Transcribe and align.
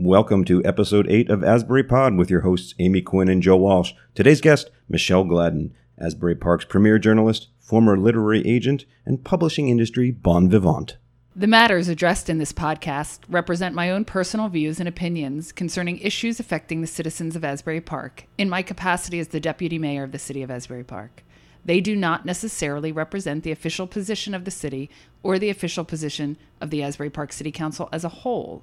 Welcome 0.00 0.44
to 0.44 0.64
episode 0.64 1.10
8 1.10 1.28
of 1.28 1.42
Asbury 1.42 1.82
Pod 1.82 2.16
with 2.16 2.30
your 2.30 2.42
hosts 2.42 2.72
Amy 2.78 3.02
Quinn 3.02 3.28
and 3.28 3.42
Joe 3.42 3.56
Walsh. 3.56 3.94
Today's 4.14 4.40
guest, 4.40 4.70
Michelle 4.88 5.24
Gladden, 5.24 5.74
Asbury 5.98 6.36
Park's 6.36 6.64
premier 6.64 7.00
journalist, 7.00 7.48
former 7.58 7.98
literary 7.98 8.46
agent, 8.46 8.84
and 9.04 9.24
publishing 9.24 9.68
industry 9.68 10.12
bon 10.12 10.48
vivant. 10.48 10.98
The 11.34 11.48
matters 11.48 11.88
addressed 11.88 12.30
in 12.30 12.38
this 12.38 12.52
podcast 12.52 13.22
represent 13.28 13.74
my 13.74 13.90
own 13.90 14.04
personal 14.04 14.48
views 14.48 14.78
and 14.78 14.88
opinions 14.88 15.50
concerning 15.50 15.98
issues 15.98 16.38
affecting 16.38 16.80
the 16.80 16.86
citizens 16.86 17.34
of 17.34 17.42
Asbury 17.42 17.80
Park 17.80 18.28
in 18.38 18.48
my 18.48 18.62
capacity 18.62 19.18
as 19.18 19.28
the 19.28 19.40
deputy 19.40 19.80
mayor 19.80 20.04
of 20.04 20.12
the 20.12 20.18
city 20.20 20.44
of 20.44 20.50
Asbury 20.50 20.84
Park. 20.84 21.24
They 21.64 21.80
do 21.80 21.96
not 21.96 22.24
necessarily 22.24 22.92
represent 22.92 23.42
the 23.42 23.50
official 23.50 23.88
position 23.88 24.32
of 24.32 24.44
the 24.44 24.52
city 24.52 24.90
or 25.24 25.40
the 25.40 25.50
official 25.50 25.84
position 25.84 26.38
of 26.60 26.70
the 26.70 26.84
Asbury 26.84 27.10
Park 27.10 27.32
City 27.32 27.50
Council 27.50 27.88
as 27.90 28.04
a 28.04 28.08
whole. 28.08 28.62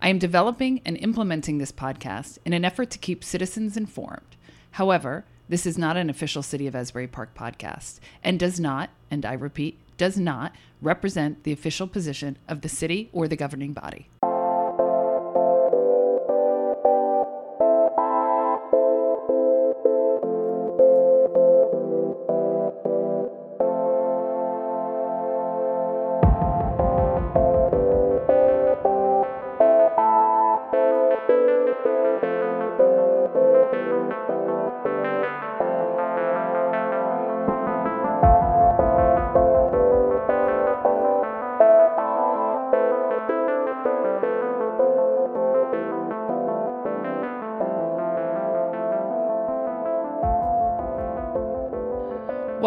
I 0.00 0.10
am 0.10 0.18
developing 0.18 0.80
and 0.84 0.96
implementing 0.96 1.58
this 1.58 1.72
podcast 1.72 2.38
in 2.44 2.52
an 2.52 2.64
effort 2.64 2.90
to 2.90 2.98
keep 2.98 3.24
citizens 3.24 3.76
informed. 3.76 4.36
However, 4.72 5.24
this 5.48 5.66
is 5.66 5.76
not 5.76 5.96
an 5.96 6.08
official 6.08 6.42
City 6.42 6.68
of 6.68 6.76
Asbury 6.76 7.08
Park 7.08 7.34
podcast 7.34 7.98
and 8.22 8.38
does 8.38 8.60
not, 8.60 8.90
and 9.10 9.26
I 9.26 9.32
repeat, 9.32 9.76
does 9.96 10.16
not 10.16 10.54
represent 10.80 11.42
the 11.42 11.52
official 11.52 11.88
position 11.88 12.38
of 12.46 12.60
the 12.60 12.68
city 12.68 13.08
or 13.12 13.26
the 13.26 13.34
governing 13.34 13.72
body. 13.72 14.08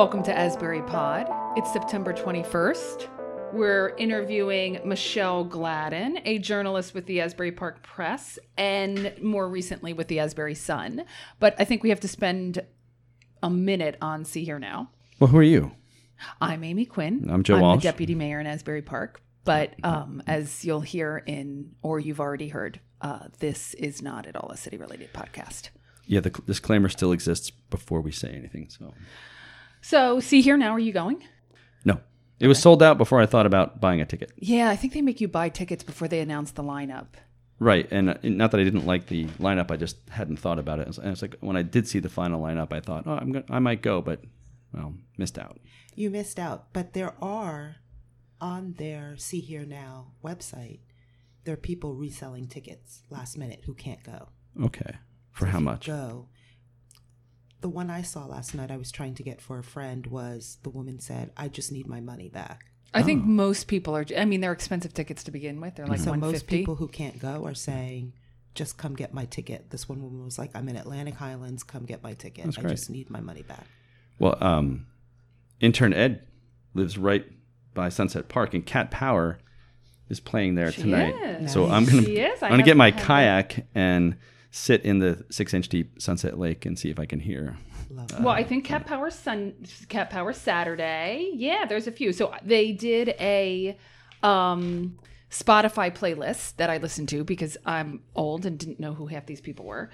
Welcome 0.02 0.24
to 0.24 0.36
Asbury 0.36 0.82
Pod. 0.82 1.28
It's 1.56 1.72
September 1.72 2.12
21st. 2.12 3.54
We're 3.54 3.90
interviewing 3.98 4.80
Michelle 4.84 5.44
Gladden, 5.44 6.18
a 6.26 6.40
journalist 6.40 6.96
with 6.96 7.06
the 7.06 7.22
Asbury 7.22 7.52
Park 7.52 7.84
Press 7.84 8.40
and 8.58 9.14
more 9.22 9.48
recently 9.48 9.94
with 9.94 10.08
the 10.08 10.18
Asbury 10.18 10.56
Sun. 10.56 11.06
But 11.40 11.54
I 11.60 11.66
think 11.66 11.84
we 11.84 11.90
have 11.90 12.00
to 12.00 12.08
spend 12.08 12.66
a 13.44 13.50
minute 13.52 13.96
on 14.02 14.26
Sea.Hear.Now. 14.26 14.90
Well, 15.20 15.28
who 15.28 15.38
are 15.38 15.44
you? 15.44 15.74
I'm 16.42 16.64
Amy 16.64 16.88
Quinn. 16.88 17.30
I'm 17.30 17.44
Joe 17.44 17.58
I'm 17.58 17.62
Walsh. 17.62 17.84
the 17.84 17.90
deputy 17.90 18.16
mayor 18.16 18.40
in 18.40 18.48
Asbury 18.48 18.82
Park. 18.82 19.22
But 19.44 19.76
um, 19.84 20.24
as 20.26 20.66
you'll 20.66 20.82
hear 20.82 21.22
in, 21.28 21.76
or 21.84 22.00
you've 22.00 22.20
already 22.20 22.48
heard, 22.48 22.80
uh, 23.02 23.28
this 23.38 23.76
is 23.76 24.02
not 24.02 24.26
at 24.26 24.36
all 24.36 24.50
a 24.50 24.58
city 24.58 24.78
related 24.78 25.14
podcast. 25.14 25.70
Yeah, 26.08 26.22
the 26.22 26.32
disclaimer 26.32 26.90
still 26.90 27.12
exists 27.12 27.52
before 27.52 28.02
we 28.02 28.12
say 28.12 28.30
anything. 28.30 28.68
So, 28.70 28.96
So, 29.82 30.20
Sea.Hear.Now, 30.20 30.72
are 30.72 30.80
you 30.80 30.92
going? 30.94 31.24
no, 31.84 32.00
it 32.40 32.48
was 32.48 32.60
sold 32.60 32.82
out 32.84 32.98
before 32.98 33.22
I 33.22 33.26
thought 33.26 33.46
about 33.46 33.82
buying 33.82 34.02
a 34.02 34.06
ticket. 34.06 34.32
Yeah, 34.38 34.70
I 34.70 34.76
think 34.76 34.94
they 34.94 35.02
make 35.02 35.22
you 35.22 35.28
buy 35.28 35.50
tickets 35.50 35.84
before 35.84 36.08
they 36.08 36.20
announce 36.20 36.52
the 36.52 36.64
lineup. 36.64 37.08
Right, 37.60 37.88
and 37.92 38.10
uh, 38.10 38.16
not 38.24 38.52
that 38.52 38.60
I 38.60 38.64
didn't 38.64 38.88
like 38.88 39.08
the 39.08 39.26
lineup, 39.40 39.70
I 39.70 39.78
just 39.78 39.98
hadn't 40.10 40.38
thought 40.38 40.58
about 40.58 40.80
it. 40.80 40.98
And 40.98 41.12
it's 41.12 41.22
like 41.22 41.36
when 41.42 41.56
I 41.56 41.62
did 41.62 41.88
see 41.88 42.00
the 42.00 42.10
final 42.10 42.42
lineup, 42.42 42.74
I 42.74 42.80
thought, 42.80 43.04
oh, 43.06 43.14
I'm 43.14 43.32
gonna, 43.32 43.46
I 43.50 43.60
might 43.60 43.82
go, 43.84 44.02
but 44.02 44.22
well, 44.74 44.94
missed 45.18 45.38
out. 45.38 45.60
You 45.96 46.10
missed 46.10 46.40
out, 46.40 46.74
but 46.74 46.94
there 46.94 47.14
are 47.22 47.76
on 48.40 48.74
their 48.80 49.16
Sea.Hear.Now 49.18 50.14
website, 50.24 50.80
there 51.44 51.54
are 51.54 51.58
people 51.58 51.94
reselling 51.96 52.48
tickets 52.48 53.04
last 53.12 53.38
minute 53.38 53.62
who 53.66 53.74
can't 53.76 54.04
go. 54.04 54.30
Okay, 54.64 54.96
for 55.32 55.46
So 55.46 55.52
how 55.52 55.58
if 55.58 55.62
you 55.62 55.66
much? 55.66 55.88
Go. 55.88 56.28
The 57.62 57.70
one 57.70 57.90
I 57.90 58.02
saw 58.02 58.26
last 58.26 58.56
night, 58.56 58.72
I 58.72 58.78
was 58.78 58.92
trying 58.92 59.14
to 59.16 59.24
get 59.24 59.40
for 59.42 59.60
a 59.60 59.64
friend, 59.64 60.08
was 60.08 60.58
the 60.64 60.70
woman 60.70 61.00
said, 61.00 61.32
"I 61.38 61.48
just 61.48 61.72
need 61.72 61.88
my 61.88 62.00
money 62.02 62.28
back." 62.30 62.66
I 62.94 63.02
Oh. 63.02 63.04
think 63.04 63.24
most 63.24 63.68
people 63.68 63.96
are. 63.96 64.06
I 64.18 64.26
mean, 64.26 64.42
they're 64.42 64.52
expensive 64.52 64.94
tickets 64.94 65.24
to 65.26 65.32
begin 65.32 65.62
with. 65.62 65.76
They're 65.76 65.88
like 65.88 66.00
so 66.00 66.10
one 66.12 66.20
most 66.20 66.48
people 66.48 66.76
who 66.76 66.88
can't 66.88 67.20
go 67.20 67.46
are 67.46 67.54
saying, 67.54 68.14
"Just 68.56 68.78
come 68.78 68.96
get 68.96 69.14
my 69.14 69.26
ticket." 69.26 69.70
This 69.70 69.88
one 69.88 70.02
woman 70.02 70.26
was 70.26 70.38
like, 70.40 70.52
"I'm 70.56 70.68
in 70.70 70.76
Atlantic 70.76 71.16
Highlands. 71.16 71.64
Come 71.64 71.86
get 71.86 72.02
my 72.04 72.14
ticket. 72.14 72.46
That's 72.46 72.58
I 72.58 72.62
great. 72.62 72.72
just 72.72 72.90
need 72.90 73.10
my 73.10 73.22
money 73.22 73.44
back." 73.44 73.66
Well, 74.20 74.38
um, 74.44 74.88
intern 75.60 75.94
Ed 75.94 76.22
lives 76.74 76.98
right 76.98 77.26
by 77.74 77.90
Sunset 77.90 78.28
Park, 78.28 78.54
and 78.54 78.66
Cat 78.66 78.92
Power 78.92 79.38
is 80.10 80.20
playing 80.20 80.56
there 80.56 80.72
She 80.72 80.82
tonight. 80.82 81.14
is. 81.44 81.52
So 81.54 81.70
I'm 81.70 81.86
gonna 81.86 82.02
I 82.02 82.32
I'm 82.42 82.50
gonna 82.52 82.64
get 82.64 82.76
my 82.76 82.90
haven't 82.92 83.06
kayak 83.06 83.68
and 83.76 84.18
sit 84.52 84.82
in 84.84 85.00
the 85.00 85.26
six 85.30 85.54
inch 85.54 85.70
deep 85.70 86.02
Sunset 86.02 86.38
Lake 86.38 86.66
and 86.66 86.78
see 86.78 86.90
if 86.90 87.00
I 87.00 87.06
can 87.06 87.20
hear. 87.20 87.58
Love 87.90 88.12
Well, 88.22 88.34
I 88.34 88.44
think 88.44 88.66
Cat 88.66 88.86
Power 88.86 89.10
Sun, 89.10 89.54
Cat 89.90 90.10
Power 90.10 90.32
Saturday. 90.34 91.32
Yeah, 91.34 91.66
there's 91.66 91.88
a 91.88 91.92
few. 91.92 92.14
So 92.14 92.34
they 92.44 92.72
did 92.72 93.10
a 93.20 93.78
um, 94.24 94.98
Spotify 95.30 95.94
playlist 95.94 96.56
that 96.58 96.70
I 96.70 96.78
listened 96.78 97.10
to 97.10 97.24
because 97.24 97.58
I'm 97.66 98.02
old 98.16 98.46
and 98.46 98.58
didn't 98.58 98.80
know 98.80 98.94
who 98.94 99.08
half 99.08 99.26
these 99.26 99.42
people 99.42 99.66
were. 99.66 99.90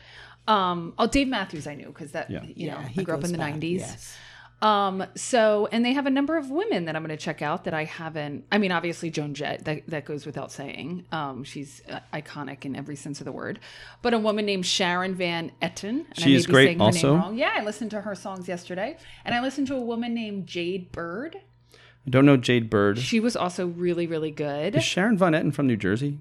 Um, 0.48 0.94
oh, 0.98 1.08
Dave 1.08 1.28
Matthews, 1.28 1.68
I 1.68 1.76
knew 1.76 1.88
because 1.88 2.12
that 2.12 2.30
Yeah. 2.30 2.44
you 2.44 2.68
know 2.68 2.78
Yeah, 2.80 2.86
I 2.86 2.88
he 2.88 3.04
grew 3.04 3.16
up 3.16 3.24
in 3.24 3.32
the 3.32 3.38
back, 3.38 3.56
'90s. 3.56 3.80
yes. 3.80 4.18
Um, 4.60 5.06
so, 5.16 5.68
and 5.72 5.86
they 5.86 5.94
have 5.94 6.08
a 6.08 6.10
number 6.10 6.36
of 6.36 6.50
women 6.50 6.86
that 6.86 6.96
I'm 6.96 7.04
going 7.04 7.16
to 7.16 7.24
check 7.24 7.44
out 7.44 7.66
that 7.66 7.76
I 7.76 7.84
haven't. 7.84 8.46
I 8.52 8.58
mean, 8.58 8.72
obviously 8.72 9.12
Joan 9.12 9.36
Jett, 9.36 9.66
that, 9.66 9.86
that 9.88 10.06
goes 10.06 10.26
without 10.26 10.52
saying. 10.52 11.06
Um, 11.12 11.44
she's 11.44 11.84
uh, 11.90 12.00
iconic 12.12 12.66
in 12.66 12.76
every 12.76 12.96
sense 12.96 13.22
of 13.22 13.26
the 13.26 13.32
word. 13.32 13.60
But 14.02 14.16
a 14.16 14.20
woman 14.20 14.48
named 14.48 14.66
Sharon 14.66 15.14
Van 15.14 15.52
Etten. 15.62 15.84
And 15.90 16.06
I 16.18 16.22
She 16.22 16.30
may 16.30 16.36
is 16.36 16.48
be 16.48 16.52
great 16.54 16.82
also. 16.82 17.12
Name 17.14 17.22
wrong. 17.22 17.38
Yeah, 17.38 17.52
I 17.56 17.64
listened 17.64 17.92
to 17.92 18.02
her 18.02 18.16
songs 18.16 18.48
yesterday, 18.48 18.98
and 19.26 19.36
I 19.36 19.42
listened 19.42 19.68
to 19.68 19.76
a 19.76 19.82
woman 19.82 20.16
named 20.16 20.48
Jade 20.48 20.92
Bird. 20.92 21.38
I 21.76 22.10
don't 22.10 22.26
know 22.26 22.38
Jade 22.38 22.70
Bird. 22.70 22.98
She 22.98 23.20
was 23.20 23.36
also 23.36 23.68
really, 23.68 24.08
really 24.08 24.32
good. 24.32 24.76
Is 24.76 24.84
Sharon 24.84 25.18
Van 25.20 25.34
Etten 25.34 25.54
from 25.54 25.68
New 25.68 25.78
Jersey? 25.78 26.18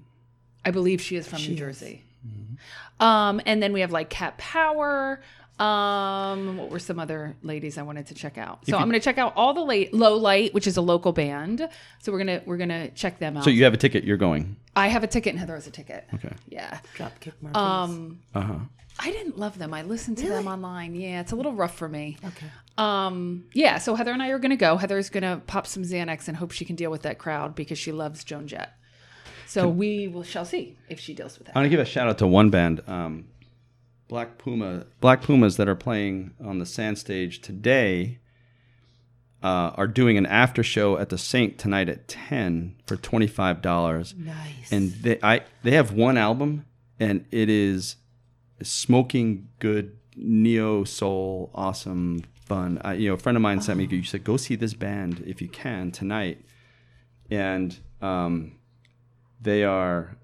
I 0.63 0.69
believe 0.69 1.01
she 1.01 1.15
is 1.15 1.27
from 1.27 1.39
New 1.39 1.43
She 1.45 1.53
is. 1.53 1.59
Jersey. 1.59 2.03
Um, 2.99 3.41
and 3.45 3.61
then 3.61 3.73
we 3.73 3.81
have 3.81 3.91
like 3.91 4.09
Cat 4.09 4.37
Power. 4.37 5.21
Um, 5.59 6.57
what 6.57 6.69
were 6.69 6.79
some 6.79 6.99
other 6.99 7.35
ladies 7.41 7.77
I 7.77 7.81
wanted 7.81 8.07
to 8.07 8.13
check 8.13 8.37
out? 8.37 8.65
So 8.67 8.77
I'm 8.77 8.87
going 8.89 8.99
to 8.99 9.03
check 9.03 9.17
out 9.17 9.33
all 9.35 9.53
the 9.53 9.61
late 9.63 9.93
Low 9.93 10.15
Light, 10.17 10.53
which 10.53 10.67
is 10.67 10.77
a 10.77 10.81
local 10.81 11.11
band. 11.11 11.67
So 11.99 12.11
we're 12.11 12.19
gonna 12.19 12.41
we're 12.45 12.57
gonna 12.57 12.89
check 12.91 13.19
them 13.19 13.37
out. 13.37 13.43
So 13.43 13.49
you 13.49 13.63
have 13.63 13.73
a 13.73 13.77
ticket. 13.77 14.03
You're 14.03 14.17
going. 14.17 14.55
I 14.75 14.87
have 14.87 15.03
a 15.03 15.07
ticket 15.07 15.31
and 15.31 15.39
Heather 15.39 15.55
has 15.55 15.65
a 15.67 15.71
ticket. 15.71 16.05
Okay. 16.13 16.33
Yeah. 16.47 16.79
Dropkick 16.95 17.33
Murphys. 17.41 17.55
Um, 17.57 18.19
Uh 18.35 18.41
huh. 18.41 18.59
I 18.99 19.11
didn't 19.11 19.37
love 19.37 19.59
them. 19.59 19.73
I 19.75 19.83
listened 19.83 20.17
to 20.19 20.29
them 20.29 20.47
online. 20.47 20.95
Yeah, 20.95 21.21
it's 21.21 21.31
a 21.31 21.35
little 21.35 21.53
rough 21.53 21.75
for 21.75 21.87
me. 21.87 22.17
okay. 22.25 22.47
Um, 22.79 23.45
yeah. 23.53 23.77
So 23.79 23.95
Heather 23.95 24.11
and 24.11 24.21
I 24.23 24.29
are 24.29 24.39
gonna 24.39 24.55
go. 24.55 24.77
Heather's 24.77 25.09
gonna 25.09 25.41
pop 25.47 25.65
some 25.67 25.83
Xanax 25.83 26.27
and 26.27 26.37
hope 26.37 26.51
she 26.51 26.65
can 26.65 26.75
deal 26.75 26.91
with 26.91 27.01
that 27.03 27.17
crowd 27.17 27.55
because 27.55 27.77
she 27.79 27.91
loves 27.91 28.23
Joan 28.23 28.47
Jett. 28.47 28.73
So 29.47 29.67
we 29.69 30.07
will 30.07 30.23
shall 30.23 30.45
see 30.45 30.77
if 30.89 30.99
she 30.99 31.13
deals 31.13 31.37
with 31.37 31.47
that. 31.47 31.55
I 31.55 31.59
want 31.59 31.67
to 31.67 31.69
give 31.69 31.79
a 31.79 31.85
shout 31.85 32.07
out 32.09 32.17
to 32.17 32.27
one 32.27 32.49
band, 32.49 32.81
um, 32.85 33.25
Black 34.07 34.37
Puma. 34.37 34.85
Black 35.01 35.21
Pumas 35.21 35.57
that 35.57 35.67
are 35.67 35.75
playing 35.75 36.31
on 36.43 36.59
the 36.59 36.65
Sand 36.65 36.97
Stage 36.97 37.41
today 37.41 38.19
uh, 39.43 39.71
are 39.75 39.87
doing 39.87 40.17
an 40.17 40.25
after 40.25 40.63
show 40.63 40.97
at 40.97 41.09
the 41.09 41.17
Saint 41.17 41.57
tonight 41.57 41.89
at 41.89 42.07
ten 42.07 42.75
for 42.85 42.95
twenty 42.95 43.27
five 43.27 43.61
dollars. 43.61 44.15
Nice. 44.17 44.71
And 44.71 44.91
they 44.93 45.19
I 45.21 45.41
they 45.63 45.71
have 45.71 45.91
one 45.91 46.17
album, 46.17 46.65
and 46.99 47.25
it 47.31 47.49
is 47.49 47.97
smoking 48.63 49.49
good 49.59 49.97
neo 50.15 50.83
soul, 50.83 51.51
awesome 51.53 52.23
fun. 52.45 52.79
I, 52.83 52.93
you 52.93 53.09
know, 53.09 53.15
a 53.15 53.17
friend 53.17 53.35
of 53.35 53.41
mine 53.41 53.61
sent 53.61 53.77
me. 53.77 53.87
You 53.89 54.03
said 54.03 54.23
go 54.23 54.37
see 54.37 54.55
this 54.55 54.73
band 54.73 55.23
if 55.27 55.41
you 55.41 55.49
can 55.49 55.91
tonight, 55.91 56.45
and 57.29 57.77
um, 58.01 58.53
they 59.41 59.63
are. 59.63 60.17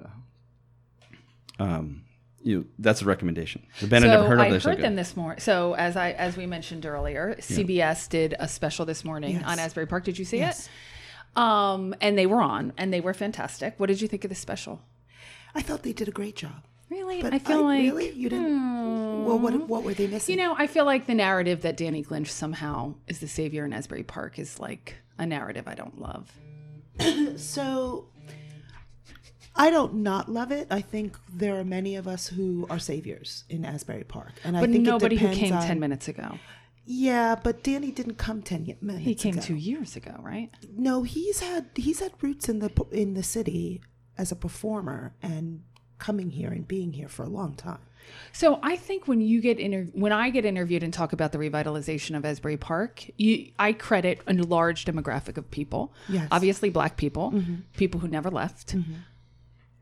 Um, 1.59 2.02
you 2.43 2.59
know, 2.59 2.65
that's 2.79 3.01
a 3.01 3.05
recommendation. 3.05 3.63
The 3.79 3.87
band 3.87 4.03
so 4.03 4.09
I 4.09 4.13
never 4.15 4.27
heard 4.27 4.39
of. 4.39 4.45
I 4.45 4.49
They're 4.49 4.59
so 4.59 4.69
heard 4.69 4.77
good. 4.77 4.85
them 4.85 4.95
this 4.95 5.15
morning. 5.15 5.39
So 5.39 5.73
as 5.75 5.95
I 5.95 6.11
as 6.11 6.35
we 6.37 6.45
mentioned 6.45 6.85
earlier, 6.85 7.35
CBS 7.39 8.09
did 8.09 8.35
a 8.39 8.47
special 8.47 8.85
this 8.85 9.03
morning 9.05 9.35
Yes. 9.35 9.43
on 9.45 9.59
Asbury 9.59 9.85
Park. 9.87 10.03
Did 10.03 10.19
you 10.19 10.25
see 10.25 10.37
Yes. 10.37 10.67
it? 10.67 10.71
Um, 11.41 11.95
and 12.01 12.17
they 12.17 12.25
were 12.27 12.41
on, 12.41 12.73
and 12.77 12.93
they 12.93 13.01
were 13.01 13.13
fantastic. 13.13 13.73
What 13.79 13.87
did 13.87 14.01
you 14.01 14.07
think 14.07 14.23
of 14.23 14.29
the 14.29 14.35
special? 14.35 14.81
I 15.55 15.61
thought 15.61 15.81
they 15.83 15.93
did 15.93 16.07
a 16.07 16.11
great 16.11 16.35
job. 16.35 16.63
Really, 16.89 17.23
But 17.23 17.33
I 17.33 17.39
feel 17.39 17.63
like 17.63 17.81
really 17.81 18.11
you 18.11 18.29
didn't. 18.29 19.25
Well, 19.25 19.39
what 19.39 19.53
what 19.67 19.83
were 19.83 19.93
they 19.95 20.05
missing? 20.05 20.37
you 20.37 20.43
know, 20.43 20.53
I 20.57 20.67
feel 20.67 20.85
like 20.85 21.07
the 21.07 21.15
narrative 21.15 21.61
that 21.61 21.75
Danny 21.77 22.03
Clinch 22.03 22.31
somehow 22.31 22.93
is 23.07 23.19
the 23.19 23.27
savior 23.27 23.65
in 23.65 23.73
Asbury 23.73 24.03
Park 24.03 24.37
is 24.37 24.59
like 24.59 24.97
a 25.17 25.25
narrative 25.25 25.67
I 25.67 25.73
don't 25.73 25.99
love. 25.99 26.31
so 27.37 28.05
I 29.55 29.69
don't 29.69 29.95
not 29.95 30.29
love 30.29 30.51
it. 30.51 30.67
I 30.71 30.81
think 30.81 31.17
there 31.31 31.59
are 31.59 31.63
many 31.63 31.95
of 31.95 32.07
us 32.07 32.27
who 32.27 32.65
are 32.69 32.79
saviors 32.79 33.43
in 33.49 33.65
Asbury 33.65 34.03
Park, 34.03 34.33
and 34.43 34.57
I 34.57 34.61
think 34.61 34.81
nobody 34.81 35.15
who 35.15 35.29
came 35.29 35.53
on, 35.53 35.65
10 35.65 35.79
minutes 35.79 36.07
ago. 36.07 36.39
Yeah, 36.85 37.35
but 37.41 37.63
Danny 37.63 37.91
didn't 37.91 38.17
come 38.17 38.41
ten 38.41 38.75
minutes. 38.81 39.05
He 39.05 39.15
came 39.15 39.35
ago. 39.35 39.41
two 39.41 39.55
years 39.55 39.95
ago, 39.95 40.15
right? 40.19 40.49
No, 40.75 41.03
he's 41.03 41.39
had 41.39 41.67
he's 41.75 41.99
had 41.99 42.11
roots 42.21 42.49
in 42.49 42.59
the 42.59 42.71
in 42.91 43.13
the 43.13 43.23
city 43.23 43.81
as 44.17 44.31
a 44.31 44.35
performer 44.35 45.13
and 45.21 45.63
coming 45.97 46.31
here 46.31 46.49
and 46.49 46.67
being 46.67 46.93
here 46.93 47.07
for 47.07 47.23
a 47.23 47.29
long 47.29 47.55
time. 47.55 47.79
So 48.33 48.59
I 48.61 48.75
think 48.75 49.07
when 49.07 49.21
you 49.21 49.39
get 49.39 49.59
inter- 49.59 49.89
when 49.93 50.11
I 50.11 50.29
get 50.29 50.43
interviewed 50.43 50.83
and 50.83 50.93
talk 50.93 51.13
about 51.13 51.31
the 51.31 51.37
revitalization 51.37 52.17
of 52.17 52.25
Asbury 52.25 52.57
Park, 52.57 53.05
you, 53.17 53.51
I 53.57 53.71
credit 53.71 54.19
a 54.27 54.33
large 54.33 54.83
demographic 54.83 55.37
of 55.37 55.49
people. 55.51 55.93
Yes. 56.09 56.27
Obviously, 56.31 56.69
black 56.69 56.97
people, 56.97 57.31
mm-hmm. 57.31 57.55
people 57.77 58.01
who 58.01 58.09
never 58.09 58.29
left, 58.29 58.75
mm-hmm. 58.75 58.93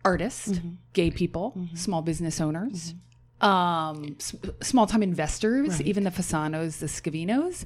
Artists, 0.03 0.49
mm-hmm. 0.49 0.69
gay 0.93 1.11
people, 1.11 1.53
mm-hmm. 1.57 1.75
small 1.75 2.01
business 2.01 2.39
owners, 2.41 2.93
mm-hmm. 3.41 3.45
um, 3.45 4.15
s- 4.19 4.35
small 4.61 4.87
time 4.87 5.03
investors, 5.03 5.81
even 5.81 6.03
the 6.03 6.11
Fasanos, 6.11 6.79
the 6.79 6.87
Scavinos. 6.87 7.65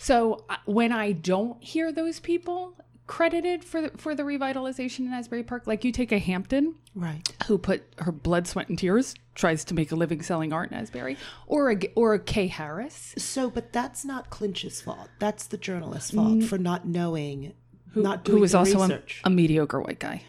So 0.00 0.44
when 0.64 0.92
I 0.92 1.12
don't 1.12 1.62
hear 1.62 1.92
those 1.92 2.18
people 2.20 2.74
credited 3.06 3.62
for 3.64 3.82
the, 3.82 3.90
for 3.98 4.14
the 4.14 4.22
revitalization 4.22 5.00
in 5.00 5.12
Asbury 5.12 5.42
Park, 5.42 5.66
like 5.66 5.84
you 5.84 5.92
take 5.92 6.12
a 6.12 6.18
Hampton, 6.18 6.74
Right. 6.94 7.26
who 7.46 7.58
put 7.58 7.82
her 7.98 8.12
blood, 8.12 8.46
sweat, 8.46 8.68
and 8.68 8.78
tears, 8.78 9.14
tries 9.34 9.64
to 9.66 9.74
make 9.74 9.92
a 9.92 9.96
living 9.96 10.22
selling 10.22 10.52
art 10.52 10.70
in 10.70 10.76
Asbury, 10.78 11.16
or 11.46 11.70
a 11.70 11.78
or 11.94 12.14
a 12.14 12.18
Kay 12.18 12.46
Harris, 12.48 13.14
So, 13.18 13.48
but 13.50 13.72
that's 13.72 14.04
not 14.04 14.30
Clinch's 14.30 14.80
fault. 14.80 15.08
That's 15.18 15.46
the 15.46 15.56
journalist's 15.56 16.10
fault 16.10 16.44
for 16.44 16.58
not 16.58 16.86
knowing, 16.86 17.54
not 17.94 18.24
doing 18.24 18.40
research. 18.42 18.60
who 18.60 18.66
was 18.68 18.78
also 18.78 18.94
a, 18.94 19.02
a 19.24 19.30
mediocre 19.30 19.80
white 19.80 19.98
guy. 20.00 20.22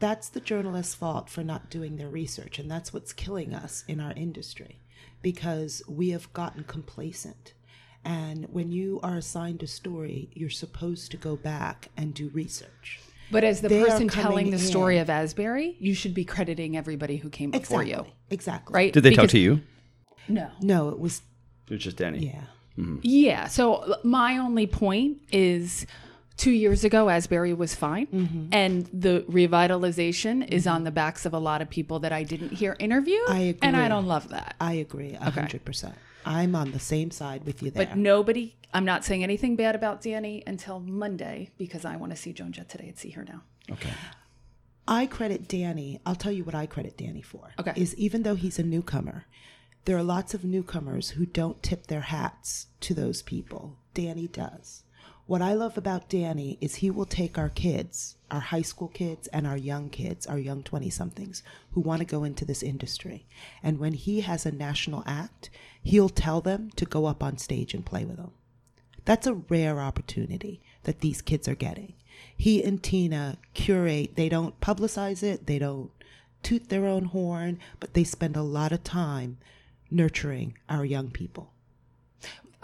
That's 0.00 0.28
the 0.28 0.40
journalist's 0.40 0.94
fault 0.94 1.28
for 1.30 1.44
not 1.44 1.70
doing 1.70 1.96
their 1.96 2.08
research, 2.08 2.58
and 2.58 2.70
that's 2.70 2.92
what's 2.92 3.12
killing 3.12 3.54
us 3.54 3.84
in 3.86 4.00
our 4.00 4.12
industry, 4.12 4.80
because 5.22 5.82
we 5.88 6.10
have 6.10 6.32
gotten 6.32 6.64
complacent. 6.64 7.52
And 8.04 8.46
when 8.50 8.72
you 8.72 8.98
are 9.02 9.16
assigned 9.16 9.62
a 9.62 9.66
story, 9.66 10.30
you're 10.32 10.48
supposed 10.50 11.10
to 11.10 11.16
go 11.18 11.36
back 11.36 11.88
and 11.96 12.14
do 12.14 12.30
research. 12.30 13.00
But 13.30 13.44
as 13.44 13.60
the 13.60 13.68
They 13.68 13.84
person 13.84 14.08
telling 14.08 14.50
the 14.50 14.58
story 14.58 14.96
in. 14.96 15.02
of 15.02 15.10
Asbury, 15.10 15.76
you 15.78 15.94
should 15.94 16.14
be 16.14 16.24
crediting 16.24 16.76
everybody 16.76 17.16
who 17.18 17.28
came 17.30 17.50
before 17.52 17.82
Exactly. 17.82 18.08
you, 18.08 18.12
Exactly. 18.30 18.74
right? 18.74 18.92
Did 18.92 19.02
they 19.04 19.14
talk 19.14 19.28
to 19.30 19.38
you? 19.38 19.60
No. 20.28 20.50
No, 20.62 20.88
it 20.88 20.98
was 20.98 21.22
It 21.68 21.74
was 21.74 21.82
just 21.84 21.96
Danny. 21.98 22.26
yeah. 22.26 22.42
Mm-hmm. 22.78 22.98
Yeah. 23.02 23.46
So 23.48 23.96
my 24.02 24.38
only 24.38 24.66
point 24.66 25.18
is 25.30 25.86
two 26.40 26.50
years 26.50 26.84
ago, 26.84 27.10
Asbury 27.10 27.52
was 27.52 27.74
fine. 27.74 28.06
Mm-hmm. 28.06 28.46
And 28.50 28.88
the 28.92 29.24
revitalization 29.28 30.48
is 30.48 30.66
on 30.66 30.84
the 30.84 30.90
backs 30.90 31.26
of 31.26 31.34
a 31.34 31.38
lot 31.38 31.60
of 31.60 31.68
people 31.68 32.00
that 32.00 32.12
I 32.12 32.24
didn't 32.24 32.52
hear 32.52 32.74
interviewed. 32.78 33.28
I 33.28 33.38
agree. 33.38 33.58
And 33.62 33.76
I 33.76 33.88
don't 33.88 34.06
love 34.06 34.30
that. 34.30 34.56
I 34.60 34.72
agree 34.74 35.16
a 35.20 35.30
hundred 35.30 35.64
percent. 35.64 35.94
I'm 36.24 36.54
on 36.54 36.72
the 36.72 36.80
same 36.80 37.10
side 37.10 37.44
with 37.44 37.62
you 37.62 37.70
there. 37.70 37.86
But 37.86 37.96
nobody, 37.96 38.56
I'm 38.74 38.84
not 38.84 39.04
saying 39.04 39.22
anything 39.22 39.54
bad 39.56 39.74
about 39.74 40.02
Danny 40.02 40.42
until 40.46 40.80
Monday 40.80 41.50
because 41.56 41.84
I 41.84 41.96
want 41.96 42.12
to 42.12 42.16
see 42.16 42.32
Joan 42.32 42.52
Jett 42.52 42.68
today 42.68 42.88
and 42.88 42.98
see 42.98 43.10
her 43.10 43.24
now. 43.24 43.42
Okay. 43.70 43.92
I 44.88 45.06
credit 45.06 45.46
Danny. 45.46 46.00
I'll 46.04 46.16
tell 46.16 46.32
you 46.32 46.44
what 46.44 46.54
I 46.54 46.66
credit 46.66 46.96
Danny 46.96 47.22
for. 47.22 47.52
Okay. 47.58 47.72
Is 47.76 47.94
even 47.96 48.22
though 48.22 48.34
he's 48.34 48.58
a 48.58 48.62
newcomer, 48.62 49.26
there 49.84 49.96
are 49.96 50.02
lots 50.02 50.34
of 50.34 50.44
newcomers 50.44 51.10
who 51.10 51.26
don't 51.26 51.62
tip 51.62 51.86
their 51.86 52.02
hats 52.02 52.66
to 52.80 52.94
those 52.94 53.22
people. 53.22 53.76
Danny 53.94 54.26
does. 54.26 54.82
What 55.30 55.42
I 55.42 55.54
love 55.54 55.78
about 55.78 56.08
Danny 56.08 56.58
is 56.60 56.74
he 56.74 56.90
will 56.90 57.06
take 57.06 57.38
our 57.38 57.50
kids, 57.50 58.16
our 58.32 58.40
high 58.40 58.62
school 58.62 58.88
kids, 58.88 59.28
and 59.28 59.46
our 59.46 59.56
young 59.56 59.88
kids, 59.88 60.26
our 60.26 60.40
young 60.40 60.64
20 60.64 60.90
somethings 60.90 61.44
who 61.70 61.80
want 61.80 62.00
to 62.00 62.04
go 62.04 62.24
into 62.24 62.44
this 62.44 62.64
industry. 62.64 63.26
And 63.62 63.78
when 63.78 63.92
he 63.92 64.22
has 64.22 64.44
a 64.44 64.50
national 64.50 65.04
act, 65.06 65.48
he'll 65.84 66.08
tell 66.08 66.40
them 66.40 66.70
to 66.74 66.84
go 66.84 67.06
up 67.06 67.22
on 67.22 67.38
stage 67.38 67.74
and 67.74 67.86
play 67.86 68.04
with 68.04 68.16
them. 68.16 68.32
That's 69.04 69.28
a 69.28 69.34
rare 69.34 69.78
opportunity 69.78 70.62
that 70.82 70.98
these 70.98 71.22
kids 71.22 71.46
are 71.46 71.54
getting. 71.54 71.94
He 72.36 72.64
and 72.64 72.82
Tina 72.82 73.38
curate, 73.54 74.16
they 74.16 74.28
don't 74.28 74.60
publicize 74.60 75.22
it, 75.22 75.46
they 75.46 75.60
don't 75.60 75.92
toot 76.42 76.70
their 76.70 76.86
own 76.86 77.04
horn, 77.04 77.60
but 77.78 77.94
they 77.94 78.02
spend 78.02 78.36
a 78.36 78.42
lot 78.42 78.72
of 78.72 78.82
time 78.82 79.38
nurturing 79.92 80.58
our 80.68 80.84
young 80.84 81.08
people. 81.08 81.52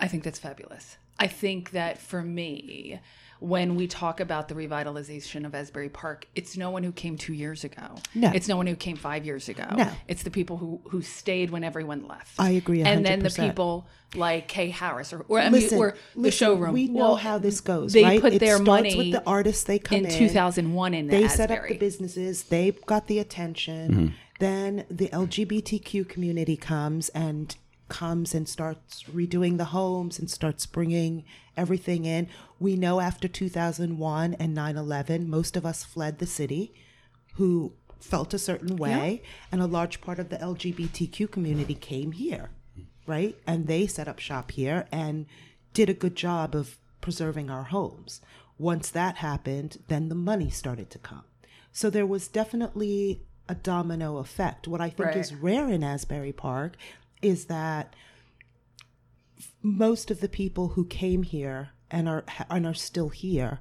I 0.00 0.08
think 0.08 0.24
that's 0.24 0.40
fabulous. 0.40 0.96
I 1.18 1.26
think 1.26 1.70
that 1.70 1.98
for 1.98 2.22
me, 2.22 3.00
when 3.38 3.76
we 3.76 3.86
talk 3.86 4.20
about 4.20 4.48
the 4.48 4.54
revitalization 4.54 5.44
of 5.44 5.54
Asbury 5.54 5.88
Park, 5.88 6.26
it's 6.34 6.56
no 6.56 6.70
one 6.70 6.82
who 6.82 6.92
came 6.92 7.16
two 7.16 7.34
years 7.34 7.64
ago. 7.64 7.96
No. 8.14 8.30
It's 8.34 8.48
no 8.48 8.56
one 8.56 8.66
who 8.66 8.74
came 8.74 8.96
five 8.96 9.26
years 9.26 9.48
ago. 9.48 9.66
No. 9.76 9.90
It's 10.08 10.22
the 10.22 10.30
people 10.30 10.56
who, 10.56 10.80
who 10.88 11.02
stayed 11.02 11.50
when 11.50 11.62
everyone 11.62 12.06
left. 12.06 12.32
I 12.38 12.50
agree 12.50 12.82
And 12.82 13.04
then 13.04 13.20
the 13.20 13.30
people 13.30 13.86
like 14.14 14.48
Kay 14.48 14.70
Harris 14.70 15.12
or, 15.12 15.24
or, 15.28 15.40
I 15.40 15.50
mean, 15.50 15.68
or 15.74 15.96
the 16.14 16.20
listen, 16.20 16.46
showroom. 16.46 16.72
We 16.72 16.88
know 16.88 17.00
Well, 17.00 17.16
how 17.16 17.38
this 17.38 17.60
goes. 17.60 17.92
They 17.92 18.04
right? 18.04 18.20
put 18.20 18.34
it 18.34 18.38
their 18.38 18.56
starts 18.56 18.66
money 18.66 18.96
with 18.96 19.12
the 19.12 19.22
artists 19.26 19.64
they 19.64 19.78
come 19.78 19.98
in 19.98 20.06
in. 20.06 20.18
2001 20.18 20.94
in 20.94 21.06
the 21.06 21.10
They 21.10 21.28
set 21.28 21.50
up 21.50 21.68
the 21.68 21.76
businesses. 21.76 22.44
They 22.44 22.72
got 22.86 23.06
the 23.06 23.18
attention. 23.18 23.90
Mm-hmm. 23.90 24.06
Then 24.38 24.84
the 24.90 25.08
LGBTQ 25.08 26.08
community 26.08 26.56
comes 26.56 27.08
and 27.10 27.54
comes 27.88 28.34
and 28.34 28.48
starts 28.48 29.04
redoing 29.04 29.58
the 29.58 29.66
homes 29.66 30.18
and 30.18 30.30
starts 30.30 30.66
bringing 30.66 31.24
everything 31.56 32.04
in. 32.04 32.28
We 32.58 32.76
know 32.76 33.00
after 33.00 33.28
2001 33.28 34.34
and 34.34 34.54
9/11, 34.54 35.28
most 35.28 35.56
of 35.56 35.64
us 35.64 35.84
fled 35.84 36.18
the 36.18 36.26
city, 36.26 36.74
who 37.34 37.72
felt 38.00 38.34
a 38.34 38.38
certain 38.38 38.76
way, 38.76 39.22
and 39.50 39.60
a 39.60 39.66
large 39.66 40.00
part 40.00 40.18
of 40.18 40.28
the 40.28 40.38
LGBTQ 40.40 41.30
community 41.30 41.74
came 41.74 42.12
here, 42.12 42.50
right? 43.06 43.36
And 43.46 43.66
they 43.66 43.86
set 43.86 44.08
up 44.08 44.18
shop 44.18 44.52
here 44.52 44.86
and 44.92 45.26
did 45.72 45.88
a 45.88 45.94
good 45.94 46.14
job 46.16 46.54
of 46.54 46.78
preserving 47.00 47.50
our 47.50 47.64
homes. 47.64 48.20
Once 48.58 48.90
that 48.90 49.16
happened, 49.16 49.82
then 49.88 50.08
the 50.08 50.14
money 50.14 50.50
started 50.50 50.90
to 50.90 50.98
come. 50.98 51.24
So 51.72 51.90
there 51.90 52.06
was 52.06 52.28
definitely 52.28 53.22
a 53.48 53.54
domino 53.54 54.16
effect. 54.16 54.66
What 54.66 54.80
I 54.80 54.88
think 54.88 55.08
Right. 55.08 55.16
is 55.16 55.34
rare 55.34 55.68
in 55.68 55.84
Asbury 55.84 56.32
Park 56.32 56.76
is 57.22 57.46
that 57.46 57.94
most 59.62 60.10
of 60.10 60.20
the 60.20 60.28
people 60.28 60.68
who 60.68 60.84
came 60.84 61.22
here 61.22 61.70
and 61.90 62.08
are 62.08 62.24
and 62.50 62.66
are 62.66 62.74
still 62.74 63.08
here 63.08 63.60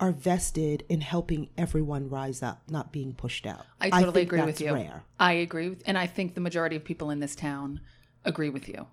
are 0.00 0.12
vested 0.12 0.84
in 0.88 1.00
helping 1.00 1.48
everyone 1.56 2.08
rise 2.08 2.42
up, 2.42 2.62
not 2.68 2.92
being 2.92 3.14
pushed 3.14 3.46
out. 3.46 3.64
I 3.80 3.90
totally 3.90 4.12
think 4.12 4.32
agree 4.32 4.42
with 4.42 4.60
you. 4.60 4.74
Rare. 4.74 5.04
I 5.20 5.32
agree 5.34 5.70
with, 5.70 5.82
and 5.86 5.96
I 5.96 6.06
think 6.06 6.34
the 6.34 6.40
majority 6.40 6.76
of 6.76 6.84
people 6.84 7.10
in 7.10 7.20
this 7.20 7.36
town 7.36 7.80
agree 8.24 8.50
with 8.50 8.68
you. 8.68 8.86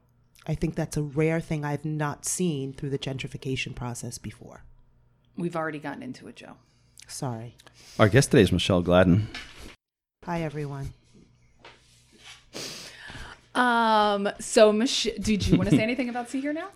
I 0.48 0.56
think 0.56 0.76
that's 0.76 0.98
a 0.98 1.02
rare 1.02 1.40
thing 1.40 1.64
I've 1.64 1.86
not 1.86 2.26
seen 2.26 2.74
through 2.74 2.90
the 2.90 3.00
gentrification 3.00 3.76
process 3.76 4.18
before. 4.18 4.64
We've 5.38 5.56
already 5.56 5.80
gotten 5.80 6.04
into 6.04 6.28
it, 6.28 6.36
Joe. 6.36 6.54
Sorry. 7.08 7.56
Our 8.00 8.10
guest 8.10 8.32
today 8.32 8.44
is 8.44 8.52
Michelle 8.52 8.82
Gladden. 8.82 9.28
Hi, 10.26 10.42
everyone. 10.42 10.94
Um. 13.56 14.30
So, 14.40 14.72
Mich- 14.72 15.10
did 15.20 15.46
you 15.48 15.58
want 15.58 15.70
to 15.70 15.76
say 15.76 15.84
anything 15.84 16.10
about 16.10 16.30
Sea.Hear.Now? 16.30 16.70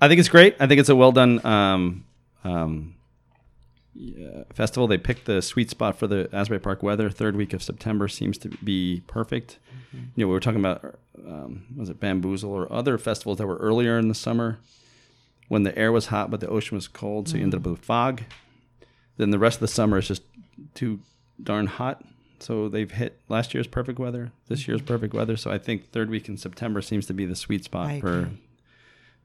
I 0.00 0.08
think 0.08 0.18
it's 0.18 0.28
great. 0.28 0.56
I 0.58 0.66
think 0.66 0.80
it's 0.80 0.88
a 0.88 0.96
well 0.96 1.12
done 1.12 1.44
um, 1.46 2.04
um, 2.42 2.94
yeah, 3.94 4.44
festival. 4.54 4.86
They 4.86 4.98
picked 4.98 5.26
the 5.26 5.42
sweet 5.42 5.70
spot 5.70 5.98
for 5.98 6.06
the 6.06 6.28
Asbury 6.32 6.58
Park 6.60 6.82
weather. 6.82 7.10
Third 7.10 7.36
week 7.36 7.52
of 7.52 7.62
September 7.62 8.08
seems 8.08 8.38
to 8.38 8.48
be 8.64 9.02
perfect. 9.06 9.58
You 9.92 10.00
know, 10.16 10.28
we 10.28 10.32
were 10.32 10.40
talking 10.40 10.60
about 10.60 10.98
um, 11.26 11.66
was 11.76 11.90
it 11.90 12.00
Bamboozle 12.00 12.50
or 12.50 12.72
other 12.72 12.96
festivals 12.96 13.38
that 13.38 13.46
were 13.46 13.56
earlier 13.56 13.98
in 13.98 14.08
the 14.08 14.14
summer 14.14 14.58
when 15.48 15.64
the 15.64 15.76
air 15.76 15.90
was 15.90 16.06
hot 16.06 16.30
but 16.30 16.40
the 16.40 16.48
ocean 16.48 16.76
was 16.76 16.86
cold, 16.88 17.28
so 17.28 17.36
you 17.36 17.42
ended 17.42 17.60
up 17.60 17.66
with 17.66 17.80
fog. 17.80 18.22
Then 19.16 19.30
the 19.30 19.38
rest 19.38 19.56
of 19.56 19.60
the 19.60 19.68
summer 19.68 19.98
is 19.98 20.08
just 20.08 20.22
too 20.74 21.00
darn 21.42 21.66
hot. 21.66 22.02
So 22.42 22.68
they've 22.68 22.90
hit 22.90 23.20
last 23.28 23.54
year's 23.54 23.66
perfect 23.66 23.98
weather, 23.98 24.32
this 24.48 24.66
year's 24.66 24.82
perfect 24.82 25.14
weather. 25.14 25.36
So 25.36 25.50
I 25.50 25.58
think 25.58 25.90
third 25.90 26.10
week 26.10 26.28
in 26.28 26.36
September 26.36 26.80
seems 26.82 27.06
to 27.06 27.14
be 27.14 27.26
the 27.26 27.36
sweet 27.36 27.64
spot 27.64 27.86
I 27.86 28.00
for 28.00 28.30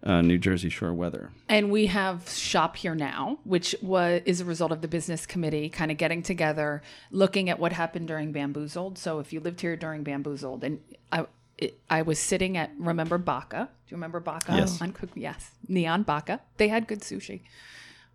uh, 0.04 0.22
New 0.22 0.38
Jersey 0.38 0.70
shore 0.70 0.94
weather. 0.94 1.32
And 1.50 1.72
we 1.72 1.88
have 1.88 2.30
Shop 2.30 2.76
Here 2.76 2.96
Now, 2.96 3.40
which 3.44 3.76
was 3.82 4.22
is 4.26 4.42
a 4.42 4.46
result 4.46 4.72
of 4.72 4.82
the 4.82 4.88
business 4.88 5.26
committee 5.26 5.70
kind 5.70 5.92
of 5.92 5.98
getting 5.98 6.22
together, 6.22 6.82
looking 7.12 7.50
at 7.50 7.60
what 7.60 7.74
happened 7.74 8.08
during 8.08 8.32
Bamboozled. 8.32 8.98
So 8.98 9.20
if 9.20 9.34
you 9.34 9.40
lived 9.40 9.62
here 9.62 9.76
during 9.76 10.04
Bamboozled, 10.04 10.64
and 10.64 10.80
I 11.12 11.26
it, 11.58 11.80
I 11.90 12.02
was 12.02 12.20
sitting 12.20 12.58
at 12.58 12.72
remember 12.78 13.18
Baca. 13.18 13.70
Do 13.88 13.92
you 13.92 13.98
remember 13.98 14.20
Baca? 14.20 14.54
Yes. 14.56 14.82
On 14.82 14.92
Cook, 14.92 15.12
yes, 15.16 15.52
Neon 15.68 16.04
Baca. 16.04 16.42
They 16.58 16.68
had 16.68 16.88
good 16.88 17.02
sushi. 17.02 17.42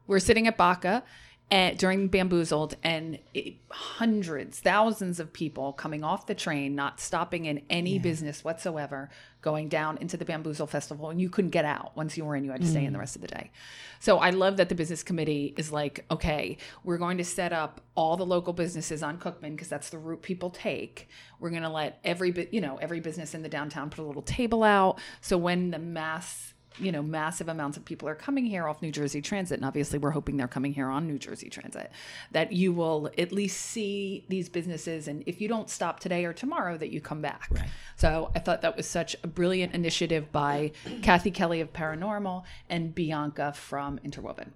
We're 0.07 0.19
sitting 0.19 0.47
at 0.47 0.57
Baca, 0.57 1.05
at, 1.51 1.79
during 1.79 2.09
Bamboozled, 2.09 2.77
and 2.83 3.19
it, 3.35 3.55
hundreds, 3.71 4.61
thousands 4.61 5.19
of 5.19 5.33
people 5.33 5.73
coming 5.73 6.05
off 6.05 6.27
the 6.27 6.35
train, 6.35 6.75
not 6.75 7.01
stopping 7.01 7.47
in 7.47 7.63
any 7.69 7.99
business 7.99 8.45
whatsoever, 8.45 9.11
going 9.43 9.69
down 9.69 9.99
into 9.99 10.17
the 10.17 10.25
Bamboozle 10.25 10.67
Festival, 10.67 11.11
and 11.11 11.21
you 11.21 11.29
couldn't 11.29 11.51
get 11.51 11.65
out. 11.65 11.97
Once 11.97 12.17
you 12.17 12.25
were 12.25 12.37
in, 12.37 12.45
you 12.45 12.51
had 12.53 12.61
to 12.61 12.67
stay 12.67 12.85
in 12.85 12.93
the 12.93 12.99
mm. 12.99 13.01
rest 13.01 13.17
of 13.17 13.23
the 13.23 13.29
day. 13.29 13.51
So 13.99 14.19
I 14.19 14.31
love 14.31 14.59
that 14.59 14.69
the 14.69 14.75
business 14.75 15.03
committee 15.03 15.55
is 15.57 15.73
like, 15.73 16.05
okay, 16.11 16.59
we're 16.85 16.99
going 16.99 17.19
to 17.19 17.25
set 17.25 17.53
up 17.53 17.81
all 17.95 18.17
the 18.17 18.27
local 18.27 18.53
businesses 18.53 19.03
on 19.03 19.19
Cookman 19.19 19.51
because 19.51 19.69
that's 19.69 19.91
the 19.91 19.99
route 19.99 20.23
people 20.23 20.51
take. 20.51 21.09
We're 21.39 21.51
going 21.51 21.63
to 21.63 21.69
let 21.69 21.99
every 22.05 22.49
you 22.53 22.61
know, 22.61 22.77
every 22.77 23.01
business 23.01 23.35
in 23.35 23.43
the 23.43 23.49
downtown 23.49 23.91
put 23.91 24.03
a 24.03 24.07
little 24.07 24.23
table 24.23 24.63
out. 24.63 25.01
So 25.21 25.37
when 25.37 25.71
the 25.71 25.79
mass 25.79 26.55
you 26.79 26.93
know, 26.93 27.03
massive 27.03 27.49
amounts 27.49 27.77
of 27.77 27.85
people 27.85 28.09
are 28.09 28.15
coming 28.15 28.47
here 28.47 28.67
off 28.69 28.81
New 28.81 28.93
Jersey 28.93 29.21
Transit, 29.21 29.59
and 29.59 29.65
obviously 29.67 29.99
we're 29.99 30.13
hoping 30.13 30.37
they're 30.37 30.47
coming 30.49 30.73
here 30.73 30.89
on 30.89 31.07
New 31.07 31.19
Jersey 31.19 31.51
Transit, 31.51 31.91
that 32.31 32.53
you 32.53 32.73
will 32.73 33.11
at 33.19 33.33
least 33.33 33.61
see 33.61 34.25
these 34.29 34.49
businesses, 34.49 35.09
and 35.09 35.23
if 35.27 35.41
you 35.41 35.49
don't 35.49 35.69
stop 35.69 36.01
today 36.01 36.25
or 36.25 36.33
tomorrow, 36.33 36.77
that 36.79 36.91
you 36.91 37.01
come 37.01 37.21
back. 37.21 37.49
Right. 37.51 37.69
So 37.97 38.31
I 38.35 38.39
thought 38.39 38.63
that 38.63 38.77
was 38.77 38.87
such 38.87 39.17
a 39.23 39.27
brilliant 39.27 39.75
initiative 39.75 40.31
by 40.33 40.73
Kathy 41.03 41.31
Kelly 41.31 41.61
of 41.61 41.73
Paranormal 41.73 42.45
and 42.69 42.95
Bianca 42.95 43.53
from 43.53 43.99
Interwoven. 44.05 44.53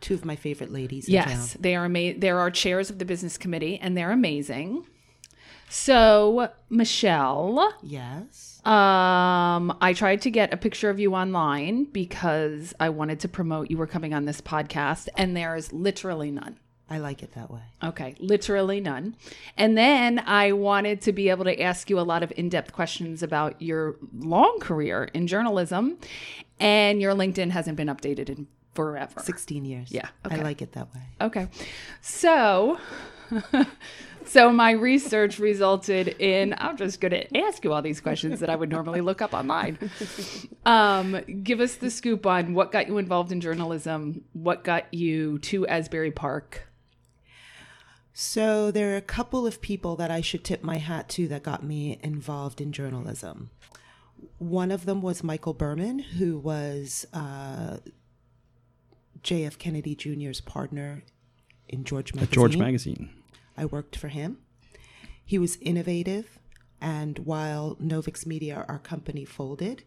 Two 0.00 0.14
of 0.14 0.24
my 0.24 0.36
favorite 0.36 0.70
ladies. 0.72 1.08
In 1.08 1.14
Yes, 1.14 1.52
town. 1.54 1.62
they 1.62 1.74
are 1.76 1.84
amazing. 1.86 2.20
There 2.20 2.38
are 2.38 2.50
chairs 2.50 2.90
of 2.90 2.98
the 2.98 3.04
business 3.06 3.38
committee, 3.38 3.78
and 3.78 3.96
they're 3.96 4.12
amazing. 4.12 4.86
So, 5.68 6.50
Michelle, 6.70 7.74
Yes. 7.82 8.55
Um, 8.66 9.76
I 9.80 9.92
tried 9.94 10.22
to 10.22 10.30
get 10.30 10.52
a 10.52 10.56
picture 10.56 10.90
of 10.90 10.98
you 10.98 11.14
online 11.14 11.84
because 11.84 12.74
I 12.80 12.88
wanted 12.88 13.20
to 13.20 13.28
promote 13.28 13.70
you 13.70 13.76
were 13.76 13.86
coming 13.86 14.12
on 14.12 14.24
this 14.24 14.40
podcast, 14.40 15.08
and 15.16 15.36
there 15.36 15.54
is 15.54 15.72
literally 15.72 16.32
none. 16.32 16.58
I 16.90 16.98
like 16.98 17.22
it 17.22 17.32
that 17.34 17.48
way. 17.48 17.62
Okay, 17.82 18.16
literally 18.18 18.80
none. 18.80 19.14
And 19.56 19.78
then 19.78 20.18
I 20.18 20.50
wanted 20.50 21.00
to 21.02 21.12
be 21.12 21.30
able 21.30 21.44
to 21.44 21.60
ask 21.60 21.88
you 21.88 22.00
a 22.00 22.02
lot 22.02 22.24
of 22.24 22.32
in 22.36 22.48
depth 22.48 22.72
questions 22.72 23.22
about 23.22 23.60
your 23.62 23.96
long 24.12 24.58
career 24.60 25.10
in 25.14 25.28
journalism, 25.28 25.98
and 26.58 27.00
your 27.00 27.14
LinkedIn 27.14 27.50
hasn't 27.50 27.76
been 27.76 27.88
updated 27.88 28.28
in 28.30 28.48
forever. 28.74 29.20
16 29.20 29.64
years. 29.64 29.92
Yeah, 29.92 30.08
I 30.28 30.36
like 30.36 30.60
it 30.60 30.72
that 30.72 30.92
way. 30.92 31.02
Okay. 31.20 31.48
So 32.00 32.80
so 34.26 34.50
my 34.52 34.72
research 34.72 35.38
resulted 35.38 36.08
in 36.20 36.54
I'm 36.58 36.76
just 36.76 37.00
going 37.00 37.12
to 37.12 37.38
ask 37.38 37.64
you 37.64 37.72
all 37.72 37.82
these 37.82 38.00
questions 38.00 38.40
that 38.40 38.50
I 38.50 38.56
would 38.56 38.70
normally 38.70 39.00
look 39.00 39.22
up 39.22 39.34
online. 39.34 39.78
Um, 40.66 41.20
give 41.44 41.60
us 41.60 41.76
the 41.76 41.92
scoop 41.92 42.26
on 42.26 42.52
what 42.52 42.72
got 42.72 42.88
you 42.88 42.98
involved 42.98 43.30
in 43.30 43.40
journalism, 43.40 44.24
what 44.32 44.64
got 44.64 44.92
you 44.92 45.38
to 45.38 45.64
Asbury 45.68 46.10
Park. 46.10 46.66
So 48.12 48.72
there 48.72 48.92
are 48.92 48.96
a 48.96 49.02
couple 49.02 49.46
of 49.46 49.60
people 49.60 49.94
that 49.94 50.10
I 50.10 50.20
should 50.20 50.42
tip 50.42 50.64
my 50.64 50.78
hat 50.78 51.08
to 51.10 51.28
that 51.28 51.44
got 51.44 51.62
me 51.62 52.00
involved 52.02 52.60
in 52.60 52.72
journalism. 52.72 53.50
One 54.38 54.72
of 54.72 54.86
them 54.86 55.02
was 55.02 55.22
Michael 55.22 55.54
Berman, 55.54 56.00
who 56.00 56.36
was 56.36 57.06
uh, 57.12 57.76
J.F. 59.22 59.58
Kennedy 59.58 59.94
Jr.'s 59.94 60.40
partner 60.40 61.04
in 61.68 61.84
George 61.84 62.14
Magazine. 62.14 62.32
George 62.34 62.56
Magazine. 62.56 63.10
I 63.56 63.64
worked 63.64 63.96
for 63.96 64.08
him. 64.08 64.38
He 65.24 65.38
was 65.38 65.56
innovative, 65.56 66.38
and 66.80 67.18
while 67.20 67.76
Novix 67.76 68.26
Media, 68.26 68.64
our 68.68 68.78
company, 68.78 69.24
folded, 69.24 69.82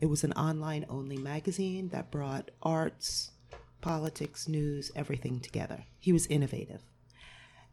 it 0.00 0.06
was 0.06 0.24
an 0.24 0.32
online 0.32 0.84
only 0.88 1.16
magazine 1.16 1.88
that 1.88 2.10
brought 2.10 2.50
arts, 2.62 3.30
politics, 3.80 4.48
news, 4.48 4.90
everything 4.96 5.40
together. 5.40 5.84
He 5.98 6.12
was 6.12 6.26
innovative. 6.26 6.82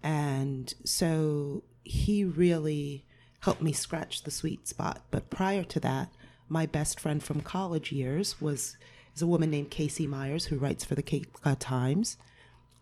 And 0.03 0.73
so 0.85 1.63
he 1.83 2.23
really 2.23 3.05
helped 3.41 3.61
me 3.61 3.73
scratch 3.73 4.23
the 4.23 4.31
sweet 4.31 4.67
spot. 4.67 5.03
But 5.11 5.29
prior 5.29 5.63
to 5.63 5.79
that, 5.81 6.09
my 6.47 6.65
best 6.65 6.99
friend 6.99 7.21
from 7.21 7.41
college 7.41 7.91
years 7.91 8.39
was 8.41 8.77
is 9.15 9.21
a 9.21 9.27
woman 9.27 9.49
named 9.49 9.71
Casey 9.71 10.07
Myers 10.07 10.45
who 10.45 10.57
writes 10.57 10.85
for 10.85 10.95
the 10.95 11.01
Cape 11.01 11.33
Cod 11.41 11.53
uh, 11.53 11.55
Times. 11.59 12.17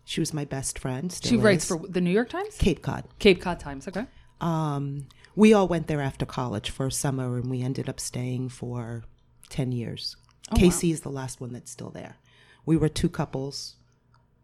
She 0.08 0.20
was 0.20 0.32
my 0.32 0.46
best 0.46 0.78
friend. 0.78 1.12
She 1.12 1.18
still 1.18 1.40
writes 1.40 1.66
for 1.66 1.78
the 1.86 2.00
New 2.00 2.10
York 2.10 2.30
Times? 2.30 2.56
Cape 2.56 2.80
Cod. 2.80 3.04
Cape 3.18 3.42
Cod 3.42 3.60
Times, 3.60 3.86
okay. 3.86 4.06
Um, 4.40 5.06
we 5.36 5.52
all 5.52 5.68
went 5.68 5.86
there 5.86 6.00
after 6.00 6.24
college 6.24 6.70
for 6.70 6.86
a 6.86 6.90
summer, 6.90 7.36
and 7.36 7.50
we 7.50 7.60
ended 7.60 7.90
up 7.90 8.00
staying 8.00 8.48
for 8.48 9.04
ten 9.50 9.70
years. 9.70 10.16
Casey 10.54 10.92
is 10.92 11.02
the 11.02 11.10
last 11.10 11.42
one 11.42 11.52
that's 11.52 11.70
still 11.70 11.90
there. 11.90 12.16
We 12.64 12.78
were 12.78 12.88
two 12.88 13.10
couples, 13.10 13.76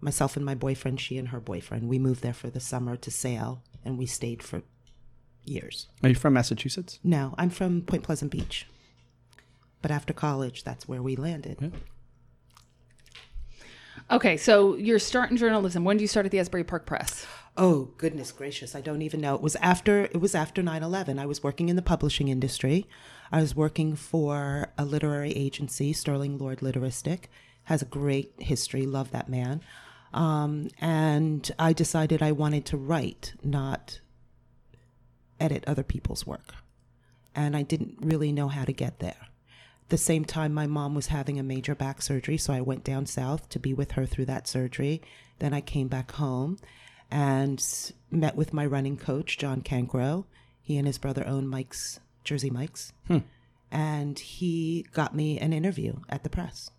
myself 0.03 0.37
and 0.37 0.45
my 0.45 0.55
boyfriend, 0.55 1.01
she 1.01 1.17
and 1.17 1.29
her 1.29 1.41
boyfriend. 1.41 1.89
We 1.89 1.99
moved 1.99 2.23
there 2.23 2.35
for 2.35 2.51
the 2.51 2.61
summer 2.61 2.95
to 2.97 3.11
sail, 3.11 3.63
and 3.87 3.97
we 3.97 4.05
stayed 4.05 4.43
for 4.43 4.61
years. 5.45 5.89
Are 6.03 6.11
you 6.11 6.15
from 6.15 6.35
Massachusetts? 6.35 6.99
No, 7.03 7.35
I'm 7.39 7.49
from 7.49 7.81
Point 7.81 8.03
Pleasant 8.03 8.31
Beach, 8.31 8.67
but 9.81 9.91
after 9.91 10.13
college, 10.13 10.63
that's 10.63 10.87
where 10.87 11.03
we 11.03 11.17
landed. 11.17 11.73
Okay, 14.11 14.37
so 14.37 14.77
you're 14.77 14.99
starting 14.99 15.37
journalism. 15.37 15.85
When 15.85 15.97
do 15.97 16.05
you 16.05 16.09
start 16.09 16.27
at 16.27 16.33
the 16.33 16.39
Asbury 16.39 16.65
Park 16.65 16.87
Press? 16.87 17.27
Oh 17.57 17.93
goodness 17.99 18.33
gracious, 18.33 18.75
I 18.75 18.81
don't 18.81 19.03
even 19.03 19.21
know. 19.21 19.35
It 19.35 19.41
was 19.41 19.57
after 19.57 20.05
it 20.05 20.21
was 20.21 20.35
after 20.35 20.63
9/11. 20.63 21.19
I 21.19 21.27
was 21.27 21.43
working 21.43 21.69
in 21.69 21.77
the 21.77 21.83
publishing 21.83 22.29
industry. 22.29 22.87
I 23.31 23.41
was 23.41 23.55
working 23.55 23.95
for 23.97 24.73
a 24.77 24.85
literary 24.85 25.33
agency, 25.33 25.93
Sterling 25.93 26.37
Lord 26.37 26.59
Literistic. 26.59 27.25
Has 27.65 27.81
a 27.81 27.87
great 27.87 28.33
history. 28.39 28.87
Love 28.87 29.11
that 29.13 29.29
man. 29.29 29.63
Um, 30.13 30.69
and 30.81 31.51
I 31.59 31.73
decided 31.73 32.23
I 32.23 32.33
wanted 32.33 32.67
to 32.67 32.77
write, 32.77 33.35
not 33.43 34.01
edit 35.41 35.65
other 35.67 35.83
people's 35.83 36.27
work. 36.27 36.55
And 37.35 37.57
I 37.57 37.63
didn't 37.63 37.99
really 38.01 38.33
know 38.33 38.49
how 38.49 38.65
to 38.65 38.73
get 38.73 39.01
there. 39.01 39.29
The 39.91 39.99
same 39.99 40.25
time, 40.25 40.53
my 40.55 40.67
mom 40.67 40.95
was 40.95 41.09
having 41.09 41.39
a 41.39 41.43
major 41.43 41.75
back 41.75 42.01
surgery, 42.03 42.37
so 42.39 42.53
I 42.53 42.61
went 42.61 42.85
down 42.85 43.07
south 43.07 43.49
to 43.51 43.59
be 43.59 43.75
with 43.75 43.93
her 43.93 44.07
through 44.07 44.25
that 44.27 44.49
surgery. 44.49 45.03
Then 45.41 45.53
I 45.53 45.61
came 45.61 45.89
back 45.89 46.13
home 46.13 46.59
and 47.11 47.65
met 48.11 48.35
with 48.35 48.53
my 48.55 48.65
running 48.65 48.97
coach, 48.97 49.37
John 49.39 49.61
Cancro. 49.61 50.25
He 50.63 50.79
and 50.79 50.87
his 50.87 50.99
brother 50.99 51.27
own 51.27 51.47
Mike's, 51.47 52.01
Jersey 52.25 52.51
Mike's. 52.51 52.93
Hmm. 53.09 53.19
And 53.71 54.19
he 54.19 54.87
got 54.93 55.15
me 55.15 55.39
an 55.39 55.53
interview 55.53 55.97
at 56.09 56.23
the 56.23 56.31
press, 56.31 56.71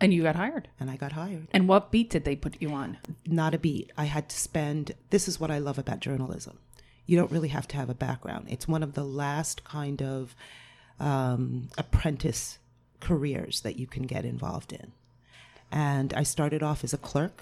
And 0.00 0.12
you 0.14 0.22
got 0.22 0.36
hired. 0.36 0.68
and 0.78 0.90
I 0.90 0.96
got 0.96 1.12
hired. 1.12 1.48
And 1.50 1.66
what 1.66 1.90
beat 1.90 2.10
did 2.10 2.24
they 2.24 2.36
put 2.36 2.60
you 2.60 2.70
on? 2.70 2.98
Not 3.26 3.54
a 3.54 3.58
beat. 3.58 3.90
I 3.96 4.04
had 4.04 4.28
to 4.28 4.38
spend, 4.38 4.92
this 5.10 5.26
is 5.26 5.40
what 5.40 5.50
I 5.50 5.58
love 5.58 5.78
about 5.78 6.00
journalism. 6.00 6.58
You 7.06 7.16
don't 7.18 7.32
really 7.32 7.48
have 7.48 7.66
to 7.68 7.76
have 7.76 7.90
a 7.90 7.94
background. 7.94 8.46
It's 8.48 8.68
one 8.68 8.82
of 8.82 8.94
the 8.94 9.04
last 9.04 9.64
kind 9.64 10.00
of 10.02 10.36
um, 11.00 11.68
apprentice 11.78 12.58
careers 13.00 13.60
that 13.62 13.76
you 13.76 13.86
can 13.86 14.04
get 14.04 14.24
involved 14.24 14.72
in. 14.72 14.92
And 15.70 16.12
I 16.14 16.22
started 16.22 16.62
off 16.62 16.84
as 16.84 16.92
a 16.92 16.98
clerk 16.98 17.40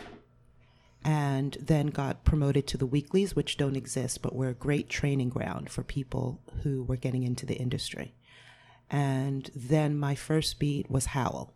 and 1.04 1.56
then 1.60 1.88
got 1.88 2.24
promoted 2.24 2.66
to 2.68 2.76
the 2.76 2.86
weeklies, 2.86 3.34
which 3.34 3.56
don't 3.56 3.76
exist, 3.76 4.22
but 4.22 4.34
were 4.34 4.48
a 4.48 4.54
great 4.54 4.88
training 4.88 5.30
ground 5.30 5.70
for 5.70 5.82
people 5.82 6.40
who 6.62 6.82
were 6.84 6.96
getting 6.96 7.22
into 7.22 7.46
the 7.46 7.56
industry. 7.56 8.14
And 8.90 9.50
then 9.54 9.98
my 9.98 10.14
first 10.14 10.58
beat 10.58 10.90
was 10.90 11.06
Howell 11.06 11.54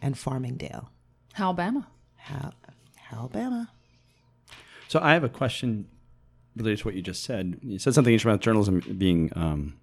and 0.00 0.14
Farmingdale. 0.14 0.88
Alabama. 1.38 1.86
How, 2.16 2.52
Alabama. 3.12 3.70
So 4.88 5.00
I 5.00 5.12
have 5.12 5.24
a 5.24 5.28
question 5.28 5.86
related 6.56 6.80
to 6.80 6.84
what 6.86 6.94
you 6.94 7.02
just 7.02 7.22
said. 7.22 7.58
You 7.62 7.78
said 7.78 7.94
something 7.94 8.12
interesting 8.12 8.32
about 8.32 8.40
journalism 8.40 8.80
being 8.98 9.30
um, 9.36 9.74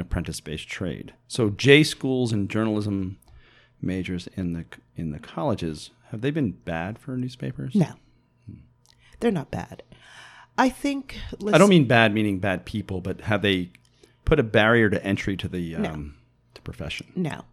an 0.00 0.06
apprentice-based 0.06 0.66
trade. 0.66 1.12
So 1.28 1.50
J 1.50 1.84
schools 1.84 2.32
and 2.32 2.48
journalism 2.48 3.18
majors 3.82 4.28
in 4.34 4.54
the 4.54 4.64
in 4.96 5.10
the 5.12 5.18
colleges 5.18 5.90
have 6.10 6.22
they 6.22 6.30
been 6.30 6.52
bad 6.52 6.98
for 6.98 7.16
newspapers? 7.16 7.74
No, 7.74 7.92
they're 9.20 9.30
not 9.30 9.50
bad. 9.50 9.82
I 10.58 10.68
think. 10.68 11.18
I 11.52 11.58
don't 11.58 11.68
mean 11.68 11.86
bad 11.86 12.14
meaning 12.14 12.38
bad 12.38 12.64
people, 12.64 13.00
but 13.00 13.22
have 13.22 13.42
they 13.42 13.70
put 14.24 14.40
a 14.40 14.42
barrier 14.42 14.90
to 14.90 15.04
entry 15.04 15.36
to 15.36 15.48
the 15.48 15.76
um, 15.76 16.16
to 16.54 16.62
profession? 16.62 17.12
No. 17.14 17.44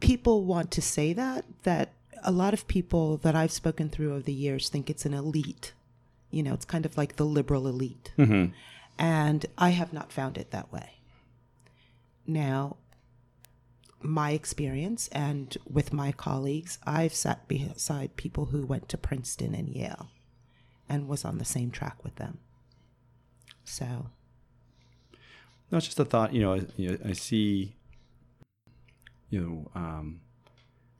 People 0.00 0.44
want 0.44 0.70
to 0.70 0.82
say 0.82 1.12
that, 1.12 1.44
that 1.64 1.92
a 2.24 2.32
lot 2.32 2.54
of 2.54 2.66
people 2.66 3.18
that 3.18 3.34
I've 3.34 3.52
spoken 3.52 3.90
through 3.90 4.12
over 4.12 4.22
the 4.22 4.32
years 4.32 4.70
think 4.70 4.88
it's 4.88 5.04
an 5.04 5.12
elite. 5.12 5.74
You 6.30 6.42
know, 6.42 6.54
it's 6.54 6.64
kind 6.64 6.86
of 6.86 6.96
like 6.96 7.16
the 7.16 7.26
liberal 7.26 7.66
elite. 7.66 8.12
And 8.98 9.46
I 9.58 9.70
have 9.70 9.92
not 9.92 10.10
found 10.10 10.38
it 10.38 10.50
that 10.52 10.72
way. 10.72 10.99
Now, 12.26 12.76
my 14.02 14.30
experience 14.32 15.08
and 15.08 15.56
with 15.68 15.92
my 15.92 16.12
colleagues, 16.12 16.78
I've 16.86 17.14
sat 17.14 17.46
beside 17.48 18.16
people 18.16 18.46
who 18.46 18.64
went 18.64 18.88
to 18.90 18.98
Princeton 18.98 19.54
and 19.54 19.68
Yale 19.68 20.08
and 20.88 21.08
was 21.08 21.24
on 21.24 21.38
the 21.38 21.44
same 21.44 21.70
track 21.70 22.02
with 22.02 22.16
them. 22.16 22.38
So, 23.64 24.06
No, 25.70 25.78
it's 25.78 25.86
just 25.86 26.00
a 26.00 26.04
thought. 26.04 26.32
You 26.32 26.40
know, 26.42 26.54
I, 26.54 26.62
you 26.76 26.90
know, 26.90 26.98
I 27.04 27.12
see, 27.12 27.76
you 29.28 29.40
know, 29.40 29.70
um, 29.80 30.20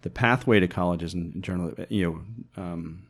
the 0.02 0.10
pathway 0.10 0.60
to 0.60 0.68
colleges 0.68 1.14
and 1.14 1.42
journal. 1.42 1.74
You 1.88 2.24
know, 2.56 2.62
um, 2.62 3.06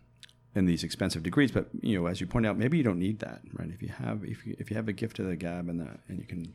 and 0.55 0.69
these 0.69 0.83
expensive 0.83 1.23
degrees. 1.23 1.51
But 1.51 1.69
you 1.81 2.01
know, 2.01 2.07
as 2.07 2.21
you 2.21 2.27
point 2.27 2.47
out, 2.47 2.59
maybe 2.59 2.77
you 2.77 2.83
don't 2.83 2.99
need 2.99 3.21
that, 3.21 3.41
right? 3.53 3.71
If 3.71 3.83
you 3.83 3.89
have 3.89 4.25
if 4.25 4.47
you, 4.47 4.57
if 4.59 4.71
you 4.71 4.77
have 4.77 4.89
a 4.89 4.93
gift 4.93 5.19
of 5.19 5.27
the 5.27 5.37
gab 5.37 5.69
and 5.69 5.81
that 5.81 6.01
and 6.09 6.19
you 6.19 6.25
can 6.25 6.53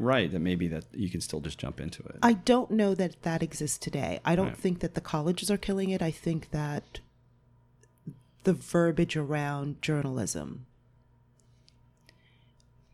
write, 0.00 0.32
that 0.32 0.40
maybe 0.40 0.66
that 0.68 0.84
you 0.92 1.08
can 1.10 1.20
still 1.20 1.40
just 1.40 1.58
jump 1.58 1.80
into 1.80 2.02
it. 2.04 2.16
I 2.22 2.32
don't 2.32 2.70
know 2.70 2.94
that 2.94 3.22
that 3.22 3.42
exists 3.42 3.78
today. 3.78 4.20
I 4.24 4.34
don't 4.34 4.48
Right. 4.48 4.56
think 4.56 4.80
that 4.80 4.94
the 4.94 5.00
colleges 5.00 5.50
are 5.50 5.56
killing 5.58 5.90
it. 5.90 6.02
I 6.02 6.10
think 6.10 6.50
that 6.50 7.00
the 8.44 8.54
verbiage 8.54 9.16
around 9.16 9.82
journalism 9.82 10.66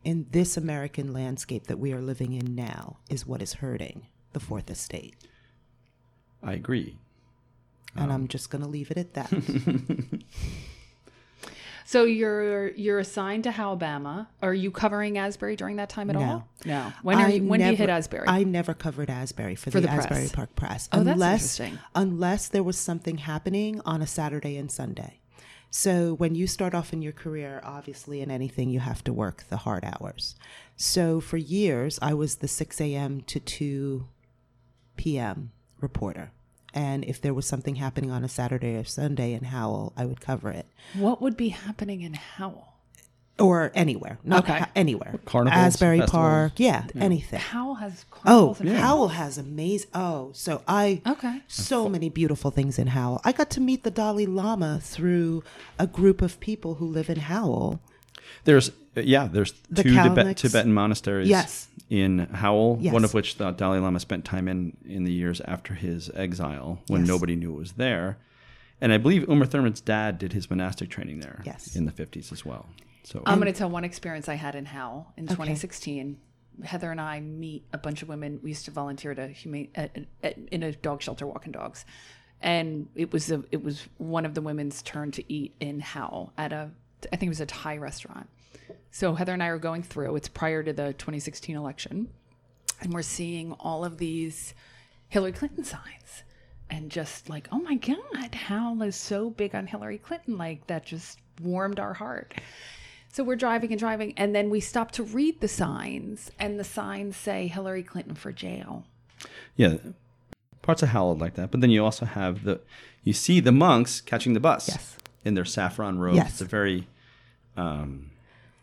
in 0.03 0.27
this 0.31 0.57
American 0.57 1.13
landscape 1.13 1.67
that 1.69 1.79
we 1.79 1.93
are 1.93 2.01
living 2.01 2.33
in 2.33 2.55
now 2.55 2.99
is 3.09 3.27
what 3.27 3.43
is 3.43 3.55
hurting 3.55 4.07
the 4.33 4.41
fourth 4.41 4.71
estate. 4.71 5.17
I 6.43 6.53
agree. 6.53 6.99
And 7.95 8.13
I'm 8.13 8.23
um, 8.23 8.29
just 8.29 8.51
going 8.51 8.63
to 8.63 8.69
leave 8.69 8.91
it 8.91 8.99
at 8.99 9.15
that. 9.15 9.31
So 11.87 12.03
you're 12.03 12.71
you're 12.73 12.99
assigned 12.99 13.45
to 13.45 13.51
Alabama. 13.51 14.29
Are 14.43 14.53
you 14.53 14.73
covering 14.73 15.19
Asbury 15.19 15.55
during 15.55 15.77
that 15.77 15.89
time 15.89 16.11
at 16.11 16.17
No. 16.17 16.23
all? 16.23 16.49
No. 16.65 16.93
When 17.03 17.19
are 17.19 17.31
you, 17.31 17.45
when 17.45 17.61
do 17.61 17.67
you 17.67 17.77
hit 17.77 17.89
Asbury? 17.89 18.27
I 18.27 18.43
never 18.43 18.75
covered 18.75 19.09
Asbury 19.09 19.55
for, 19.55 19.71
For 19.71 19.81
the, 19.81 19.87
the. 19.87 19.93
Asbury 19.93 20.29
Park 20.33 20.57
Press. 20.57 20.89
Oh, 20.93 21.05
that's 21.05 21.15
unless, 21.15 21.61
interesting. 21.61 21.79
Unless 21.95 22.49
there 22.49 22.65
was 22.65 22.77
something 22.77 23.19
happening 23.19 23.81
on 23.87 24.03
a 24.03 24.07
Saturday 24.07 24.57
and 24.57 24.71
Sunday. 24.71 25.21
So 25.71 26.15
when 26.15 26.35
you 26.35 26.47
start 26.49 26.75
off 26.75 26.93
in 26.93 27.03
your 27.03 27.13
career, 27.13 27.61
obviously 27.63 28.21
in 28.21 28.31
anything, 28.31 28.69
you 28.71 28.81
have 28.81 29.05
to 29.05 29.13
work 29.13 29.45
the 29.49 29.59
hard 29.59 29.85
hours. 29.85 30.35
So 30.75 31.21
for 31.21 31.37
years, 31.37 31.99
I 32.03 32.15
was 32.15 32.37
the 32.37 32.49
6 32.49 32.81
a.m. 32.81 33.21
to 33.23 33.39
2 33.39 34.09
p.m. 34.97 35.53
reporter. 35.81 36.33
And 36.77 37.05
if 37.07 37.21
there 37.23 37.33
was 37.33 37.47
something 37.47 37.77
happening 37.77 38.11
on 38.11 38.23
a 38.23 38.29
Saturday 38.29 38.77
or 38.77 38.85
Sunday 38.85 39.33
in 39.33 39.45
Howell, 39.45 39.95
I 39.97 40.05
would 40.05 40.21
cover 40.21 40.51
it. 40.51 40.67
what 40.95 41.23
would 41.23 41.35
be 41.37 41.49
happening 41.49 42.03
in 42.03 42.13
Howell? 42.15 42.75
Or 43.39 43.71
anywhere, 43.75 44.19
not 44.25 44.45
Okay. 44.45 44.59
ha- 44.61 44.69
anywhere. 44.75 45.19
Carnivals, 45.27 45.75
Asbury 45.75 45.99
festivals. 46.01 46.23
Park, 46.23 46.53
yeah, 46.59 46.85
anything. 46.99 47.39
Howell 47.39 47.75
has 47.77 48.05
Oh, 48.25 48.55
carnivals 48.57 48.61
and 48.61 48.71
Howell 48.71 49.09
has 49.09 49.37
amazing. 49.39 49.91
Oh, 49.95 50.31
so 50.33 50.63
I 50.69 51.03
Okay. 51.07 51.43
so 51.49 51.87
many 51.89 52.09
beautiful 52.09 52.51
things 52.51 52.79
in 52.79 52.89
Howell. 52.89 53.21
I 53.25 53.33
got 53.33 53.51
to 53.51 53.61
meet 53.61 53.83
the 53.83 53.91
Dalai 53.91 54.25
Lama 54.27 54.79
through 54.83 55.45
a 55.79 55.87
group 55.87 56.23
of 56.23 56.41
people 56.41 56.77
who 56.77 56.87
live 56.87 57.11
in 57.11 57.21
Howell. 57.21 57.81
There's 58.45 58.71
yeah, 58.95 59.29
there's 59.31 59.53
The 59.71 59.83
two 59.83 59.95
Tibet, 59.95 60.37
Tibetan 60.39 60.73
monasteries 60.73 61.29
Yes. 61.29 61.69
in 61.91 62.21
Howell, 62.33 62.79
Yes. 62.81 62.93
one 62.95 63.05
of 63.05 63.13
which 63.15 63.37
the 63.37 63.51
Dalai 63.51 63.79
Lama 63.79 64.01
spent 64.01 64.25
time 64.25 64.49
in 64.49 64.77
in 64.87 65.05
the 65.05 65.13
years 65.13 65.41
after 65.43 65.75
his 65.75 66.11
exile 66.15 66.81
when 66.87 67.03
Yes. 67.03 67.09
nobody 67.09 67.37
knew 67.37 67.53
it 67.55 67.59
was 67.59 67.73
there. 67.73 68.17
And 68.81 68.93
I 68.93 68.99
believe 68.99 69.27
Uma 69.29 69.47
Thurman's 69.47 69.81
dad 69.81 70.19
did 70.19 70.33
his 70.33 70.49
monastic 70.51 70.89
training 70.91 71.21
there 71.21 71.43
Yes. 71.45 71.77
in 71.77 71.85
the 71.87 71.93
50s 71.93 72.31
as 72.33 72.45
well. 72.45 72.67
So 73.05 73.23
I'm 73.25 73.39
going 73.41 73.53
to 73.53 73.59
tell 73.59 73.71
one 73.71 73.85
experience 73.85 74.29
I 74.29 74.35
had 74.35 74.55
in 74.55 74.65
Howell 74.67 75.13
in 75.17 75.27
2016. 75.29 76.19
Heather 76.65 76.91
and 76.91 77.01
I 77.01 77.21
meet 77.21 77.65
a 77.73 77.79
bunch 77.79 78.03
of 78.03 78.09
women. 78.09 78.41
We 78.43 78.51
used 78.51 78.65
to 78.65 78.71
volunteer 78.71 79.11
at 79.13 79.19
a 79.19 79.29
humane 79.29 79.69
at, 79.75 79.97
at, 80.23 80.39
in 80.51 80.63
a 80.63 80.73
dog 80.73 81.03
shelter, 81.03 81.27
walking 81.27 81.53
dogs, 81.53 81.85
and 82.41 82.89
it 82.95 83.13
was 83.13 83.31
a, 83.31 83.45
it 83.53 83.63
was 83.63 83.87
one 83.99 84.25
of 84.27 84.35
the 84.35 84.41
women's 84.41 84.81
turn 84.83 85.11
to 85.13 85.33
eat 85.33 85.55
in 85.61 85.81
Howell 85.81 86.33
at 86.39 86.53
a 86.53 86.71
I 87.13 87.17
think 87.17 87.29
it 87.29 87.31
was 87.31 87.41
a 87.41 87.47
Thai 87.47 87.77
restaurant. 87.77 88.29
So 88.91 89.15
Heather 89.15 89.33
and 89.33 89.43
I 89.43 89.49
are 89.49 89.59
going 89.59 89.83
through. 89.83 90.17
It's 90.17 90.29
prior 90.29 90.63
to 90.63 90.73
the 90.73 90.93
2016 90.95 91.57
election, 91.57 92.09
and 92.81 92.93
we're 92.93 93.03
seeing 93.03 93.53
all 93.55 93.85
of 93.85 93.99
these 93.99 94.55
Hillary 95.09 95.33
Clinton 95.33 95.65
signs, 95.65 96.23
and 96.71 96.91
just 96.91 97.29
like, 97.29 97.49
oh 97.53 97.59
my 97.59 97.75
God, 97.75 98.35
Howell 98.35 98.83
is 98.83 98.97
so 98.97 99.31
big 99.31 99.55
on 99.55 99.67
Hillary 99.67 99.99
Clinton. 99.99 100.39
Like 100.39 100.67
that 100.67 100.85
just 100.87 101.19
warmed 101.43 101.79
our 101.79 101.95
heart. 101.95 102.35
So 103.13 103.25
we're 103.25 103.37
driving 103.37 103.71
and 103.71 103.79
driving, 103.79 104.15
and 104.17 104.35
then 104.35 104.51
we 104.51 104.61
stop 104.61 104.91
to 104.93 105.03
read 105.03 105.41
the 105.41 105.49
signs, 105.49 106.31
and 106.39 106.59
the 106.59 106.65
signs 106.65 107.17
say 107.17 107.47
Hillary 107.47 107.83
Clinton 107.83 108.15
for 108.15 108.33
jail. 108.33 108.85
yeah, 109.57 109.77
parts 110.63 110.83
of 110.83 110.91
Howell 110.91 111.17
like 111.17 111.35
that. 111.35 111.51
But 111.51 111.61
then 111.61 111.71
you 111.71 111.85
also 111.85 112.05
have 112.05 112.45
the 112.45 112.61
you 113.05 113.13
see 113.13 113.41
the 113.41 113.53
monks 113.53 114.01
catching 114.01 114.33
the 114.35 114.41
bus 114.41 114.69
Yes. 114.69 114.97
In 115.27 115.35
their 115.35 115.45
saffron 115.45 115.99
robes. 115.99 116.17
Yes. 116.17 116.31
It's 116.31 116.41
a 116.41 116.45
very 116.45 116.87
um, 117.57 118.13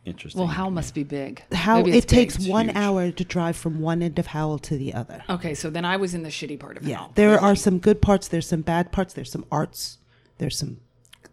interesting. 0.05 0.39
Well, 0.39 0.47
Howell 0.47 0.71
must 0.71 0.95
be 0.95 1.03
big. 1.03 1.43
How 1.51 1.81
it 1.81 1.87
it's 1.89 2.05
big. 2.05 2.29
takes 2.31 2.47
one 2.47 2.69
hour 2.69 3.11
to 3.11 3.23
drive 3.25 3.57
from 3.57 3.81
one 3.81 4.01
end 4.01 4.17
of 4.17 4.27
Howell 4.27 4.59
to 4.59 4.77
the 4.77 4.93
other. 4.93 5.23
Okay, 5.29 5.53
so 5.53 5.69
then 5.69 5.83
I 5.83 5.97
was 5.97 6.13
in 6.13 6.23
the 6.23 6.29
shitty 6.29 6.57
part 6.57 6.77
of 6.77 6.87
Yeah, 6.87 6.97
Howell. 6.99 7.11
there 7.15 7.37
are 7.39 7.55
some 7.55 7.79
good 7.79 8.01
parts. 8.01 8.29
There's 8.29 8.47
some 8.47 8.61
bad 8.61 8.93
parts. 8.93 9.13
There's 9.13 9.29
some 9.29 9.45
arts. 9.51 9.97
There's 10.37 10.57
some. 10.57 10.79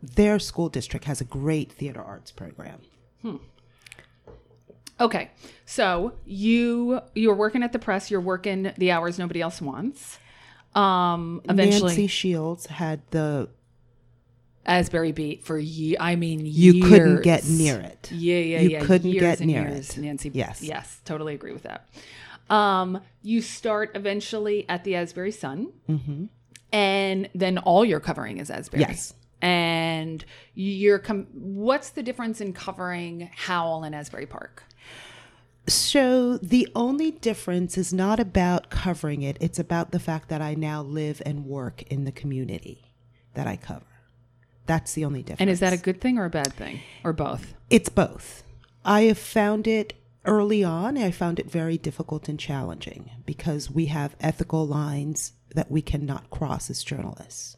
Their 0.03 0.39
school 0.41 0.69
district 0.69 1.05
has 1.05 1.21
a 1.21 1.25
great 1.25 1.71
theater 1.71 2.03
arts 2.03 2.33
program. 2.33 2.81
Hmm. 3.23 3.37
Okay, 4.99 5.31
so 5.65 6.15
you 6.27 7.01
you're 7.15 7.35
working 7.37 7.63
at 7.63 7.73
the 7.73 7.79
press. 7.79 8.11
You're 8.11 8.21
working 8.21 8.73
the 8.77 8.91
hours 8.91 9.19
nobody 9.19 9.41
else 9.41 9.63
wants. 9.63 10.19
Um, 10.75 11.41
eventually, 11.49 11.91
Nancy 11.93 12.07
Shields 12.09 12.67
had 12.67 13.01
the. 13.11 13.49
Asbury 14.67 15.13
Beat 15.13 15.43
for 15.45 15.59
ye- 15.59 15.97
I 15.99 16.17
mean, 16.17 16.43
You 16.45 16.83
couldn't 16.85 17.23
get 17.23 17.49
near 17.49 17.81
it. 17.81 18.11
Yeah, 18.13 18.37
yeah, 18.39 18.61
You 18.61 18.69
yeah. 18.71 18.81
You 18.81 18.87
couldn't 18.87 19.11
years 19.11 19.21
get 19.39 19.41
near 19.41 19.69
years, 19.69 19.97
it. 19.97 20.01
Nancy. 20.01 20.31
Yes. 20.33 20.63
yes, 20.63 21.01
totally 21.05 21.35
agree 21.35 21.53
with 21.53 21.63
that. 21.65 21.89
Um, 22.51 23.01
you 23.23 23.41
start 23.43 23.93
eventually 23.95 24.67
at 24.69 24.85
the 24.85 24.97
Asbury 24.97 25.31
Sun, 25.33 25.69
and 26.73 27.29
then 27.35 27.59
all 27.59 27.85
you're 27.85 28.01
covering 28.01 28.39
is 28.39 28.51
Asbury. 28.51 28.83
Mm-hmm. 28.83 28.91
Yes. 28.93 29.15
And 29.43 30.25
you're 30.55 30.99
com- 30.99 31.27
what's 31.33 31.91
the 31.91 32.03
difference 32.03 32.41
in 32.43 32.53
covering 32.53 33.31
Howell 33.35 33.85
and 33.85 33.95
Asbury 33.95 34.27
Park? 34.27 34.65
So 35.67 36.37
the 36.39 36.69
only 36.75 37.13
difference 37.13 37.79
is 37.79 37.93
not 37.93 38.19
about 38.21 38.71
covering 38.71 39.23
it, 39.23 39.37
it's 39.41 39.59
about 39.59 39.93
the 39.93 40.01
fact 40.01 40.29
that 40.29 40.43
I 40.43 40.55
now 40.55 40.83
live 40.83 41.23
and 41.25 41.47
work 41.47 41.83
in 41.83 42.05
the 42.05 42.13
community 42.13 42.93
that 43.35 43.47
I 43.47 43.57
cover. 43.57 43.85
That's 44.71 44.93
the 44.93 45.05
only 45.05 45.25
difference. 45.25 45.41
And 45.41 45.51
is 45.51 45.59
that 45.59 45.73
a 45.73 45.77
good 45.77 46.01
thing 46.01 46.17
or 46.17 46.27
a 46.27 46.31
bad 46.31 46.53
thing, 46.53 46.79
or 47.03 47.13
both? 47.13 47.55
It's 47.71 47.89
both. 47.89 48.45
I 48.85 49.01
have 49.03 49.19
found 49.19 49.67
it 49.67 49.95
early 50.25 50.63
on, 50.63 50.97
I 50.97 51.11
found 51.11 51.41
it 51.41 51.51
very 51.51 51.77
difficult 51.77 52.29
and 52.29 52.39
challenging 52.39 53.11
because 53.27 53.69
we 53.69 53.87
have 53.87 54.15
ethical 54.21 54.65
lines 54.69 55.33
that 55.57 55.73
we 55.73 55.83
cannot 55.83 56.31
cross 56.31 56.71
as 56.71 56.85
journalists. 56.85 57.57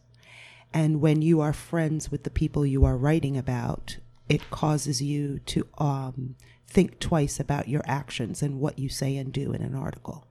And 0.73 1.03
when 1.03 1.21
you 1.21 1.43
are 1.43 1.53
friends 1.53 2.11
with 2.11 2.23
the 2.23 2.31
people 2.31 2.65
you 2.65 2.87
are 2.87 2.97
writing 2.97 3.37
about, 3.37 3.99
it 4.31 4.49
causes 4.49 5.03
you 5.03 5.39
to 5.41 5.69
um, 5.77 6.37
think 6.67 6.99
twice 6.99 7.39
about 7.39 7.69
your 7.69 7.83
actions 7.85 8.41
and 8.41 8.59
what 8.59 8.79
you 8.79 8.89
say 8.89 9.19
and 9.19 9.31
do 9.35 9.53
in 9.53 9.61
an 9.61 9.75
article. 9.75 10.27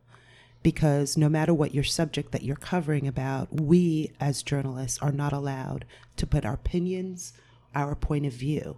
Because 0.64 1.18
no 1.18 1.28
matter 1.28 1.54
what 1.54 1.74
your 1.74 1.84
subject 1.84 2.32
that 2.32 2.44
you're 2.44 2.56
covering 2.56 3.08
about, 3.08 3.60
we 3.62 4.12
as 4.20 4.44
journalists 4.44 5.00
are 5.02 5.12
not 5.12 5.34
allowed 5.34 5.86
to 6.18 6.28
put 6.28 6.46
our 6.46 6.54
opinions, 6.54 7.34
our 7.74 7.96
point 7.96 8.26
of 8.26 8.34
view. 8.34 8.78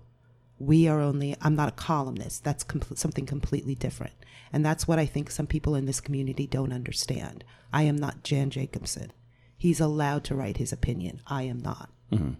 We 0.59 0.87
are 0.87 1.01
only, 1.01 1.35
I'm 1.41 1.55
not 1.55 1.69
a 1.69 1.73
columnist. 1.73 2.43
That's 2.43 2.63
com- 2.63 2.95
something 2.95 3.25
completely 3.25 3.75
different. 3.75 4.13
And 4.53 4.65
that's 4.65 4.87
what 4.87 4.99
I 4.99 5.05
think 5.05 5.29
some 5.29 5.47
people 5.47 5.75
in 5.75 5.85
this 5.85 5.99
community 5.99 6.47
don't 6.47 6.71
understand. 6.71 7.43
I 7.73 7.83
am 7.83 7.97
not 7.97 8.23
Jan 8.23 8.49
Jacobson. 8.49 9.11
He's 9.57 9.79
allowed 9.79 10.23
to 10.25 10.35
write 10.35 10.57
his 10.57 10.71
opinion. 10.71 11.21
I 11.25 11.43
am 11.43 11.59
not. 11.59 11.89
Mm-hmm. 12.11 12.33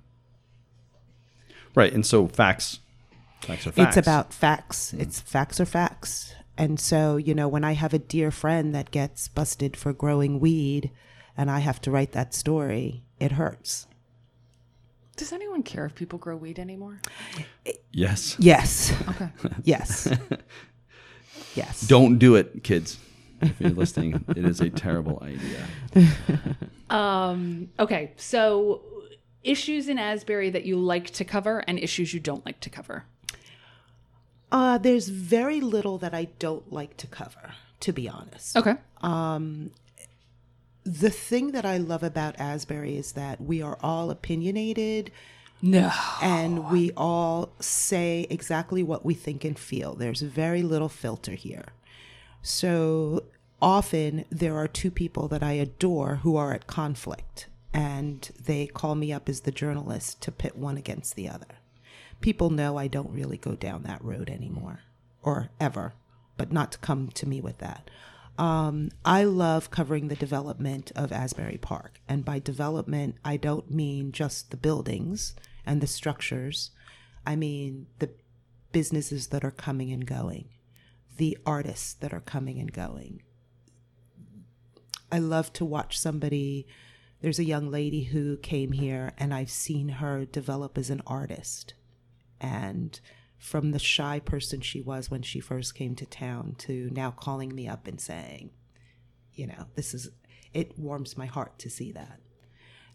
right, 1.73 1.91
and 1.91 2.06
so 2.06 2.27
facts, 2.27 2.79
facts 3.41 3.65
are 3.65 3.71
facts. 3.71 3.97
It's 3.97 4.08
about 4.08 4.32
facts. 4.34 4.93
It's 4.93 5.19
facts 5.19 5.60
are 5.60 5.65
facts. 5.65 6.36
And 6.58 6.80
so, 6.80 7.18
you 7.18 7.34
know, 7.34 7.48
when 7.48 7.63
I 7.63 7.74
have 7.74 7.94
a 7.94 8.00
dear 8.00 8.32
friend 8.32 8.74
that 8.76 8.92
gets 8.92 9.28
busted 9.28 9.76
for 9.76 9.92
growing 9.94 10.39
weed 10.39 10.92
and 11.36 11.50
I 11.50 11.60
have 11.60 11.82
to 11.82 11.92
write 11.92 12.12
that 12.12 12.34
story, 12.34 13.04
it 13.20 13.34
hurts. 13.34 13.88
Does 15.16 15.32
anyone 15.32 15.63
care 15.63 15.86
if 15.86 15.96
people 15.96 16.20
grow 16.20 16.36
weed 16.36 16.60
anymore? 16.60 17.00
yes. 17.92 18.36
Yes. 18.39 18.94
Okay. 19.10 19.30
Yes. 19.63 20.08
yes. 21.56 21.82
Don't 21.82 22.18
do 22.18 22.36
it, 22.36 22.63
kids. 22.63 22.98
If 23.42 23.60
you're 23.60 23.72
listening, 23.72 24.24
it 24.30 24.46
is 24.46 24.62
a 24.62 24.70
terrible 24.70 25.22
idea. 25.24 25.66
Um, 26.89 27.70
okay, 27.80 28.13
so 28.18 28.84
issues 29.42 29.89
in 29.89 29.98
Asbury 29.98 30.52
that 30.52 30.63
you 30.63 30.78
like 30.78 31.10
to 31.12 31.26
cover 31.26 31.63
and 31.68 31.80
issues 31.80 32.13
you 32.13 32.20
don't 32.20 32.46
like 32.46 32.60
to 32.60 32.70
cover. 32.70 33.06
Uh, 34.54 34.78
there's 34.78 35.10
very 35.10 35.60
little 35.60 35.98
that 35.98 36.13
I 36.13 36.26
don't 36.39 36.72
like 36.72 36.96
to 36.98 37.08
cover, 37.08 37.56
to 37.82 37.92
be 37.92 38.08
honest. 38.08 38.56
Okay. 38.56 38.76
The 40.86 41.10
thing 41.10 41.52
that 41.52 41.66
I 41.66 41.78
love 41.78 42.04
about 42.04 42.39
Asbury 42.39 42.98
is 42.98 43.13
that 43.13 43.39
we 43.42 43.62
are 43.62 43.78
all 43.82 44.12
opinionated 44.12 45.12
No. 45.62 45.92
and 46.22 46.70
we 46.70 46.92
all 46.98 47.54
say 47.60 48.28
exactly 48.30 48.84
what 48.84 49.06
we 49.06 49.13
think 49.13 49.46
and 49.46 49.58
feel. 49.58 49.96
There's 49.96 50.22
very 50.22 50.62
little 50.62 50.89
filter 50.89 51.32
here. 51.32 51.68
So 52.42 53.24
often 53.62 54.26
there 54.30 54.58
are 54.58 54.68
two 54.68 54.92
people 54.92 55.30
that 55.30 55.42
I 55.42 55.54
adore 55.54 56.18
who 56.18 56.36
are 56.36 56.54
at 56.54 56.68
conflict. 56.68 57.48
and 57.76 58.30
they 58.46 58.68
call 58.68 58.94
me 58.94 59.12
up 59.12 59.28
as 59.28 59.39
the 59.42 59.52
journalist 59.52 60.22
to 60.22 60.32
pit 60.32 60.56
one 60.56 60.78
against 60.78 61.16
the 61.16 61.28
other. 61.28 61.48
People 62.24 62.52
know 62.52 62.78
I 62.78 62.88
don't 62.88 63.12
really 63.12 63.36
go 63.36 63.54
down 63.54 63.84
that 63.84 64.02
road 64.02 64.30
anymore, 64.30 64.80
or 65.22 65.50
ever, 65.60 65.94
but 66.38 66.54
not 66.54 66.72
to 66.72 66.78
come 66.78 67.10
to 67.10 67.28
me 67.28 67.42
with 67.42 67.58
that. 67.58 67.90
Um, 68.38 68.92
I 69.04 69.26
love 69.26 69.72
covering 69.72 70.08
the 70.08 70.16
development 70.16 70.90
of 70.96 71.12
Asbury 71.12 71.58
Park. 71.58 72.00
And 72.08 72.24
by 72.24 72.40
development, 72.40 73.18
I 73.26 73.36
don't 73.36 73.70
mean 73.70 74.14
just 74.14 74.52
the 74.52 74.56
buildings 74.56 75.36
and 75.66 75.82
the 75.82 75.86
structures, 75.86 76.72
I 77.26 77.36
mean 77.36 77.88
the 78.00 78.12
businesses 78.72 79.28
that 79.28 79.44
are 79.44 79.52
coming 79.52 79.92
and 79.92 80.06
going, 80.06 80.48
the 81.18 81.38
artists 81.46 81.94
that 81.96 82.14
are 82.14 82.22
coming 82.22 82.58
and 82.58 82.72
going. 82.72 83.22
I 85.12 85.20
love 85.20 85.52
to 85.54 85.66
watch 85.66 86.00
somebody. 86.00 86.68
There's 87.20 87.40
a 87.40 87.44
young 87.44 87.70
lady 87.70 88.06
who 88.06 88.38
came 88.38 88.72
here, 88.72 89.12
and 89.18 89.34
I've 89.34 89.52
seen 89.52 89.90
her 89.90 90.24
develop 90.24 90.78
as 90.78 90.90
an 90.90 91.02
artist. 91.06 91.74
And 92.43 92.99
from 93.38 93.71
the 93.71 93.79
shy 93.79 94.19
person 94.19 94.62
she 94.62 94.82
was 94.82 95.10
when 95.10 95.21
she 95.21 95.39
first 95.39 95.73
came 95.73 95.95
to 95.95 96.06
town 96.06 96.56
to 96.60 96.89
now 96.91 97.12
calling 97.12 97.56
me 97.56 97.67
up 97.67 97.88
and 97.88 97.99
saying, 97.99 98.51
you 99.34 99.47
know, 99.47 99.65
this 99.75 99.93
is, 99.93 100.10
it 100.53 100.77
warms 100.77 101.17
my 101.17 101.25
heart 101.25 101.58
to 101.60 101.69
see 101.69 101.91
that. 101.93 102.19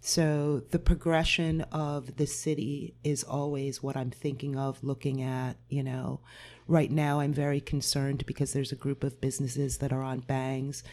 So 0.01 0.63
the 0.71 0.79
progression 0.79 1.63
of 1.73 2.17
the 2.17 2.27
city 2.27 2.95
is 3.03 3.25
always 3.25 3.83
what 3.83 3.97
I'm 3.97 4.11
thinking 4.11 4.57
of 4.57 4.85
looking 4.85 5.23
at, 5.23 5.57
you 5.69 5.83
know. 5.83 6.21
Right 6.69 6.91
now 6.91 7.21
I'm 7.21 7.33
very 7.33 7.61
concerned 7.61 8.25
because 8.27 8.53
there's 8.53 8.71
a 8.71 8.77
group 8.77 9.03
of 9.03 9.21
businesses 9.21 9.79
that 9.79 9.93
are 9.93 10.03
on 10.03 10.21
bangs 10.21 10.85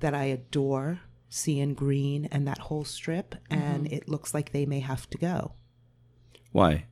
that 0.00 0.14
I 0.14 0.24
adore, 0.24 1.00
Sea 1.28 1.64
Green 1.72 2.26
and 2.32 2.46
that 2.48 2.58
whole 2.58 2.84
strip, 2.84 3.34
and 3.50 3.84
mm-hmm. 3.84 3.94
it 3.94 4.08
looks 4.08 4.32
like 4.32 4.52
they 4.52 4.66
may 4.66 4.80
have 4.80 5.08
to 5.10 5.18
go. 5.18 5.52
Why? 6.52 6.86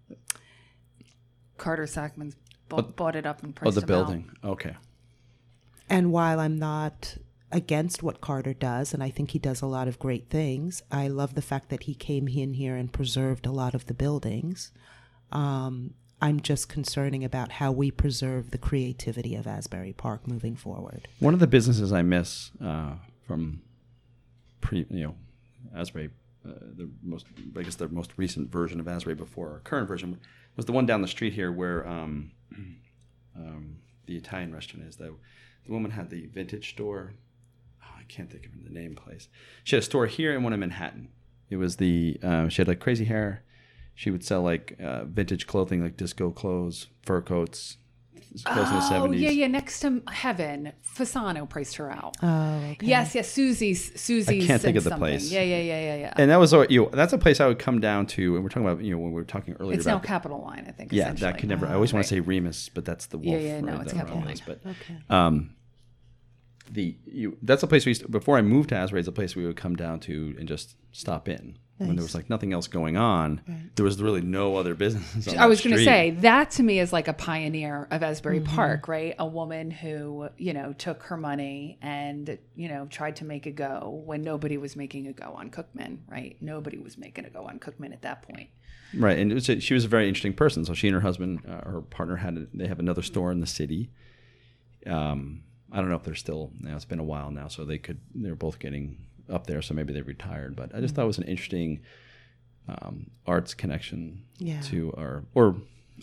Carter 1.61 1.85
Sackman's 1.85 2.35
b- 2.69 2.83
bought 2.97 3.15
it 3.15 3.27
up 3.27 3.43
and 3.43 3.57
Oh, 3.63 3.71
the 3.71 3.81
them 3.81 3.85
out. 3.85 3.87
building. 3.87 4.31
Okay. 4.43 4.77
And 5.89 6.11
while 6.11 6.41
I'm 6.41 6.59
not 6.59 7.19
against 7.53 8.03
what 8.03 8.21
Carter 8.21 8.55
does, 8.55 8.95
and 8.95 9.03
I 9.03 9.11
think 9.11 9.33
he 9.33 9.39
does 9.39 9.61
a 9.61 9.67
lot 9.67 9.87
of 9.87 9.99
great 9.99 10.31
things, 10.31 10.83
I 10.91 11.09
love 11.09 11.35
the 11.35 11.43
fact 11.43 11.69
that 11.69 11.83
he 11.83 11.95
came 11.95 12.29
in 12.29 12.55
here 12.55 12.77
and 12.77 12.93
preserved 12.93 13.45
a 13.45 13.51
lot 13.53 13.75
of 13.75 13.87
the 13.87 13.95
buildings. 13.95 14.73
Um, 15.33 15.95
I'm 16.23 16.41
just 16.41 16.69
concerning 16.69 17.25
about 17.25 17.53
how 17.53 17.73
we 17.73 17.91
preserve 17.91 18.53
the 18.53 18.59
creativity 18.59 19.35
of 19.35 19.47
Asbury 19.47 19.93
Park 19.93 20.27
moving 20.27 20.57
forward. 20.57 21.09
One 21.19 21.35
of 21.35 21.41
the 21.41 21.47
businesses 21.47 21.93
I 21.93 22.03
miss 22.03 22.51
uh, 22.65 22.95
from 23.27 23.61
pre, 24.61 24.87
you 24.91 25.05
know, 25.05 25.15
Asbury, 25.75 26.11
uh, 26.47 26.53
the 26.77 26.89
most, 27.03 27.27
I 27.57 27.63
guess 27.63 27.75
the 27.75 27.89
most 27.89 28.13
recent 28.17 28.51
version 28.51 28.81
of 28.81 28.89
Asbury 28.89 29.15
before 29.15 29.51
our 29.51 29.59
current 29.61 29.89
version 29.89 30.19
was 30.57 30.67
the 30.67 30.73
one 30.73 30.87
down 30.87 31.03
the 31.03 31.09
street 31.09 31.33
here 31.33 31.53
where 31.53 31.87
um, 31.87 32.33
um, 33.37 33.77
the 34.07 34.17
Italian 34.17 34.53
restaurant 34.53 34.87
is. 34.87 34.97
Though 34.97 35.17
the 35.67 35.73
woman 35.73 35.93
had 35.93 36.11
the 36.11 36.27
vintage 36.27 36.71
store. 36.71 37.15
Oh, 37.83 37.95
I 37.99 38.05
can't 38.05 38.31
think 38.31 38.47
of 38.47 38.53
the 38.65 38.71
name 38.71 38.95
place. 38.95 39.29
She 39.65 39.77
had 39.77 39.83
a 39.83 39.87
store 39.87 40.07
here 40.07 40.35
and 40.35 40.45
one 40.45 40.53
in 40.53 40.61
Manhattan. 40.61 41.09
It 41.49 41.57
was 41.57 41.77
the 41.77 42.19
uh, 42.23 42.49
she 42.49 42.63
had 42.63 42.69
like 42.69 42.81
crazy 42.81 43.05
hair. 43.05 43.45
She 43.95 44.11
would 44.11 44.25
sell 44.25 44.43
like 44.43 44.77
uh, 44.83 45.05
vintage 45.05 45.47
clothing, 45.47 45.83
like 45.83 45.97
disco 45.97 46.31
clothes, 46.31 46.87
fur 47.03 47.21
coats, 47.21 47.77
clothes 48.45 48.69
in 48.69 48.75
the 48.77 48.83
Oh, 48.85 48.89
seventies. 48.89 49.21
yeah, 49.21 49.31
yeah. 49.31 49.47
Next 49.47 49.81
to 49.81 50.03
Heaven, 50.11 50.73
Fasano 50.97 51.49
priced 51.49 51.77
her 51.77 51.91
out. 51.91 52.17
Oh, 52.23 52.57
okay. 52.73 52.87
Yes, 52.87 53.15
yes. 53.15 53.31
Susie's. 53.31 53.93
Susie's. 54.01 54.45
I 54.45 54.47
can't 54.47 54.61
think 54.63 54.71
and 54.71 54.77
of 54.79 54.85
the 54.85 54.91
something. 54.91 54.99
place. 55.09 55.31
Yeah, 55.31 55.43
yeah, 55.43 55.61
yeah, 55.61 55.81
yeah, 55.81 55.97
yeah. 55.97 56.15
and 56.17 56.31
that 56.31 56.39
was 56.39 56.53
you 56.71 56.83
know 56.85 56.91
that's 56.93 57.13
a 57.13 57.19
place 57.19 57.41
I 57.41 57.47
would 57.47 57.59
come 57.59 57.81
down 57.81 58.07
to, 58.09 58.35
and 58.35 58.43
we're 58.45 58.51
talking 58.51 58.69
about 58.69 58.83
you 58.85 58.93
know 58.93 58.99
when 58.99 59.13
we 59.13 59.21
were 59.21 59.25
talking 59.25 59.55
earlier 59.61 59.77
it's 59.77 59.87
now 59.87 59.97
about 59.97 60.05
Capitoline, 60.07 60.67
I 60.69 60.73
think. 60.73 60.93
yeah 60.93 61.13
that 61.13 61.39
could 61.39 61.49
never 61.49 61.67
I 61.67 61.75
always 61.75 61.93
want 61.93 62.05
to 62.05 62.09
say 62.09 62.21
Remus, 62.21 62.69
but 62.69 62.85
that's 62.85 63.07
the 63.07 63.19
wolf. 63.19 63.29
Yeah, 63.29 63.39
yeah, 63.39 63.61
no, 63.61 63.73
right, 63.73 63.83
it's 63.83 63.93
Capital 63.93 64.19
Remus, 64.21 64.47
Line. 64.47 64.59
But 64.65 64.71
Okay. 64.71 64.97
um, 65.11 65.55
the 66.71 66.97
you 67.07 67.37
that's 67.43 67.63
a 67.63 67.67
place 67.67 67.85
we 67.85 67.91
used 67.91 68.03
to, 68.03 68.09
before 68.09 68.37
I 68.39 68.43
moved 68.43 68.69
to 68.69 68.77
Asbury. 68.77 69.01
It's 69.01 69.09
a 69.09 69.13
place 69.13 69.35
we 69.35 69.45
would 69.45 69.57
come 69.57 69.75
down 69.77 69.99
to 70.01 70.37
and 70.39 70.47
just 70.47 70.77
stop 70.93 71.29
in 71.29 71.59
when 71.87 71.97
there 71.97 72.03
was 72.03 72.15
like 72.15 72.29
nothing 72.29 72.53
else 72.53 72.69
going 72.69 72.97
on. 72.97 73.41
There 73.75 73.85
was 73.85 74.01
really 74.03 74.21
no 74.21 74.57
other 74.57 74.75
business. 74.75 75.27
on 75.29 75.39
I 75.39 75.47
was 75.47 75.61
going 75.63 75.77
to 75.77 75.85
say 75.85 76.11
that 76.21 76.51
to 76.53 76.63
me 76.63 76.79
is 76.79 76.93
like 76.93 77.09
a 77.09 77.13
pioneer 77.13 77.89
of 77.91 78.03
Asbury 78.03 78.41
Mm-hmm. 78.41 78.55
Park, 78.55 78.89
right? 78.89 79.15
A 79.19 79.27
woman 79.27 79.71
who, 79.71 80.29
you 80.37 80.53
know, 80.53 80.73
took 80.75 81.03
her 81.05 81.17
money 81.17 81.79
and, 81.81 82.39
you 82.55 82.69
know, 82.69 82.87
tried 82.87 83.17
to 83.17 83.25
make 83.25 83.47
a 83.47 83.51
go 83.51 84.03
when 84.05 84.23
nobody 84.23 84.57
was 84.57 84.77
making 84.77 85.07
a 85.07 85.13
go 85.13 85.35
on 85.37 85.51
Cookman, 85.51 85.99
right? 86.09 86.37
Nobody 86.41 86.79
was 86.79 86.99
making 86.99 87.25
a 87.25 87.31
go 87.31 87.47
on 87.47 87.59
Cookman 87.59 87.93
at 87.93 88.03
that 88.03 88.23
point. 88.23 88.51
Right, 88.95 89.19
and 89.19 89.31
it 89.31 89.35
was 89.35 89.49
a, 89.49 89.61
she 89.61 89.75
was 89.75 89.85
a 89.85 89.89
very 89.89 90.09
interesting 90.09 90.35
person. 90.35 90.65
So 90.65 90.75
she 90.75 90.89
and 90.89 90.95
her 90.95 91.01
husband, 91.01 91.41
uh, 91.49 91.69
her 91.69 91.81
partner, 91.81 92.17
had 92.17 92.37
a, 92.37 92.47
they 92.53 92.67
have 92.67 92.81
another 92.81 93.03
store 93.03 93.31
in 93.31 93.41
the 93.41 93.47
city. 93.47 93.91
Um, 94.87 95.43
I 95.71 95.77
don't 95.77 95.89
know 95.89 95.97
if 95.97 96.03
they're 96.03 96.15
still. 96.17 96.51
You 96.61 96.71
know, 96.71 96.77
it's 96.77 96.85
been 96.85 96.99
a 96.99 97.05
while 97.05 97.31
now, 97.31 97.49
so 97.49 97.65
they 97.65 97.79
could. 97.79 98.01
They're 98.15 98.35
both 98.35 98.59
getting 98.59 98.99
up 99.31 99.47
there, 99.47 99.63
so 99.63 99.75
maybe 99.75 99.93
they 99.93 100.03
retired. 100.03 100.57
But 100.57 100.75
I 100.75 100.81
just 100.81 100.95
thought 100.95 101.05
it 101.05 101.07
was 101.07 101.19
an 101.19 101.25
interesting 101.25 101.81
um, 102.69 103.11
arts 103.27 103.55
connection 103.55 104.25
Yeah. 104.39 104.61
to 104.63 104.93
our 104.97 105.25
or 105.35 105.57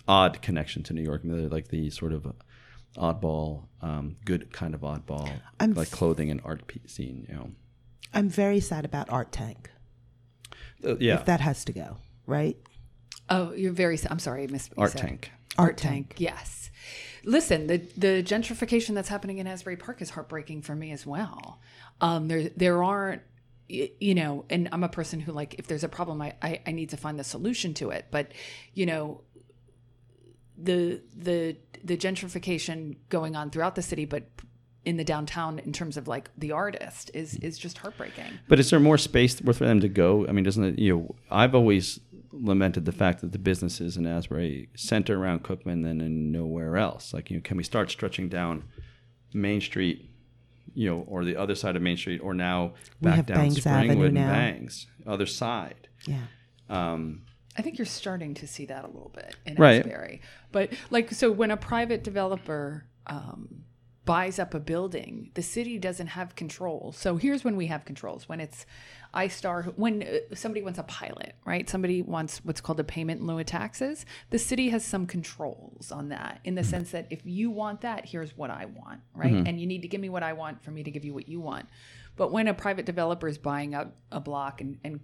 odd 0.08 0.42
connection 0.42 0.84
to 0.84 0.94
New 0.94 1.02
York. 1.04 1.22
I 1.24 1.28
mean, 1.28 1.38
they're 1.42 1.50
like 1.50 1.68
the 1.70 1.90
sort 1.90 2.14
of 2.14 2.28
oddball, 2.98 3.68
um, 3.82 4.16
good 4.26 4.52
kind 4.52 4.74
of 4.74 4.82
oddball, 4.82 5.30
I'm 5.60 5.74
like 5.74 5.92
clothing 5.92 6.32
and 6.32 6.42
art 6.44 6.68
pe- 6.68 6.86
scene. 6.88 7.26
You 7.30 7.36
know, 7.36 7.52
I'm 8.14 8.30
very 8.30 8.60
sad 8.60 8.86
about 8.86 9.10
Art 9.10 9.32
Tank. 9.32 9.70
Uh, 10.84 10.96
yeah, 10.98 11.16
If 11.20 11.26
that 11.26 11.42
has 11.42 11.66
to 11.66 11.74
go, 11.74 11.98
right? 12.26 12.58
Oh, 13.30 13.52
you're 13.54 13.74
very, 13.74 14.00
I'm 14.10 14.20
sorry, 14.20 14.44
I 14.44 14.48
missed 14.48 14.70
what 14.72 14.78
you 14.78 14.82
art 14.84 14.92
said. 14.94 15.02
tank. 15.02 15.32
Art 15.58 15.78
Tank, 15.78 16.16
yes. 16.18 16.70
Listen, 17.28 17.68
the 17.68 17.80
the 17.98 18.24
gentrification 18.24 18.96
that's 18.96 19.10
happening 19.10 19.40
in 19.40 19.48
Asbury 19.48 19.76
Park 19.76 20.02
is 20.02 20.12
heartbreaking 20.12 20.62
for 20.62 20.74
me 20.74 20.94
as 20.94 21.06
well. 21.06 21.60
Um, 22.00 22.30
there 22.30 22.50
there 22.56 22.82
aren't, 22.82 23.22
you 23.68 24.16
know, 24.16 24.46
and 24.50 24.70
I'm 24.72 24.86
a 24.86 24.90
person 24.90 25.20
who 25.20 25.34
like 25.34 25.56
if 25.60 25.68
there's 25.68 25.84
a 25.84 25.90
problem, 25.90 26.22
I, 26.22 26.36
I 26.42 26.62
I 26.66 26.72
need 26.72 26.90
to 26.92 26.98
find 26.98 27.20
the 27.20 27.26
solution 27.26 27.74
to 27.76 27.90
it. 27.90 28.06
But 28.12 28.32
you 28.74 28.86
know, 28.86 29.24
the 30.58 31.02
the 31.14 31.58
the 31.84 31.98
gentrification 31.98 32.96
going 33.10 33.36
on 33.36 33.50
throughout 33.50 33.76
the 33.76 33.82
city, 33.82 34.06
but 34.06 34.24
in 34.88 34.96
the 34.96 35.04
downtown 35.04 35.60
in 35.60 35.74
terms 35.74 35.98
of 35.98 36.08
like 36.08 36.30
the 36.38 36.54
artist 36.54 37.12
is 37.14 37.36
is 37.40 37.58
just 37.58 37.78
heartbreaking. 37.80 38.40
But 38.48 38.58
is 38.58 38.70
there 38.70 38.80
more 38.80 38.98
space 38.98 39.38
for 39.38 39.52
them 39.52 39.82
to 39.82 39.90
go? 39.90 40.26
I 40.26 40.32
mean, 40.32 40.46
doesn't 40.46 40.64
it? 40.64 40.80
You 40.80 40.96
know, 40.96 41.16
I've 41.30 41.54
always 41.54 42.00
lamented 42.42 42.86
the 42.86 42.92
fact 42.92 43.22
that 43.22 43.32
the 43.32 43.40
businesses 43.40 43.98
in 43.98 44.06
Asbury 44.06 44.70
center 44.76 45.20
around 45.22 45.44
Cookman 45.44 45.84
than 45.84 46.02
in 46.02 46.32
nowhere 46.32 46.78
else. 46.78 47.14
Like, 47.14 47.30
you 47.30 47.38
know, 47.38 47.42
can 47.44 47.58
we 47.58 47.64
start 47.64 47.90
stretching 47.92 48.30
down 48.30 48.64
Main 49.34 49.62
Street, 49.62 50.10
you 50.74 50.90
know, 50.90 51.04
or 51.08 51.26
the 51.26 51.36
other 51.36 51.56
side 51.56 51.76
of 51.76 51.82
Main 51.82 51.98
Street, 51.98 52.20
or 52.20 52.34
now 52.34 52.74
We 53.02 53.06
back 53.10 53.16
have 53.16 53.26
down 53.26 53.38
Bangs 53.38 53.60
Springwood 53.60 53.68
Avenue 53.68 54.06
and 54.06 54.14
now. 54.14 54.30
Bangs, 54.30 54.88
other 55.06 55.26
side. 55.26 55.90
Yeah. 56.06 56.22
Um, 56.70 57.24
I 57.58 57.62
think 57.62 57.78
you're 57.78 57.86
starting 57.86 58.36
to 58.36 58.48
see 58.48 58.66
that 58.68 58.84
a 58.84 58.88
little 58.88 59.12
bit 59.16 59.36
in 59.46 59.56
Right. 59.56 59.80
Asbury. 59.80 60.22
But 60.52 60.72
like, 60.92 61.12
so 61.12 61.32
when 61.32 61.50
a 61.52 61.58
private 61.58 62.04
developer 62.04 62.86
um, 63.08 63.64
buys 64.06 64.38
up 64.38 64.54
a 64.54 64.60
building, 64.60 65.32
the 65.34 65.42
city 65.42 65.80
doesn't 65.80 66.08
have 66.08 66.36
control. 66.36 66.94
So 66.96 67.18
here's 67.18 67.44
when 67.44 67.56
we 67.56 67.68
have 67.68 67.84
controls: 67.84 68.30
when 68.30 68.40
it's 68.40 68.66
iStar, 69.14 69.74
when 69.78 70.04
uh, 70.04 70.36
somebody 70.36 70.62
wants 70.62 70.80
a 70.80 70.84
pilot, 70.84 71.36
right? 71.46 71.70
Somebody 71.70 72.02
wants 72.02 72.40
what's 72.44 72.62
called 72.62 72.80
a 72.80 72.84
payment 72.84 73.22
in 73.22 73.28
lieu 73.28 73.40
of 73.40 73.46
taxes. 73.46 74.06
The 74.30 74.40
city 74.40 74.70
has 74.70 74.86
some 74.86 75.06
controls 75.06 75.92
on 75.92 76.10
that, 76.10 76.40
in 76.44 76.56
the 76.56 76.64
sense 76.64 76.92
that 76.92 77.08
if 77.10 77.22
you 77.26 77.50
want 77.50 77.82
that, 77.82 78.06
here's 78.06 78.36
what 78.38 78.50
I 78.50 78.66
want, 78.66 79.02
right? 79.14 79.34
And 79.48 79.60
you 79.60 79.68
need 79.68 79.82
to 79.82 79.88
give 79.88 80.02
me 80.02 80.10
what 80.10 80.24
I 80.24 80.34
want 80.34 80.64
for 80.64 80.72
me 80.72 80.84
to 80.84 80.92
give 80.92 81.06
you 81.06 81.14
what 81.14 81.28
you 81.28 81.40
want. 81.40 81.68
But 82.16 82.32
when 82.32 82.48
a 82.48 82.54
private 82.54 82.86
developer 82.86 83.28
is 83.28 83.38
buying 83.38 83.76
out 83.76 83.94
a 84.12 84.20
block, 84.20 84.62
and 84.62 84.80
and 84.84 85.00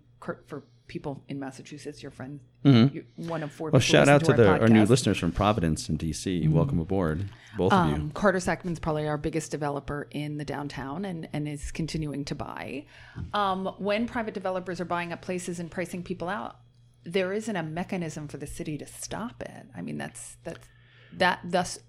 for 0.47 0.63
people 0.87 1.23
in 1.27 1.39
Massachusetts, 1.39 2.01
your 2.01 2.11
friend, 2.11 2.39
you're 2.63 3.03
one 3.15 3.43
of 3.43 3.51
four. 3.51 3.69
well, 3.69 3.79
shout 3.79 4.07
out 4.07 4.23
to 4.25 4.31
our 4.31 4.37
the, 4.37 4.47
our 4.47 4.67
new 4.67 4.85
listeners 4.85 5.17
from 5.17 5.31
Providence 5.31 5.89
and 5.89 5.97
DC. 5.97 6.49
Welcome 6.49 6.79
aboard, 6.79 7.29
both 7.57 7.73
of 7.73 7.89
you. 7.89 7.95
Um, 7.95 8.11
Carter 8.11 8.39
Sackman's 8.39 8.79
probably 8.79 9.07
our 9.07 9.17
biggest 9.17 9.51
developer 9.51 10.07
in 10.11 10.37
the 10.37 10.45
downtown 10.45 11.05
and, 11.05 11.27
and 11.33 11.47
is 11.47 11.71
continuing 11.71 12.25
to 12.25 12.35
buy. 12.35 12.85
Um, 13.33 13.67
when 13.77 14.07
private 14.07 14.33
developers 14.33 14.79
are 14.81 14.85
buying 14.85 15.13
up 15.13 15.21
places 15.21 15.59
and 15.59 15.69
pricing 15.71 16.03
people 16.03 16.29
out, 16.29 16.57
there 17.03 17.33
isn't 17.33 17.55
a 17.55 17.63
mechanism 17.63 18.27
for 18.27 18.37
the 18.37 18.47
city 18.47 18.77
to 18.77 18.85
stop 18.85 19.41
it. 19.41 19.65
I 19.75 19.81
mean, 19.81 19.97
that's 19.97 20.37
that's 20.43 20.67
that 21.13 21.39
thus, 21.43 21.79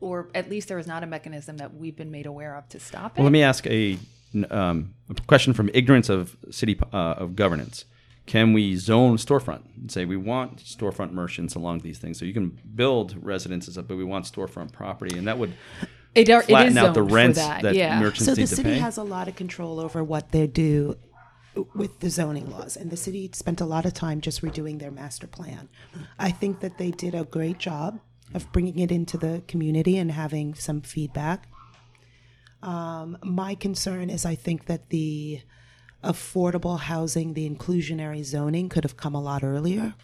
or 0.00 0.28
at 0.34 0.50
least 0.50 0.68
there 0.68 0.78
is 0.78 0.86
not 0.86 1.02
a 1.02 1.06
mechanism 1.06 1.58
that 1.58 1.74
we've 1.74 1.96
been 1.96 2.10
made 2.10 2.26
aware 2.26 2.56
of 2.56 2.68
to 2.70 2.80
stop 2.80 3.12
it. 3.12 3.18
Well, 3.18 3.24
let 3.24 3.32
me 3.32 3.42
ask 3.42 3.66
a, 3.66 3.98
um, 4.50 4.94
a 5.10 5.14
question 5.26 5.52
from 5.52 5.70
ignorance 5.74 6.08
of 6.08 6.36
city 6.50 6.78
uh, 6.92 6.96
of 6.96 7.36
governance. 7.36 7.84
Can 8.28 8.52
we 8.52 8.76
zone 8.76 9.16
storefront 9.16 9.62
and 9.80 9.90
say 9.90 10.04
we 10.04 10.18
want 10.18 10.58
storefront 10.58 11.12
merchants 11.12 11.54
along 11.54 11.78
these 11.80 11.98
things? 11.98 12.18
So 12.18 12.26
you 12.26 12.34
can 12.34 12.58
build 12.74 13.16
residences, 13.24 13.78
up, 13.78 13.88
but 13.88 13.96
we 13.96 14.04
want 14.04 14.26
storefront 14.26 14.70
property, 14.70 15.16
and 15.16 15.26
that 15.26 15.38
would 15.38 15.54
it, 16.14 16.28
are- 16.28 16.42
flatten 16.42 16.72
is 16.72 16.76
out 16.76 16.92
the 16.94 17.00
zoned 17.00 17.12
rents 17.12 17.38
that. 17.38 17.62
that 17.62 17.74
yeah. 17.74 17.98
merchants 17.98 18.26
So 18.26 18.32
need 18.32 18.42
the 18.42 18.48
to 18.48 18.56
city 18.56 18.70
pay. 18.74 18.78
has 18.80 18.98
a 18.98 19.02
lot 19.02 19.28
of 19.28 19.34
control 19.36 19.80
over 19.80 20.04
what 20.04 20.30
they 20.30 20.46
do 20.46 20.98
with 21.74 22.00
the 22.00 22.10
zoning 22.10 22.50
laws, 22.50 22.76
and 22.76 22.90
the 22.90 22.96
city 22.98 23.30
spent 23.32 23.62
a 23.62 23.64
lot 23.64 23.86
of 23.86 23.94
time 23.94 24.20
just 24.20 24.42
redoing 24.42 24.78
their 24.78 24.90
master 24.90 25.26
plan. 25.26 25.70
I 26.18 26.30
think 26.30 26.60
that 26.60 26.76
they 26.76 26.90
did 26.90 27.14
a 27.14 27.24
great 27.24 27.58
job 27.58 27.98
of 28.34 28.52
bringing 28.52 28.78
it 28.78 28.92
into 28.92 29.16
the 29.16 29.42
community 29.48 29.96
and 29.96 30.12
having 30.12 30.54
some 30.54 30.82
feedback. 30.82 31.48
Um, 32.62 33.16
my 33.22 33.54
concern 33.54 34.10
is 34.10 34.26
I 34.26 34.34
think 34.34 34.66
that 34.66 34.90
the 34.90 35.40
affordable 36.02 36.78
housing, 36.78 37.34
the 37.34 37.48
inclusionary 37.48 38.24
zoning 38.24 38.68
could 38.68 38.84
have 38.84 38.96
come 38.96 39.14
a 39.14 39.20
lot 39.20 39.42
earlier. 39.44 39.94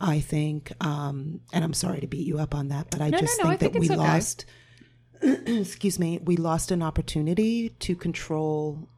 I 0.00 0.18
think, 0.20 0.72
um, 0.84 1.40
and 1.52 1.62
I'm 1.62 1.74
sorry 1.74 2.00
to 2.00 2.06
beat 2.08 2.26
you 2.26 2.38
up 2.38 2.54
on 2.54 2.68
that, 2.68 2.88
but 2.90 3.00
I 3.00 3.10
No, 3.10 3.18
no, 3.18 3.20
just 3.20 3.38
no, 3.42 3.50
I 3.50 3.56
think 3.56 3.72
that 3.74 3.78
think 3.78 3.90
we 3.90 3.96
okay. 3.96 3.96
lost, 3.96 4.44
excuse 5.22 5.98
me, 5.98 6.18
we 6.18 6.36
lost 6.36 6.70
an 6.72 6.82
opportunity 6.82 7.68
to 7.68 7.94
control, 7.94 8.88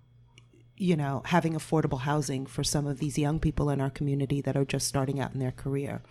you 0.79 0.96
know, 0.96 1.20
having 1.27 1.53
affordable 1.55 2.00
housing 2.00 2.46
for 2.46 2.64
some 2.64 2.87
of 2.87 3.00
these 3.00 3.18
young 3.18 3.38
people 3.38 3.68
in 3.68 3.81
our 3.83 3.90
community 3.90 4.40
that 4.40 4.57
are 4.57 4.64
just 4.64 4.88
starting 4.88 5.20
out 5.20 5.35
in 5.35 5.40
their 5.40 5.53
career. 5.53 6.03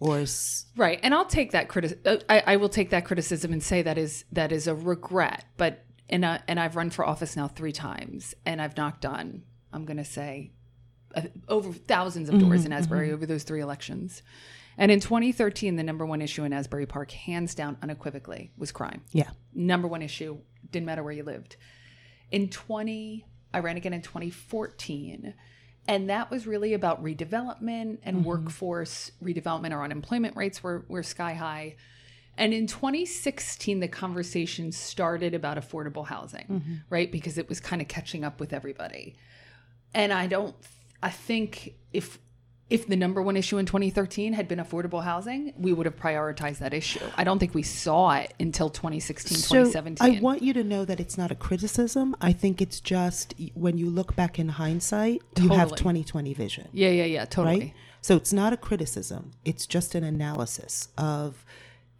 Or, 0.00 0.20
s- 0.20 0.66
Right, 0.76 0.98
and 1.02 1.12
I'll 1.12 1.26
take 1.26 1.50
that 1.50 1.68
criti- 1.68 1.98
uh, 2.06 2.18
I, 2.30 2.54
I 2.54 2.56
will 2.56 2.68
take 2.70 2.90
that 2.90 3.04
criticism 3.04 3.52
and 3.52 3.62
say 3.62 3.82
that 3.82 3.98
is 3.98 4.24
that 4.32 4.50
is 4.52 4.66
a 4.66 4.74
regret. 4.74 5.44
But 5.58 5.84
and 6.08 6.24
uh, 6.24 6.38
and 6.48 6.58
I've 6.58 6.76
run 6.76 6.90
for 6.90 7.04
office 7.06 7.36
now 7.36 7.48
three 7.48 7.72
times, 7.72 8.34
and 8.46 8.60
I've 8.60 8.76
knocked 8.76 9.04
on. 9.04 9.42
I'm 9.72 9.84
going 9.84 9.98
to 9.98 10.04
say 10.04 10.52
uh, 11.14 11.22
over 11.48 11.72
thousands 11.72 12.28
of 12.28 12.38
doors 12.38 12.64
in 12.64 12.72
Asbury 12.72 13.12
over 13.12 13.26
those 13.26 13.42
three 13.42 13.60
elections. 13.60 14.22
And 14.80 14.92
in 14.92 15.00
2013, 15.00 15.74
the 15.76 15.82
number 15.82 16.06
one 16.06 16.22
issue 16.22 16.44
in 16.44 16.52
Asbury 16.52 16.86
Park, 16.86 17.10
hands 17.10 17.54
down, 17.54 17.76
unequivocally, 17.82 18.52
was 18.56 18.70
crime. 18.70 19.02
yeah, 19.12 19.30
Number 19.52 19.88
one 19.88 20.02
issue, 20.02 20.38
didn't 20.70 20.86
matter 20.86 21.02
where 21.02 21.12
you 21.12 21.24
lived. 21.24 21.56
In 22.30 22.48
20, 22.48 23.26
I 23.52 23.58
ran 23.58 23.76
again 23.76 23.92
in 23.92 24.02
2014. 24.02 25.34
And 25.88 26.10
that 26.10 26.30
was 26.30 26.46
really 26.46 26.74
about 26.74 27.02
redevelopment 27.02 27.98
and 28.04 28.24
workforce 28.24 29.10
redevelopment. 29.22 29.72
Our 29.72 29.82
unemployment 29.82 30.36
rates 30.36 30.62
were, 30.62 30.84
were 30.88 31.02
sky 31.02 31.32
high. 31.32 31.76
And 32.38 32.54
in 32.54 32.66
2016, 32.66 33.80
the 33.80 33.88
conversation 33.88 34.70
started 34.72 35.34
about 35.34 35.58
affordable 35.58 36.06
housing, 36.06 36.46
mm-hmm. 36.48 36.74
right? 36.88 37.10
Because 37.10 37.36
it 37.36 37.48
was 37.48 37.60
kind 37.60 37.82
of 37.82 37.88
catching 37.88 38.24
up 38.24 38.40
with 38.40 38.52
everybody. 38.52 39.16
And 39.92 40.12
I 40.12 40.28
don't, 40.28 40.54
I 41.02 41.10
think 41.10 41.74
if 41.92 42.18
if 42.70 42.86
the 42.86 42.96
number 42.96 43.22
one 43.22 43.36
issue 43.36 43.56
in 43.56 43.64
2013 43.64 44.34
had 44.34 44.46
been 44.46 44.58
affordable 44.58 45.02
housing, 45.02 45.54
we 45.56 45.72
would 45.72 45.86
have 45.86 45.96
prioritized 45.96 46.58
that 46.58 46.74
issue. 46.74 47.04
I 47.16 47.24
don't 47.24 47.38
think 47.38 47.54
we 47.54 47.62
saw 47.62 48.12
it 48.16 48.34
until 48.38 48.68
2016, 48.68 49.38
So 49.38 49.64
2017. 49.64 50.18
I 50.18 50.20
want 50.20 50.42
you 50.42 50.52
to 50.52 50.62
know 50.62 50.84
that 50.84 51.00
it's 51.00 51.16
not 51.16 51.30
a 51.30 51.34
criticism. 51.34 52.14
I 52.20 52.32
think 52.32 52.60
it's 52.60 52.80
just 52.80 53.34
when 53.54 53.78
you 53.78 53.88
look 53.88 54.14
back 54.16 54.38
in 54.38 54.50
hindsight, 54.50 55.22
you 55.38 55.48
have 55.48 55.74
2020 55.76 56.34
vision. 56.34 56.68
yeah, 56.72 56.90
yeah, 56.90 57.04
yeah, 57.04 57.24
totally. 57.24 57.58
right? 57.58 57.74
So 58.02 58.16
it's 58.16 58.34
not 58.34 58.52
a 58.52 58.58
criticism. 58.58 59.32
It's 59.46 59.66
just 59.66 59.94
an 59.94 60.04
analysis 60.04 60.88
of 60.98 61.44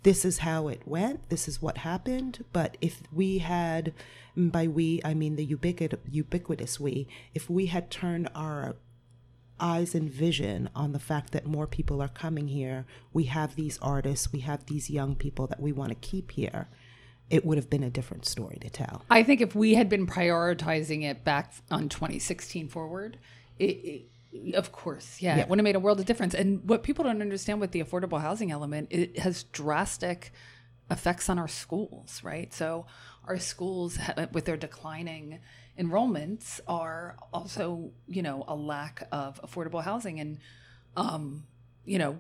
this 0.03 0.25
is 0.25 0.39
how 0.39 0.69
it 0.69 0.83
went. 0.87 1.29
This 1.29 1.49
is 1.49 1.61
what 1.61 1.79
happened. 1.79 2.45
But 2.53 2.77
if 2.81 3.03
we 3.13 3.39
had, 3.39 3.93
by 4.37 4.69
we 4.69 5.01
I 5.05 5.15
mean 5.15 5.37
the 5.37 5.45
ubiquitous, 5.45 6.01
ubiquitous 6.11 6.79
we, 6.79 7.09
if 7.35 7.51
we 7.51 7.67
had 7.67 7.91
turned 7.91 8.29
our 8.35 8.77
eyes 9.61 9.95
and 9.95 10.09
vision 10.09 10.71
on 10.75 10.93
the 10.93 10.99
fact 10.99 11.33
that 11.33 11.47
more 11.47 11.67
people 11.67 12.01
are 12.01 12.09
coming 12.09 12.49
here, 12.49 12.87
we 13.13 13.25
have 13.25 13.57
these 13.57 13.79
artists, 13.83 14.33
we 14.33 14.41
have 14.41 14.67
these 14.67 14.89
young 14.89 15.17
people 15.17 15.47
that 15.49 15.61
we 15.61 15.73
want 15.73 15.91
to 15.91 15.97
keep 15.97 16.31
here. 16.33 16.69
It 17.29 17.45
would 17.45 17.59
have 17.59 17.69
been 17.69 17.83
a 17.83 17.91
different 17.91 18.25
story 18.25 18.59
to 18.61 18.71
tell. 18.71 19.05
I 19.11 19.23
think 19.23 19.41
if 19.41 19.55
we 19.55 19.75
had 19.75 19.89
been 19.89 20.07
prioritizing 20.07 21.03
it 21.03 21.25
back 21.25 21.53
on 21.71 21.89
2016 21.89 22.69
forward, 22.69 23.19
it, 23.59 23.65
it, 23.65 24.03
of 24.55 24.73
course, 24.73 25.21
yeah, 25.21 25.37
Yeah. 25.37 25.43
it 25.43 25.49
would 25.49 25.59
have 25.59 25.65
made 25.65 25.77
a 25.77 25.81
world 25.81 26.01
of 26.01 26.07
difference. 26.07 26.35
And 26.35 26.69
what 26.69 26.83
people 26.83 27.05
don't 27.05 27.23
understand 27.23 27.61
with 27.61 27.73
the 27.73 27.83
affordable 27.83 28.21
housing 28.21 28.51
element, 28.51 28.89
it 28.91 29.19
has 29.21 29.45
drastic 29.45 30.33
effects 30.91 31.29
on 31.29 31.39
our 31.39 31.49
schools, 31.49 32.23
right? 32.25 32.53
So 32.53 32.87
our 33.27 33.39
schools, 33.39 33.99
with 34.33 34.45
their 34.47 34.57
declining 34.57 35.41
enrollments, 35.79 36.61
are 36.67 37.17
also, 37.33 37.93
you 38.07 38.23
know, 38.23 38.45
a 38.49 38.55
lack 38.55 39.07
of 39.13 39.41
affordable 39.43 39.83
housing, 39.83 40.19
and 40.21 40.39
um, 40.97 41.47
you 41.85 41.99
know, 41.99 42.19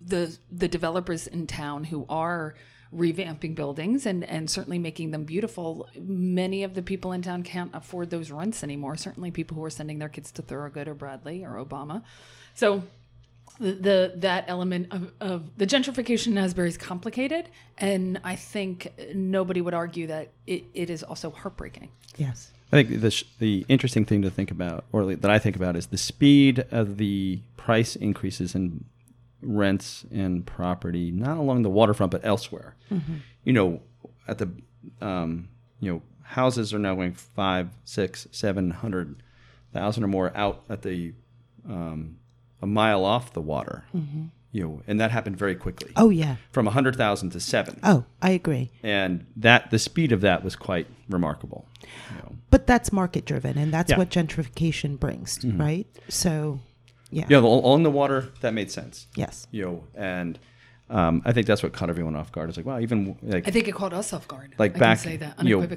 the 0.00 0.36
the 0.50 0.68
developers 0.68 1.26
in 1.26 1.46
town 1.46 1.84
who 1.84 2.06
are 2.08 2.54
revamping 2.94 3.54
buildings 3.54 4.06
and 4.06 4.24
and 4.24 4.50
certainly 4.50 4.78
making 4.78 5.10
them 5.10 5.24
beautiful. 5.24 5.88
Many 5.98 6.62
of 6.62 6.74
the 6.74 6.82
people 6.82 7.12
in 7.12 7.22
town 7.22 7.42
can't 7.42 7.70
afford 7.74 8.10
those 8.10 8.30
rents 8.30 8.62
anymore. 8.62 8.96
Certainly 8.96 9.30
people 9.30 9.56
who 9.56 9.64
are 9.64 9.70
sending 9.70 9.98
their 9.98 10.08
kids 10.08 10.30
to 10.32 10.42
Thurgood 10.42 10.86
or 10.86 10.94
bradley 10.94 11.44
or 11.44 11.64
obama. 11.64 12.02
So 12.54 12.82
the, 13.58 13.72
the 13.72 14.12
that 14.16 14.44
element 14.48 14.88
of, 14.92 15.12
of 15.20 15.58
the 15.58 15.66
gentrification 15.66 16.28
in 16.28 16.38
asbury 16.38 16.68
is 16.68 16.78
complicated 16.78 17.50
and 17.76 18.18
i 18.24 18.34
think 18.34 18.90
nobody 19.14 19.60
would 19.60 19.74
argue 19.74 20.06
that 20.06 20.30
it, 20.46 20.64
it 20.72 20.88
is 20.88 21.02
also 21.02 21.30
heartbreaking. 21.30 21.90
Yes. 22.16 22.50
I 22.72 22.82
think 22.82 23.02
the 23.02 23.10
sh- 23.10 23.24
the 23.38 23.66
interesting 23.68 24.06
thing 24.06 24.22
to 24.22 24.30
think 24.30 24.50
about, 24.50 24.84
or 24.92 25.14
that 25.14 25.30
I 25.30 25.38
think 25.38 25.56
about, 25.56 25.76
is 25.76 25.88
the 25.88 25.98
speed 25.98 26.64
of 26.70 26.96
the 26.96 27.40
price 27.58 27.96
increases 27.96 28.54
in 28.54 28.84
rents 29.42 30.04
and 30.10 30.46
property, 30.46 31.10
not 31.10 31.36
along 31.36 31.62
the 31.62 31.70
waterfront 31.70 32.12
but 32.12 32.24
elsewhere. 32.24 32.76
You 33.44 33.52
know, 33.52 33.80
at 34.28 34.38
the 34.38 34.50
um, 35.00 35.48
you 35.80 35.92
know 35.92 36.02
houses 36.22 36.72
are 36.72 36.78
now 36.78 36.94
going 36.94 37.12
five, 37.14 37.70
six, 37.84 38.26
seven 38.30 38.70
hundred 38.70 39.22
thousand 39.72 40.04
or 40.04 40.08
more 40.08 40.36
out 40.36 40.62
at 40.68 40.82
the 40.82 41.12
um, 41.68 42.16
a 42.60 42.66
mile 42.66 43.04
off 43.04 43.32
the 43.32 43.40
water. 43.40 43.84
You 44.54 44.62
know, 44.62 44.82
and 44.86 45.00
that 45.00 45.10
happened 45.10 45.36
very 45.38 45.54
quickly. 45.54 45.92
Oh 45.96 46.10
yeah. 46.10 46.36
From 46.50 46.68
a 46.68 46.70
hundred 46.70 46.96
thousand 46.96 47.30
to 47.30 47.40
seven, 47.40 47.80
Oh, 47.82 48.04
I 48.20 48.30
agree. 48.30 48.70
and 48.82 49.24
that 49.36 49.70
the 49.70 49.78
speed 49.78 50.12
of 50.12 50.20
that 50.20 50.44
was 50.44 50.56
quite 50.56 50.86
remarkable. 51.08 51.66
You 52.10 52.16
know. 52.18 52.32
But 52.50 52.66
that's 52.66 52.92
market 52.92 53.24
driven, 53.24 53.56
and 53.56 53.72
that's 53.72 53.92
Yeah. 53.92 53.96
what 53.96 54.10
gentrification 54.10 55.00
brings, 55.00 55.42
right? 55.42 55.86
So, 56.08 56.60
yeah. 57.12 57.26
Yeah, 57.28 57.36
al- 57.38 57.44
along 57.46 57.84
the 57.84 57.90
water, 57.90 58.32
that 58.40 58.52
made 58.54 58.70
sense. 58.70 59.06
Yes. 59.14 59.46
You 59.52 59.62
know, 59.64 59.84
and 59.94 60.38
um, 60.90 61.22
I 61.24 61.32
think 61.32 61.46
that's 61.46 61.62
what 61.62 61.72
caught 61.72 61.88
everyone 61.90 62.16
off 62.16 62.32
guard. 62.32 62.48
It's 62.48 62.56
like, 62.58 62.66
wow, 62.66 62.78
even 62.80 63.16
like 63.22 63.46
i 63.46 63.50
think 63.50 63.68
it 63.68 63.74
caught 63.74 63.92
us 63.92 64.12
off 64.12 64.26
guard 64.28 64.54
Like 64.58 64.76
i 64.76 64.78
back, 64.78 64.98
can 65.02 65.10
say 65.12 65.16
that 65.18 65.42
you 65.44 65.60
know, 65.60 65.68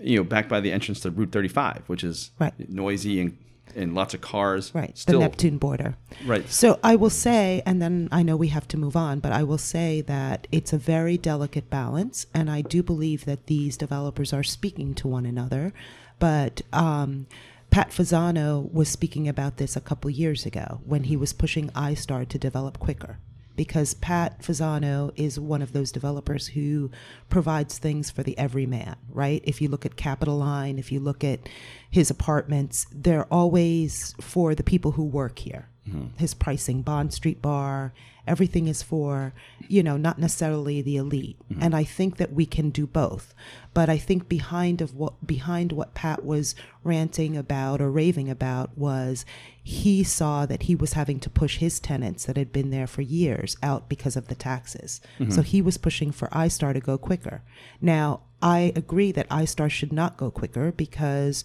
you 0.00 0.16
know, 0.18 0.24
back 0.24 0.48
by 0.48 0.60
the 0.60 0.72
entrance 0.72 1.00
to 1.00 1.10
Route 1.10 1.30
35, 1.32 1.84
which 1.86 2.02
is 2.02 2.30
Right. 2.38 2.52
noisy 2.68 3.20
and, 3.20 3.38
and 3.76 3.94
lots 3.94 4.12
of 4.12 4.20
cars. 4.20 4.72
Right. 4.74 4.96
Still, 4.98 5.20
the 5.20 5.24
Neptune 5.26 5.56
border. 5.58 5.96
right. 6.26 6.46
So 6.50 6.78
I 6.82 6.96
will 6.96 7.10
say, 7.10 7.62
and 7.64 7.80
then 7.80 8.08
I 8.12 8.22
know 8.22 8.36
we 8.36 8.48
have 8.48 8.68
to 8.68 8.76
move 8.76 8.96
on, 8.96 9.20
but 9.20 9.32
I 9.32 9.42
will 9.44 9.58
say 9.58 10.00
that 10.02 10.46
it's 10.52 10.72
a 10.72 10.78
very 10.78 11.16
delicate 11.16 11.70
balance, 11.70 12.26
and 12.34 12.50
I 12.50 12.60
do 12.60 12.82
believe 12.82 13.24
that 13.24 13.46
these 13.46 13.76
developers 13.76 14.32
are 14.32 14.42
speaking 14.42 14.94
to 14.96 15.08
one 15.08 15.24
another. 15.26 15.72
But 16.18 16.62
um, 16.72 17.26
Pat 17.74 17.90
Fasano 17.90 18.72
was 18.72 18.88
speaking 18.88 19.26
about 19.26 19.56
this 19.56 19.74
a 19.74 19.80
couple 19.80 20.08
years 20.08 20.46
ago 20.46 20.80
when 20.84 21.02
he 21.02 21.16
was 21.16 21.32
pushing 21.32 21.70
iStar 21.70 22.28
to 22.28 22.38
develop 22.38 22.78
quicker. 22.78 23.18
Because 23.56 23.94
Pat 23.94 24.40
Fasano 24.42 25.10
is 25.16 25.40
one 25.40 25.60
of 25.60 25.72
those 25.72 25.90
developers 25.90 26.46
who 26.46 26.92
provides 27.28 27.78
things 27.78 28.12
for 28.12 28.22
the 28.22 28.38
everyman, 28.38 28.94
right? 29.08 29.42
If 29.42 29.60
you 29.60 29.68
look 29.68 29.84
at 29.84 29.96
Capitoline, 29.96 30.78
if 30.78 30.92
you 30.92 31.00
look 31.00 31.24
at 31.24 31.48
his 31.90 32.10
apartments, 32.10 32.86
they're 32.92 33.26
always 33.32 34.14
for 34.20 34.54
the 34.54 34.62
people 34.62 34.92
who 34.92 35.02
work 35.02 35.40
here 35.40 35.68
Mm-hmm. 35.88 36.16
his 36.16 36.32
pricing 36.32 36.80
bond 36.80 37.12
street 37.12 37.42
bar 37.42 37.92
everything 38.26 38.68
is 38.68 38.82
for 38.82 39.32
you 39.68 39.82
know 39.82 39.96
not 39.96 40.18
necessarily 40.18 40.82
the 40.82 40.96
elite. 40.96 41.36
Mm-hmm. 41.50 41.62
And 41.62 41.76
i 41.76 41.84
think 41.84 42.16
that 42.16 42.32
we 42.32 42.46
can 42.46 42.70
do 42.70 42.86
both. 42.86 43.34
But 43.72 43.88
i 43.88 43.98
think 43.98 44.28
behind 44.28 44.80
of 44.80 44.94
what 44.94 45.26
behind 45.26 45.72
what 45.72 45.94
pat 45.94 46.24
was 46.24 46.54
ranting 46.82 47.36
about 47.36 47.80
or 47.80 47.90
raving 47.90 48.30
about 48.30 48.76
was 48.76 49.24
he 49.62 50.04
saw 50.04 50.46
that 50.46 50.64
he 50.64 50.74
was 50.74 50.92
having 50.92 51.18
to 51.20 51.30
push 51.30 51.58
his 51.58 51.80
tenants 51.80 52.26
that 52.26 52.36
had 52.36 52.52
been 52.52 52.70
there 52.70 52.86
for 52.86 53.02
years 53.02 53.56
out 53.62 53.88
because 53.88 54.16
of 54.16 54.28
the 54.28 54.34
taxes. 54.34 55.00
Mm-hmm. 55.18 55.32
So 55.32 55.42
he 55.42 55.62
was 55.62 55.78
pushing 55.78 56.12
for 56.12 56.28
istar 56.36 56.72
to 56.72 56.80
go 56.80 56.98
quicker. 56.98 57.42
Now 57.80 58.20
i 58.42 58.72
agree 58.76 59.12
that 59.12 59.30
istar 59.30 59.68
should 59.68 59.92
not 59.92 60.16
go 60.16 60.30
quicker 60.30 60.72
because 60.72 61.44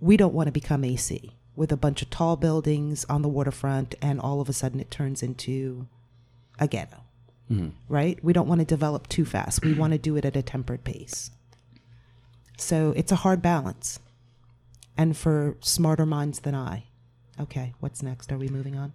we 0.00 0.16
don't 0.16 0.34
want 0.34 0.46
to 0.46 0.52
become 0.52 0.84
ac 0.84 1.34
with 1.56 1.72
a 1.72 1.76
bunch 1.76 2.02
of 2.02 2.10
tall 2.10 2.36
buildings 2.36 3.04
on 3.08 3.22
the 3.22 3.28
waterfront, 3.28 3.94
and 4.00 4.20
all 4.20 4.40
of 4.40 4.48
a 4.48 4.52
sudden 4.52 4.80
it 4.80 4.90
turns 4.90 5.22
into 5.22 5.86
a 6.58 6.66
ghetto. 6.68 6.98
Right? 7.88 8.22
We 8.22 8.32
don't 8.32 8.46
want 8.46 8.60
to 8.60 8.64
develop 8.64 9.08
too 9.08 9.24
fast. 9.24 9.64
We 9.64 9.74
want 9.74 9.92
to 9.92 9.98
do 9.98 10.16
it 10.16 10.24
at 10.24 10.36
a 10.36 10.42
tempered 10.42 10.84
pace. 10.84 11.32
So 12.58 12.92
it's 12.96 13.10
a 13.10 13.16
hard 13.16 13.42
balance. 13.42 13.98
And 14.96 15.16
for 15.16 15.56
smarter 15.60 16.06
minds 16.06 16.40
than 16.40 16.54
I. 16.54 16.84
Okay, 17.40 17.72
what's 17.80 18.02
next? 18.04 18.30
Are 18.30 18.38
we 18.38 18.46
moving 18.48 18.76
on? 18.76 18.92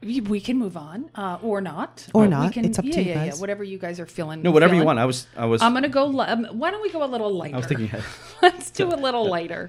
We, 0.00 0.20
we 0.22 0.40
can 0.40 0.56
move 0.56 0.76
on, 0.76 1.10
uh, 1.16 1.36
or 1.42 1.60
not, 1.60 2.06
Or 2.14 2.22
We 2.22 2.28
not. 2.28 2.52
can- 2.52 2.64
It's 2.64 2.78
up 2.78 2.84
to 2.84 2.90
yeah, 2.92 2.98
you 3.00 3.08
yeah, 3.08 3.14
guys. 3.14 3.34
Yeah, 3.34 3.40
whatever 3.40 3.62
you 3.64 3.76
guys 3.78 3.98
are 4.00 4.06
feeling. 4.06 4.40
No, 4.42 4.52
whatever 4.52 4.74
you 4.74 4.84
want. 4.84 4.98
I 5.00 5.04
was, 5.04 5.26
I 5.36 5.44
was, 5.46 5.60
I'm 5.60 5.74
gonna 5.74 5.88
go. 5.88 6.06
Li- 6.06 6.26
um, 6.26 6.44
why 6.52 6.70
don't 6.70 6.80
we 6.82 6.90
go 6.90 7.02
a 7.02 7.06
little 7.10 7.30
lighter? 7.34 7.56
I 7.56 7.58
was 7.58 7.66
thinking. 7.66 7.90
Let's 8.42 8.70
do 8.70 8.86
a 8.88 8.94
little 8.94 9.28
lighter. 9.28 9.68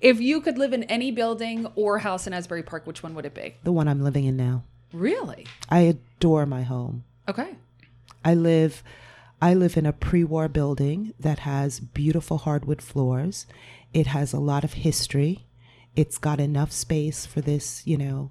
If 0.00 0.20
you 0.20 0.40
could 0.40 0.58
live 0.58 0.72
in 0.72 0.84
any 0.84 1.10
building 1.10 1.66
or 1.74 1.98
house 1.98 2.26
in 2.26 2.32
Asbury 2.32 2.62
Park, 2.62 2.86
which 2.86 3.02
one 3.02 3.14
would 3.14 3.26
it 3.26 3.34
be? 3.34 3.54
The 3.64 3.72
one 3.72 3.88
I'm 3.88 4.02
living 4.02 4.24
in 4.24 4.36
now. 4.36 4.64
Really? 4.92 5.46
I 5.68 5.80
adore 5.80 6.46
my 6.46 6.62
home. 6.62 7.04
Okay. 7.28 7.56
I 8.24 8.34
live 8.34 8.82
I 9.40 9.52
live 9.52 9.76
in 9.76 9.84
a 9.84 9.92
pre-war 9.92 10.48
building 10.48 11.12
that 11.20 11.40
has 11.40 11.78
beautiful 11.78 12.38
hardwood 12.38 12.80
floors. 12.80 13.46
It 13.92 14.08
has 14.08 14.32
a 14.32 14.40
lot 14.40 14.64
of 14.64 14.72
history. 14.72 15.44
It's 15.94 16.16
got 16.16 16.40
enough 16.40 16.72
space 16.72 17.26
for 17.26 17.42
this, 17.42 17.86
you 17.86 17.98
know, 17.98 18.30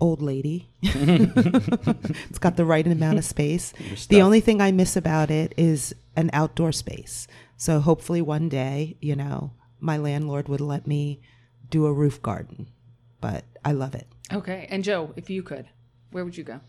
old 0.00 0.22
lady. 0.22 0.68
it's 0.82 2.38
got 2.38 2.56
the 2.56 2.64
right 2.64 2.86
amount 2.86 3.18
of 3.18 3.24
space. 3.24 3.72
The 4.08 4.22
only 4.22 4.40
thing 4.40 4.60
I 4.60 4.70
miss 4.70 4.96
about 4.96 5.30
it 5.30 5.52
is 5.56 5.94
an 6.16 6.30
outdoor 6.32 6.72
space. 6.72 7.26
So 7.60 7.78
hopefully 7.78 8.22
one 8.22 8.48
day, 8.48 8.96
you 9.02 9.14
know, 9.14 9.52
my 9.80 9.98
landlord 9.98 10.48
would 10.48 10.62
let 10.62 10.86
me 10.86 11.20
do 11.68 11.84
a 11.84 11.92
roof 11.92 12.22
garden. 12.22 12.68
But 13.20 13.44
I 13.62 13.72
love 13.72 13.94
it. 13.94 14.06
Okay. 14.32 14.66
And 14.70 14.82
Joe, 14.82 15.12
if 15.14 15.28
you 15.28 15.42
could, 15.42 15.66
where 16.10 16.24
would 16.24 16.38
you 16.38 16.42
go? 16.42 16.60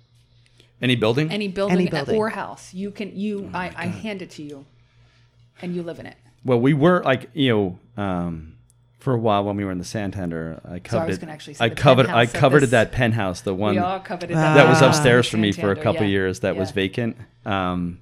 Any 0.82 0.98
building? 0.98 1.32
Any 1.32 1.48
building, 1.48 1.78
Any 1.80 1.88
building. 1.90 2.18
or 2.18 2.28
house. 2.28 2.74
You 2.74 2.92
can 2.92 3.16
you 3.16 3.50
I, 3.54 3.72
I 3.74 3.86
hand 3.88 4.22
it 4.22 4.32
to 4.32 4.44
you 4.44 4.66
and 5.62 5.74
you 5.74 5.82
live 5.82 6.00
in 6.02 6.08
it. 6.08 6.18
well, 6.44 6.60
we 6.60 6.74
were 6.74 7.02
like 7.04 7.30
you 7.34 7.78
know, 7.96 8.04
um, 8.04 8.58
for 9.00 9.14
a 9.14 9.18
while 9.18 9.46
when 9.46 9.56
we 9.56 9.64
were 9.64 9.72
in 9.72 9.78
the 9.78 9.86
Santander, 9.86 10.60
I 10.66 10.80
covered. 10.80 11.08
was 11.08 11.20
gonna 11.20 11.32
actually 11.32 11.54
say 11.54 11.64
I 11.64 11.70
covered. 11.70 12.08
I 12.08 12.26
penthouse 12.26 12.36
at 12.36 12.40
covered 12.42 12.64
this- 12.64 12.72
that 12.72 12.92
penthouse, 12.92 13.40
the 13.42 13.54
one 13.54 13.76
we 13.76 13.80
all 13.80 14.02
coveted 14.02 14.36
Ah. 14.36 14.56
that 14.56 14.68
was 14.68 14.82
uh, 14.82 14.88
upstairs 14.88 15.30
for 15.30 15.38
me 15.38 15.54
for 15.54 15.72
a 15.72 15.76
couple 15.78 16.02
yeah. 16.02 16.10
years 16.18 16.42
that 16.42 16.58
was 16.58 16.72
vacant. 16.72 17.16
Um, 17.46 18.00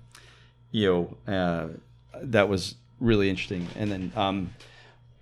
you 0.72 0.88
know, 1.28 1.32
uh, 1.32 1.68
that 2.24 2.50
was 2.50 2.76
really 3.00 3.30
interesting. 3.30 3.68
And 3.78 3.92
then, 3.92 4.12
um, 4.16 4.54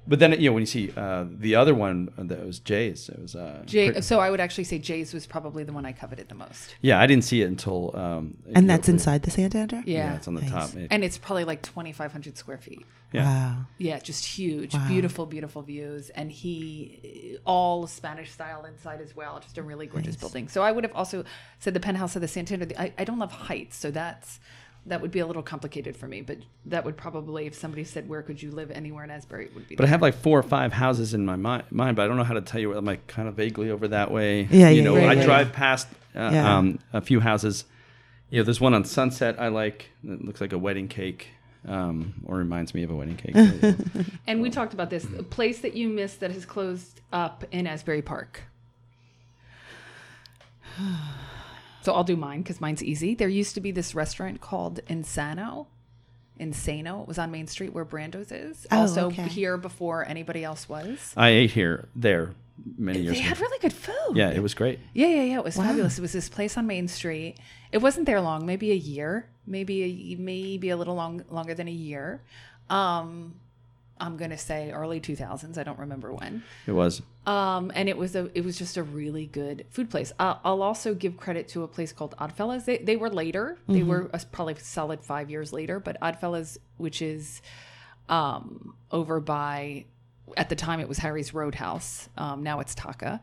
but 0.09 0.19
then 0.19 0.31
you 0.39 0.49
know 0.49 0.53
when 0.53 0.61
you 0.61 0.67
see 0.67 0.91
uh, 0.95 1.25
the 1.29 1.55
other 1.55 1.75
one 1.75 2.09
that 2.17 2.45
was 2.45 2.59
Jay's, 2.59 3.09
it 3.09 3.21
was 3.21 3.35
uh, 3.35 3.63
Jay, 3.65 3.87
pretty- 3.87 4.01
so 4.03 4.19
I 4.21 4.29
would 4.29 4.39
actually 4.39 4.63
say 4.63 4.79
Jay's 4.79 5.13
was 5.13 5.27
probably 5.27 5.63
the 5.65 5.73
one 5.73 5.85
I 5.85 5.91
coveted 5.91 6.29
the 6.29 6.35
most. 6.35 6.75
yeah, 6.81 6.99
I 6.99 7.07
didn't 7.07 7.25
see 7.25 7.41
it 7.41 7.45
until 7.47 7.93
um, 7.95 8.37
you 8.45 8.53
And 8.55 8.67
know, 8.67 8.73
that's 8.73 8.87
inside 8.87 9.23
the 9.23 9.31
Santander? 9.31 9.83
Yeah. 9.85 9.97
Yeah, 10.11 10.15
it's 10.15 10.27
on 10.29 10.35
the 10.35 10.41
Nice. 10.41 10.51
top. 10.51 10.75
It- 10.75 10.87
and 10.91 11.03
it's 11.03 11.17
probably 11.17 11.43
like 11.43 11.61
2,500 11.61 12.37
square 12.37 12.57
feet. 12.57 12.85
yeah. 13.11 13.25
Wow. 13.25 13.57
Yeah, 13.79 13.99
just 13.99 14.23
huge, 14.25 14.73
Wow. 14.73 14.87
beautiful, 14.87 15.25
beautiful 15.25 15.61
views, 15.61 16.09
and 16.11 16.31
he 16.31 17.37
all 17.45 17.85
Spanish 17.87 18.31
style 18.31 18.63
inside 18.63 19.01
as 19.01 19.13
well. 19.13 19.39
Just 19.41 19.57
a 19.57 19.61
really 19.61 19.87
gorgeous 19.87 20.15
Nice. 20.15 20.19
building. 20.21 20.47
So 20.47 20.61
I 20.63 20.71
would 20.71 20.85
have 20.85 20.93
also 20.95 21.25
said 21.59 21.73
the 21.73 21.79
penthouse 21.81 22.15
of 22.15 22.21
the 22.21 22.27
Santander. 22.29 22.67
I, 22.79 22.93
I 22.97 23.03
don't 23.03 23.19
love 23.19 23.31
heights, 23.33 23.75
so 23.75 23.91
that's 23.91 24.39
that 24.87 25.01
would 25.01 25.11
be 25.11 25.19
a 25.19 25.27
little 25.27 25.43
complicated 25.43 25.95
for 25.95 26.07
me. 26.07 26.21
But 26.21 26.37
that 26.65 26.85
would 26.85 26.97
probably, 26.97 27.45
if 27.45 27.55
somebody 27.55 27.83
said 27.83 28.09
where 28.09 28.21
could 28.21 28.41
you 28.41 28.51
live 28.51 28.71
anywhere 28.71 29.03
in 29.03 29.11
Asbury, 29.11 29.45
it 29.45 29.55
would 29.55 29.67
be. 29.67 29.75
But 29.75 29.85
I 29.85 29.89
have 29.89 30.01
like 30.01 30.15
four 30.15 30.39
or 30.39 30.43
five 30.43 30.73
houses 30.73 31.13
in 31.13 31.25
my 31.25 31.35
mi- 31.35 31.63
mind, 31.69 31.95
but 31.95 32.03
I 32.03 32.07
don't 32.07 32.17
know 32.17 32.23
how 32.23 32.33
to 32.33 32.41
tell 32.41 32.59
you. 32.59 32.75
I'm 32.75 32.85
like 32.85 33.05
kind 33.07 33.27
of 33.27 33.35
vaguely 33.35 33.69
over 33.69 33.87
that 33.89 34.11
way. 34.11 34.47
Yeah, 34.49 34.69
you 34.69 34.77
yeah, 34.77 34.83
know, 34.83 34.97
yeah, 34.97 35.09
I 35.09 35.13
yeah. 35.13 35.23
drive 35.25 35.53
past 35.53 35.87
uh, 36.15 36.29
Yeah. 36.33 36.57
um, 36.57 36.79
a 36.93 37.01
few 37.01 37.19
houses. 37.19 37.65
You 38.29 38.39
know, 38.39 38.43
there's 38.43 38.61
one 38.61 38.73
on 38.73 38.83
Sunset 38.85 39.39
I 39.39 39.49
like. 39.49 39.89
It 40.03 40.23
looks 40.25 40.41
like 40.41 40.53
a 40.53 40.57
wedding 40.57 40.87
cake, 40.87 41.29
um, 41.67 42.13
or 42.25 42.37
reminds 42.37 42.73
me 42.73 42.83
of 42.83 42.91
a 42.91 42.95
wedding 42.95 43.15
cake. 43.17 43.35
and 44.27 44.41
we 44.41 44.49
talked 44.49 44.73
about 44.73 44.89
this. 44.89 45.05
A 45.17 45.23
place 45.23 45.59
that 45.59 45.75
you 45.75 45.87
missed 45.89 46.19
that 46.21 46.31
has 46.31 46.45
closed 46.45 47.01
up 47.13 47.45
in 47.51 47.67
Asbury 47.67 48.01
Park. 48.01 48.41
So 51.87 51.93
I'll 51.93 52.03
do 52.03 52.17
mine 52.17 52.41
because 52.41 52.59
mine's 52.59 52.83
easy. 52.83 53.15
There 53.15 53.29
used 53.29 53.55
to 53.55 53.61
be 53.61 53.71
this 53.71 53.95
restaurant 53.95 54.41
called 54.41 54.81
Insano. 54.89 55.67
Insano. 56.37 57.03
It 57.03 57.07
was 57.07 57.17
on 57.17 57.31
Main 57.31 57.47
Street 57.47 57.71
where 57.71 57.85
Brando's 57.85 58.29
is. 58.29 58.67
Oh, 58.69 58.81
also 58.81 59.05
okay. 59.05 59.29
here 59.29 59.55
before 59.55 60.05
anybody 60.05 60.43
else 60.43 60.67
was. 60.67 61.13
I 61.15 61.29
ate 61.29 61.51
here 61.51 61.87
there 61.95 62.33
many 62.77 62.99
years. 62.99 63.13
They 63.13 63.19
years 63.19 63.29
had 63.29 63.37
ago. 63.37 63.45
really 63.47 63.59
good 63.59 63.71
food. 63.71 64.17
Yeah, 64.17 64.31
it 64.31 64.43
was 64.43 64.53
great. 64.53 64.79
Yeah, 64.93 65.07
yeah, 65.07 65.21
yeah. 65.21 65.37
It 65.37 65.45
was 65.45 65.55
fabulous. 65.55 65.97
It 65.97 66.01
was 66.01 66.11
this 66.11 66.27
place 66.27 66.57
on 66.57 66.67
Main 66.67 66.89
Street. 66.89 67.37
It 67.71 67.77
wasn't 67.77 68.05
there 68.05 68.19
long, 68.19 68.45
maybe 68.45 68.71
a 68.71 68.75
year, 68.75 69.29
maybe 69.45 69.83
a, 69.85 70.15
maybe 70.17 70.69
a 70.71 70.75
little 70.75 70.95
long 70.95 71.23
longer 71.29 71.53
than 71.53 71.69
a 71.69 71.71
year. 71.71 72.21
Um, 72.69 73.35
I'm 73.97 74.17
gonna 74.17 74.37
say 74.37 74.71
early 74.71 74.99
2000s. 74.99 75.57
I 75.57 75.63
don't 75.63 75.79
remember 75.79 76.11
when. 76.11 76.43
It 76.65 76.73
was. 76.73 77.01
Um, 77.27 77.73
and 77.75 77.89
it 77.89 77.97
was 77.97 78.15
a 78.15 78.31
it 78.33 78.45
was 78.45 78.57
just 78.57 78.77
a 78.77 78.83
really 78.83 79.25
good 79.25 79.65
food 79.69 79.89
place. 79.89 80.13
Uh, 80.17 80.35
I'll 80.45 80.63
also 80.63 80.93
give 80.93 81.17
credit 81.17 81.49
to 81.49 81.63
a 81.63 81.67
place 81.67 81.91
called 81.91 82.15
Oddfellas. 82.17 82.63
They 82.63 82.77
they 82.77 82.95
were 82.95 83.09
later. 83.09 83.57
They 83.67 83.83
were 83.83 84.09
a, 84.13 84.19
probably 84.31 84.55
solid 84.55 85.03
five 85.03 85.29
years 85.29 85.51
later. 85.51 85.81
But 85.81 85.99
Oddfellas, 85.99 86.57
which 86.77 87.01
is 87.01 87.41
um, 88.07 88.75
over 88.91 89.19
by 89.19 89.85
at 90.37 90.47
the 90.47 90.55
time 90.55 90.79
it 90.79 90.87
was 90.87 90.99
Harry's 90.99 91.33
Roadhouse. 91.33 92.07
Um, 92.17 92.43
now 92.43 92.61
it's 92.61 92.73
Taka. 92.73 93.21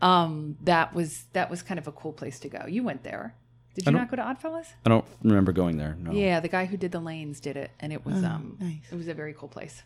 Um, 0.00 0.56
that 0.62 0.94
was 0.94 1.24
that 1.32 1.50
was 1.50 1.62
kind 1.62 1.78
of 1.78 1.88
a 1.88 1.92
cool 1.92 2.12
place 2.12 2.38
to 2.40 2.48
go. 2.48 2.66
You 2.68 2.84
went 2.84 3.02
there. 3.02 3.34
Did 3.74 3.86
you 3.86 3.92
don't- 3.92 4.08
go 4.08 4.16
to 4.16 4.22
Oddfellas? 4.22 4.66
I 4.86 4.90
don't 4.90 5.04
remember 5.24 5.50
going 5.50 5.76
there. 5.76 5.96
No. 5.98 6.12
Yeah, 6.12 6.38
the 6.38 6.48
guy 6.48 6.66
who 6.66 6.76
did 6.76 6.92
the 6.92 7.00
lanes 7.00 7.40
did 7.40 7.56
it, 7.56 7.72
and 7.80 7.92
it 7.92 8.06
was 8.06 8.22
um, 8.22 8.56
nice. 8.60 8.78
it 8.92 8.94
was 8.94 9.08
a 9.08 9.14
very 9.14 9.34
cool 9.34 9.48
place. 9.48 9.82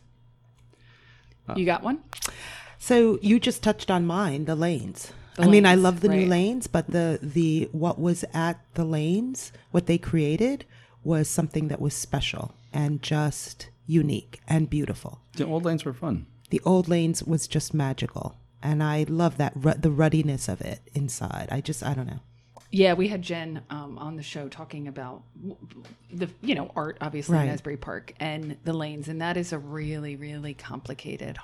you 1.56 1.64
got 1.64 1.82
one? 1.82 2.00
So 2.84 3.18
you 3.22 3.40
just 3.40 3.62
touched 3.62 3.90
on 3.90 4.04
mine, 4.04 4.44
the 4.44 4.54
lanes. 4.54 5.10
The 5.36 5.44
I 5.44 5.46
mean, 5.46 5.64
I 5.64 5.74
love 5.74 6.00
the 6.00 6.10
new 6.10 6.26
lanes, 6.26 6.66
but 6.66 6.90
the 6.90 7.18
the 7.22 7.70
what 7.72 7.98
was 7.98 8.26
at 8.34 8.60
the 8.74 8.84
lanes, 8.84 9.52
what 9.70 9.86
they 9.86 9.96
created 9.96 10.66
was 11.02 11.26
something 11.26 11.68
that 11.68 11.80
was 11.80 11.94
special 11.94 12.54
and 12.74 13.00
just 13.00 13.70
unique 13.86 14.42
and 14.46 14.68
beautiful. 14.68 15.22
The 15.34 15.46
old 15.46 15.64
lanes 15.64 15.86
were 15.86 15.94
fun. 15.94 16.26
The 16.50 16.60
old 16.66 16.86
lanes 16.86 17.24
was 17.24 17.48
just 17.48 17.72
magical, 17.72 18.36
and 18.62 18.82
I 18.82 19.06
love 19.08 19.38
that 19.38 19.54
ru- 19.56 19.80
the 19.80 19.90
ruddiness 19.90 20.46
of 20.46 20.60
it 20.60 20.80
inside. 20.92 21.48
I 21.50 21.62
just 21.62 21.82
I 21.82 21.94
don't 21.94 22.06
know. 22.06 22.20
Yeah, 22.70 22.92
we 22.92 23.08
had 23.08 23.22
Jen 23.22 23.62
um, 23.70 23.96
on 23.96 24.16
the 24.16 24.22
show 24.22 24.50
talking 24.50 24.88
about 24.88 25.22
the 26.12 26.28
you 26.42 26.54
know 26.54 26.70
art, 26.76 26.98
obviously 27.00 27.38
in 27.38 27.44
Right. 27.44 27.50
Asbury 27.50 27.78
Park 27.78 28.12
and 28.20 28.58
the 28.64 28.74
lanes, 28.74 29.08
and 29.08 29.22
that 29.22 29.38
is 29.38 29.54
a 29.54 29.58
really 29.58 30.16
really 30.16 30.52
complicated, 30.52 31.38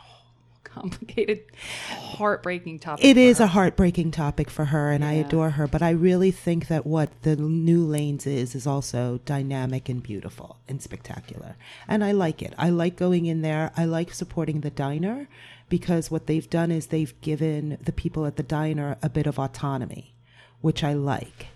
complicated, 0.74 1.42
heartbreaking 1.88 2.78
topic. 2.78 3.04
It 3.04 3.16
is 3.16 3.38
her. 3.38 3.44
a 3.44 3.48
heartbreaking 3.48 4.10
topic 4.10 4.50
for 4.50 4.66
her, 4.66 4.90
and 4.90 5.04
I 5.04 5.12
adore 5.12 5.50
her. 5.50 5.66
But 5.66 5.82
I 5.82 5.90
really 5.90 6.30
think 6.30 6.68
that 6.68 6.86
what 6.86 7.10
the 7.22 7.36
new 7.36 7.84
lanes 7.84 8.26
is 8.26 8.54
is 8.54 8.66
also 8.66 9.20
dynamic 9.24 9.88
and 9.88 10.02
beautiful 10.02 10.58
and 10.68 10.80
spectacular, 10.82 11.56
and 11.88 12.04
I 12.04 12.12
like 12.12 12.42
it. 12.42 12.54
I 12.58 12.70
like 12.70 12.96
going 12.96 13.26
in 13.26 13.42
there. 13.42 13.72
I 13.76 13.84
like 13.84 14.14
supporting 14.14 14.60
the 14.60 14.70
diner 14.70 15.28
because 15.68 16.10
what 16.10 16.26
they've 16.26 16.50
done 16.50 16.70
is 16.70 16.86
they've 16.86 17.18
given 17.20 17.78
the 17.82 17.92
people 17.92 18.26
at 18.26 18.36
the 18.36 18.42
diner 18.42 18.96
a 19.02 19.08
bit 19.08 19.26
of 19.26 19.38
autonomy, 19.38 20.14
which 20.60 20.84
I 20.84 20.92
like. 20.92 21.46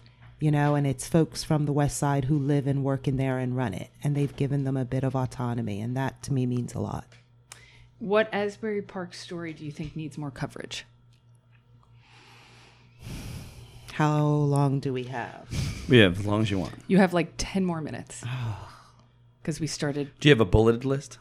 You 0.40 0.50
know, 0.50 0.74
and 0.74 0.86
it's 0.86 1.08
folks 1.08 1.42
from 1.42 1.64
the 1.64 1.72
West 1.72 1.96
Side 1.96 2.26
who 2.26 2.38
live 2.38 2.66
and 2.66 2.84
work 2.84 3.08
in 3.08 3.16
there 3.16 3.38
and 3.38 3.56
run 3.56 3.72
it, 3.72 3.90
and 4.02 4.14
they've 4.14 4.34
given 4.36 4.64
them 4.64 4.76
a 4.76 4.84
bit 4.84 5.04
of 5.04 5.16
autonomy, 5.16 5.80
and 5.80 5.96
that 5.96 6.22
to 6.24 6.32
me 6.32 6.44
means 6.44 6.74
a 6.74 6.80
lot. 6.80 7.06
What 7.98 8.28
Asbury 8.32 8.82
Park 8.82 9.14
story 9.14 9.52
do 9.52 9.64
you 9.64 9.70
think 9.70 9.96
needs 9.96 10.18
more 10.18 10.30
coverage? 10.30 10.84
How 13.92 14.24
long 14.24 14.80
do 14.80 14.92
we 14.92 15.04
have? 15.04 15.48
We 15.88 15.98
have 15.98 16.18
as 16.18 16.26
long 16.26 16.42
as 16.42 16.50
you 16.50 16.58
want. 16.58 16.74
You 16.88 16.98
have 16.98 17.12
like 17.12 17.34
ten 17.36 17.64
more 17.64 17.80
minutes 17.80 18.22
oh. 18.26 18.68
because 19.40 19.60
we 19.60 19.66
started. 19.66 20.10
Do 20.18 20.28
you 20.28 20.34
have 20.34 20.40
a 20.40 20.44
bulleted 20.44 20.84
list? 20.84 21.18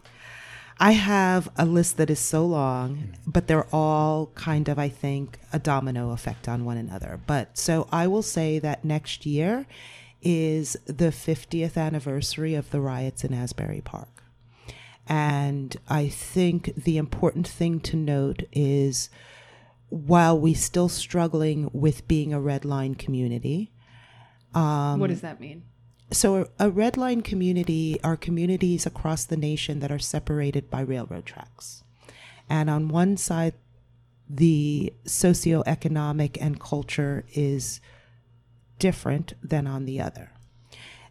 I 0.80 0.94
have 0.94 1.50
a 1.56 1.66
list 1.66 1.98
that 1.98 2.10
is 2.10 2.20
so 2.20 2.46
long, 2.46 2.96
hmm. 2.96 3.30
but 3.30 3.48
they're 3.48 3.68
all 3.72 4.32
kind 4.36 4.68
of, 4.70 4.80
I 4.80 4.90
think, 4.90 5.40
a 5.52 5.60
domino 5.60 6.12
effect 6.12 6.50
on 6.50 6.66
one 6.66 6.78
another. 6.78 7.20
But 7.28 7.58
so 7.58 7.88
I 7.92 8.08
will 8.08 8.24
say 8.24 8.60
that 8.60 8.84
next 8.84 9.26
year 9.26 9.68
is 10.22 10.78
the 10.86 11.12
50th 11.12 11.78
anniversary 11.78 12.56
of 12.56 12.72
the 12.72 12.82
riots 12.82 13.24
in 13.24 13.34
Asbury 13.34 13.82
Park. 13.82 14.13
And 15.08 15.76
I 15.90 16.08
think 16.08 16.74
the 16.76 16.98
important 16.98 17.48
thing 17.48 17.80
to 17.82 17.98
note 17.98 18.44
is 18.52 19.10
while 19.90 20.40
we 20.40 20.54
still 20.54 20.90
struggling 20.90 21.70
with 21.74 22.08
being 22.08 22.34
a 22.34 22.40
red 22.40 22.66
line 22.66 22.96
community, 22.96 23.72
Um, 24.54 25.00
what 25.00 25.10
does 25.10 25.22
that 25.22 25.40
mean? 25.40 25.64
so 26.12 26.36
a, 26.60 26.68
a 26.68 26.70
red 26.70 26.96
line 26.96 27.22
community 27.22 28.00
are 28.04 28.16
communities 28.16 28.86
across 28.86 29.26
the 29.26 29.38
nation 29.38 29.80
that 29.80 29.92
are 29.92 30.00
separated 30.00 30.70
by 30.70 30.82
railroad 30.82 31.26
tracks. 31.26 31.84
And 32.50 32.70
on 32.70 32.88
one 32.88 33.18
side, 33.18 33.56
the 34.30 34.94
socioeconomic 35.06 36.38
and 36.40 36.60
culture 36.60 37.26
is 37.34 37.82
different 38.80 39.34
than 39.44 39.68
on 39.68 39.86
the 39.86 40.00
other. 40.00 40.32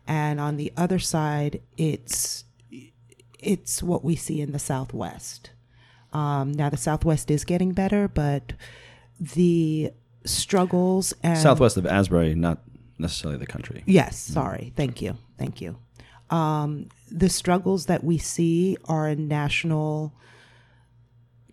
And 0.06 0.40
on 0.40 0.56
the 0.56 0.72
other 0.76 0.98
side, 0.98 1.60
it's 1.76 2.44
it's 3.42 3.82
what 3.82 4.04
we 4.04 4.16
see 4.16 4.40
in 4.40 4.52
the 4.52 4.58
Southwest. 4.58 5.50
Um, 6.12 6.52
now 6.52 6.70
the 6.70 6.76
Southwest 6.76 7.30
is 7.30 7.44
getting 7.44 7.72
better, 7.72 8.08
but 8.08 8.52
the 9.18 9.92
struggles 10.24 11.12
and 11.22 11.38
Southwest 11.38 11.76
of 11.76 11.86
Asbury, 11.86 12.34
not 12.34 12.58
necessarily 12.98 13.38
the 13.38 13.46
country. 13.46 13.82
Yes, 13.86 14.16
sorry. 14.16 14.72
Thank 14.76 15.02
you. 15.02 15.16
Thank 15.38 15.60
you. 15.60 15.76
Um, 16.30 16.88
the 17.10 17.28
struggles 17.28 17.86
that 17.86 18.04
we 18.04 18.18
see 18.18 18.76
are 18.86 19.08
a 19.08 19.16
national. 19.16 20.14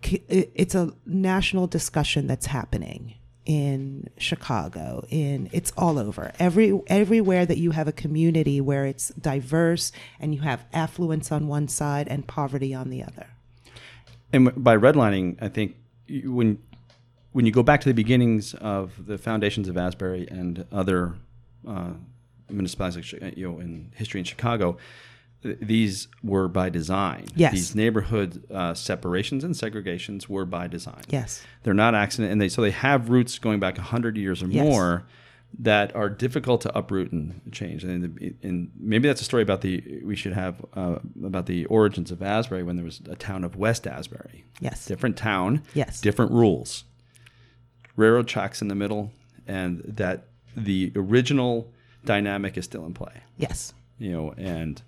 It's 0.02 0.76
a 0.76 0.94
national 1.06 1.68
discussion 1.68 2.28
that's 2.28 2.46
happening 2.46 3.16
in 3.50 4.08
Chicago, 4.20 5.04
in 5.10 5.50
it's 5.52 5.74
all 5.76 5.97
over. 5.97 6.32
Every 6.38 6.80
everywhere 6.86 7.47
that 7.47 7.58
you 7.58 7.72
have 7.72 7.88
a 7.88 7.91
community 7.91 8.62
where 8.62 8.86
it's 8.86 9.10
diverse 9.10 9.91
and 10.20 10.36
you 10.36 10.41
have 10.41 10.64
affluence 10.72 11.32
on 11.32 11.47
one 11.47 11.68
side 11.68 12.08
and 12.08 12.28
poverty 12.28 12.76
on 12.76 12.91
the 12.91 13.02
other. 13.02 13.26
And 14.32 14.64
by 14.64 14.78
redlining, 14.78 15.41
I 15.41 15.50
think 15.50 15.76
when 16.26 16.60
when 17.32 17.47
you 17.47 17.52
go 17.52 17.64
back 17.64 17.82
to 17.82 17.89
the 17.89 17.95
beginnings 17.95 18.54
of 18.54 19.08
the 19.08 19.18
foundations 19.18 19.68
of 19.68 19.78
Asbury 19.78 20.28
and 20.30 20.68
other 20.72 21.16
uh, 21.68 21.93
municipalities, 22.52 23.12
you 23.36 23.50
know, 23.50 23.60
in 23.60 23.91
history 23.95 24.20
in 24.20 24.26
Chicago, 24.26 24.78
these 25.42 26.08
were 26.24 26.48
by 26.48 26.70
design. 26.70 27.26
Yes. 27.36 27.54
These 27.54 27.76
neighborhood 27.76 28.44
uh, 28.52 28.74
separations 28.74 29.44
and 29.44 29.56
segregations 29.56 30.28
were 30.28 30.46
by 30.46 30.68
design. 30.68 31.02
Yes. 31.10 31.42
They're 31.64 31.74
not 31.74 31.96
accident, 31.96 32.32
and 32.32 32.42
they 32.42 32.50
so 32.50 32.62
they 32.62 32.72
have 32.72 33.10
roots 33.10 33.40
going 33.40 33.60
back 33.60 33.78
hundred 33.78 34.18
years 34.18 34.44
or 34.44 34.48
Yes. 34.48 34.64
more 34.66 35.06
that 35.58 35.96
are 35.96 36.10
difficult 36.10 36.62
to 36.62 36.78
uproot 36.78 37.12
and 37.12 37.42
change. 37.52 37.84
And, 37.84 38.36
and 38.44 38.72
maybe 38.78 39.08
that's 39.08 39.22
a 39.22 39.24
story 39.24 39.42
about 39.42 39.62
the 39.62 40.02
we 40.04 40.16
should 40.16 40.34
have 40.34 40.64
uh, 40.76 41.00
about 41.24 41.46
the 41.48 41.66
origins 41.66 42.12
of 42.12 42.22
Asbury 42.22 42.62
when 42.64 42.76
there 42.76 42.86
was 42.86 43.02
a 43.10 43.16
town 43.16 43.44
of 43.44 43.56
West 43.56 43.88
Asbury. 43.88 44.44
Yes. 44.60 44.86
Different 44.86 45.18
town. 45.18 45.64
Yes. 45.74 46.02
Different 46.02 46.32
rules. 46.32 46.84
Railroad 47.96 48.28
tracks 48.28 48.62
in 48.62 48.68
the 48.68 48.76
middle, 48.76 49.12
and 49.48 49.82
that 49.86 50.28
the 50.56 50.92
original 50.96 51.72
dynamic 52.06 52.58
is 52.58 52.66
still 52.66 52.86
in 52.86 52.94
play 52.94 53.22
Yes. 53.38 53.74
you 53.98 54.12
know, 54.12 54.34
and 54.38 54.82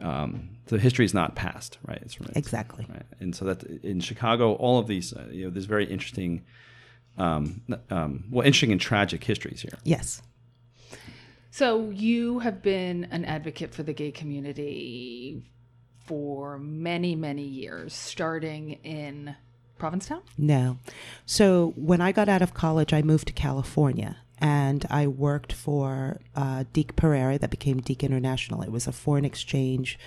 um, 0.00 0.50
so 0.66 0.76
history 0.78 1.04
is 1.04 1.14
not 1.14 1.34
past, 1.34 1.78
right? 1.86 1.98
It's, 2.02 2.16
it's 2.16 2.36
Exactly. 2.36 2.86
right? 2.88 3.06
And 3.20 3.34
so 3.34 3.44
that 3.46 3.62
in 3.84 4.00
Chicago, 4.00 4.54
all 4.54 4.78
of 4.78 4.86
these, 4.86 5.12
uh, 5.12 5.28
you 5.30 5.44
know, 5.44 5.50
there's 5.50 5.66
very 5.66 5.84
interesting, 5.84 6.44
um, 7.18 7.62
um, 7.90 8.24
well, 8.30 8.44
interesting 8.46 8.72
and 8.72 8.80
tragic 8.80 9.22
histories 9.24 9.60
here. 9.62 9.78
Yes. 9.84 10.22
So 11.50 11.90
you 11.90 12.40
have 12.40 12.62
been 12.62 13.06
an 13.10 13.24
advocate 13.24 13.72
for 13.72 13.82
the 13.82 13.92
gay 13.92 14.10
community 14.10 15.44
for 16.04 16.58
many, 16.58 17.14
many 17.14 17.44
years, 17.44 17.94
starting 17.94 18.72
in 18.82 19.36
Provincetown. 19.78 20.22
No. 20.38 20.78
So 21.26 21.72
when 21.76 22.00
I 22.00 22.12
got 22.12 22.28
out 22.28 22.42
of 22.42 22.54
college, 22.54 22.92
I 22.92 23.02
moved 23.02 23.26
to 23.28 23.32
California 23.32 24.16
and 24.44 24.84
I 24.90 25.06
worked 25.06 25.54
for 25.54 26.20
uh, 26.36 26.64
Deak-Perera 26.74 27.40
that 27.40 27.48
became 27.48 27.80
Deak 27.80 28.04
International. 28.04 28.60
It 28.60 28.70
was 28.70 28.86
a 28.86 28.92
foreign 28.92 29.24
exchange 29.24 29.98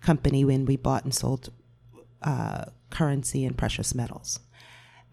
company 0.00 0.44
when 0.44 0.64
we 0.64 0.76
bought 0.76 1.04
and 1.04 1.14
sold 1.14 1.50
uh, 2.20 2.64
currency 2.90 3.44
and 3.44 3.56
precious 3.56 3.94
metals. 3.94 4.40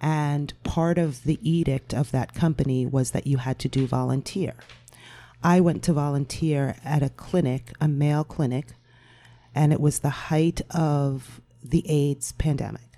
And 0.02 0.52
part 0.64 0.98
of 0.98 1.26
the 1.26 1.38
edict 1.48 1.94
of 1.94 2.10
that 2.10 2.34
company 2.34 2.88
was 2.88 3.12
that 3.12 3.28
you 3.28 3.38
had 3.38 3.60
to 3.60 3.70
do 3.70 3.86
volunteer. 3.86 4.56
I 5.44 5.60
went 5.60 5.84
to 5.84 5.94
volunteer 5.94 6.76
at 6.84 7.04
a 7.04 7.10
clinic, 7.10 7.74
a 7.80 7.88
male 7.88 8.24
clinic, 8.24 8.70
and 9.54 9.72
it 9.72 9.80
was 9.80 10.00
the 10.00 10.10
height 10.10 10.62
of 10.72 11.40
the 11.64 11.88
AIDS 11.88 12.32
pandemic. 12.32 12.90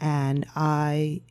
And 0.00 0.46
I 0.54 1.22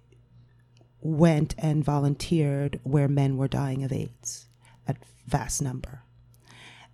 went 1.01 1.55
and 1.57 1.83
volunteered 1.83 2.79
where 2.83 3.07
men 3.07 3.37
were 3.37 3.47
dying 3.47 3.83
of 3.83 3.91
AIDS 3.91 4.47
at 4.87 4.97
vast 5.25 5.61
number. 5.61 6.03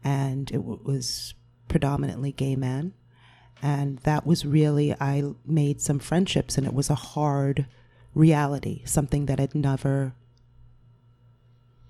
And 0.03 0.49
it 0.51 0.57
w- 0.57 0.79
was 0.83 1.33
predominantly 1.67 2.31
gay 2.31 2.55
men. 2.55 2.93
And 3.61 3.97
that 3.99 4.25
was 4.25 4.45
really, 4.45 4.93
I 4.93 5.23
made 5.45 5.81
some 5.81 5.99
friendships, 5.99 6.57
and 6.57 6.67
it 6.67 6.73
was 6.73 6.89
a 6.89 6.95
hard 6.95 7.65
reality, 8.13 8.83
something 8.85 9.25
that 9.25 9.39
had 9.39 9.55
never 9.55 10.13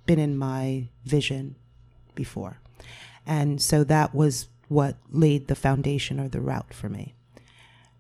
been 0.06 0.20
in 0.20 0.38
my 0.38 0.88
vision 1.06 1.56
before. 2.16 2.60
And 3.26 3.62
so 3.62 3.84
that 3.84 4.16
was 4.16 4.48
what 4.70 4.96
laid 5.12 5.48
the 5.48 5.56
foundation 5.56 6.20
or 6.20 6.30
the 6.30 6.42
route 6.42 6.74
for 6.74 6.90
me. 6.90 7.16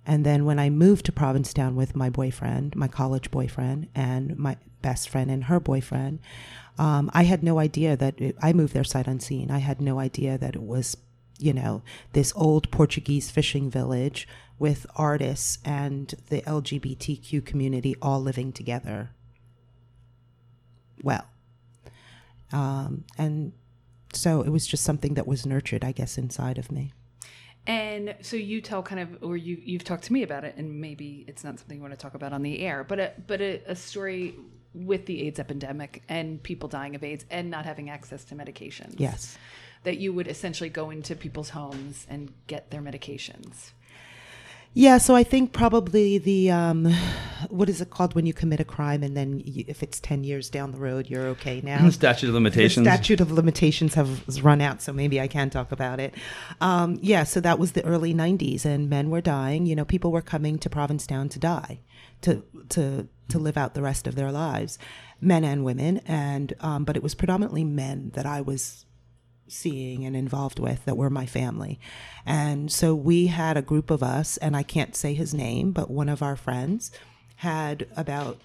And 0.07 0.25
then 0.25 0.45
when 0.45 0.57
I 0.57 0.69
moved 0.69 1.05
to 1.05 1.11
Provincetown 1.11 1.75
with 1.75 1.93
my 1.93 2.09
boyfriend, 2.09 2.77
my 2.77 2.87
college 2.87 3.29
boyfriend, 3.29 3.89
and 3.93 4.37
my 4.39 4.55
best 4.81 5.09
friend 5.09 5.29
and 5.29 5.43
her 5.43 5.59
boyfriend, 5.59 6.19
um, 6.77 7.11
I 7.13 7.23
had 7.23 7.43
no 7.43 7.59
idea 7.59 7.97
that 7.97 8.19
it, 8.21 8.37
I 8.41 8.53
moved 8.53 8.73
there 8.73 8.85
sight 8.85 9.07
unseen. 9.07 9.51
I 9.51 9.57
had 9.57 9.81
no 9.81 9.99
idea 9.99 10.37
that 10.37 10.55
it 10.55 10.63
was, 10.63 10.95
you 11.37 11.51
know, 11.51 11.83
this 12.13 12.31
old 12.37 12.71
Portuguese 12.71 13.29
fishing 13.29 13.69
village 13.69 14.29
with 14.57 14.87
artists 14.95 15.59
and 15.65 16.13
the 16.29 16.41
LGBTQ 16.43 17.45
community 17.45 17.93
all 18.01 18.21
living 18.21 18.53
together. 18.53 19.09
Well, 21.03 21.25
um, 22.53 23.03
and 23.17 23.51
so 24.13 24.41
it 24.41 24.49
was 24.49 24.65
just 24.65 24.85
something 24.85 25.15
that 25.15 25.27
was 25.27 25.45
nurtured, 25.45 25.83
I 25.83 25.91
guess, 25.91 26.17
inside 26.17 26.57
of 26.57 26.71
me. 26.71 26.93
And 27.67 28.15
so 28.21 28.37
you 28.37 28.61
tell 28.61 28.81
kind 28.81 29.01
of, 29.01 29.21
or 29.23 29.35
you 29.35 29.61
you've 29.61 29.83
talked 29.83 30.05
to 30.05 30.13
me 30.13 30.23
about 30.23 30.45
it, 30.45 30.55
and 30.57 30.79
maybe 30.79 31.25
it's 31.27 31.43
not 31.43 31.59
something 31.59 31.77
you 31.77 31.81
want 31.81 31.93
to 31.93 31.99
talk 31.99 32.13
about 32.15 32.31
on 32.31 32.41
the 32.41 32.59
air, 32.61 32.83
but 32.83 32.99
a 32.99 33.11
but 33.27 33.41
a, 33.41 33.61
a 33.67 33.75
story 33.75 34.35
with 34.73 35.05
the 35.05 35.27
AIDS 35.27 35.39
epidemic 35.39 36.01
and 36.07 36.41
people 36.41 36.69
dying 36.69 36.95
of 36.95 37.03
AIDS 37.03 37.25
and 37.29 37.49
not 37.49 37.65
having 37.65 37.89
access 37.89 38.23
to 38.25 38.35
medications. 38.35 38.95
Yes. 38.97 39.37
that 39.83 39.97
you 39.97 40.11
would 40.13 40.27
essentially 40.27 40.69
go 40.69 40.89
into 40.89 41.15
people's 41.15 41.49
homes 41.49 42.05
and 42.09 42.33
get 42.47 42.71
their 42.71 42.81
medications. 42.81 43.71
Yeah, 44.77 44.99
so 44.99 45.15
I 45.15 45.23
think 45.23 45.53
probably 45.53 46.19
the 46.19 46.51
um, 46.51 46.93
what 47.49 47.67
is 47.67 47.81
it 47.81 47.89
called 47.89 48.13
when 48.13 48.27
you 48.27 48.33
commit 48.33 48.59
a 48.59 48.63
crime 48.63 49.01
and 49.01 49.17
then 49.17 49.41
you, 49.43 49.65
if 49.67 49.81
it's 49.81 49.99
ten 49.99 50.23
years 50.23 50.51
down 50.51 50.71
the 50.71 50.77
road, 50.77 51.09
you're 51.09 51.25
okay 51.29 51.61
now. 51.63 51.89
Statute 51.89 52.27
of 52.27 52.35
limitations. 52.35 52.85
the 52.85 52.91
statute 52.91 53.19
of 53.19 53.31
limitations 53.31 53.95
have 53.95 54.23
has 54.25 54.43
run 54.43 54.61
out, 54.61 54.83
so 54.83 54.93
maybe 54.93 55.19
I 55.19 55.27
can 55.27 55.49
talk 55.49 55.71
about 55.71 55.99
it. 55.99 56.13
Um, 56.61 56.99
yeah, 57.01 57.23
so 57.23 57.39
that 57.41 57.57
was 57.57 57.71
the 57.71 57.83
early 57.85 58.13
'90s, 58.13 58.65
and 58.65 58.87
men 58.87 59.09
were 59.09 59.19
dying. 59.19 59.65
You 59.65 59.75
know, 59.75 59.83
people 59.83 60.11
were 60.11 60.21
coming 60.21 60.59
to 60.59 60.69
Provincetown 60.69 61.27
to 61.29 61.39
die, 61.39 61.79
to 62.21 62.43
to 62.69 63.07
to 63.29 63.39
live 63.39 63.57
out 63.57 63.73
the 63.73 63.81
rest 63.81 64.05
of 64.05 64.13
their 64.13 64.31
lives, 64.31 64.77
men 65.19 65.43
and 65.43 65.65
women. 65.65 66.01
And 66.05 66.53
um, 66.59 66.83
but 66.83 66.95
it 66.95 67.01
was 67.01 67.15
predominantly 67.15 67.63
men 67.63 68.11
that 68.13 68.27
I 68.27 68.41
was 68.41 68.85
seeing 69.47 70.05
and 70.05 70.15
involved 70.15 70.59
with 70.59 70.85
that 70.85 70.97
were 70.97 71.09
my 71.09 71.25
family. 71.25 71.79
And 72.25 72.71
so 72.71 72.93
we 72.93 73.27
had 73.27 73.57
a 73.57 73.61
group 73.61 73.89
of 73.89 74.03
us, 74.03 74.37
and 74.37 74.55
I 74.55 74.63
can't 74.63 74.95
say 74.95 75.13
his 75.13 75.33
name, 75.33 75.71
but 75.71 75.89
one 75.89 76.09
of 76.09 76.21
our 76.21 76.35
friends 76.35 76.91
had 77.37 77.87
about 77.95 78.39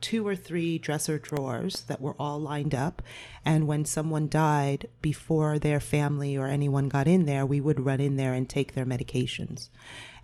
two 0.00 0.26
or 0.26 0.36
three 0.36 0.78
dresser 0.78 1.18
drawers 1.18 1.82
that 1.82 2.00
were 2.00 2.14
all 2.18 2.38
lined 2.38 2.74
up. 2.74 3.02
And 3.44 3.66
when 3.66 3.84
someone 3.84 4.28
died 4.28 4.88
before 5.00 5.58
their 5.58 5.80
family 5.80 6.36
or 6.36 6.46
anyone 6.46 6.88
got 6.88 7.08
in 7.08 7.24
there, 7.24 7.46
we 7.46 7.60
would 7.60 7.84
run 7.84 8.00
in 8.00 8.16
there 8.16 8.34
and 8.34 8.48
take 8.48 8.74
their 8.74 8.84
medications. 8.84 9.68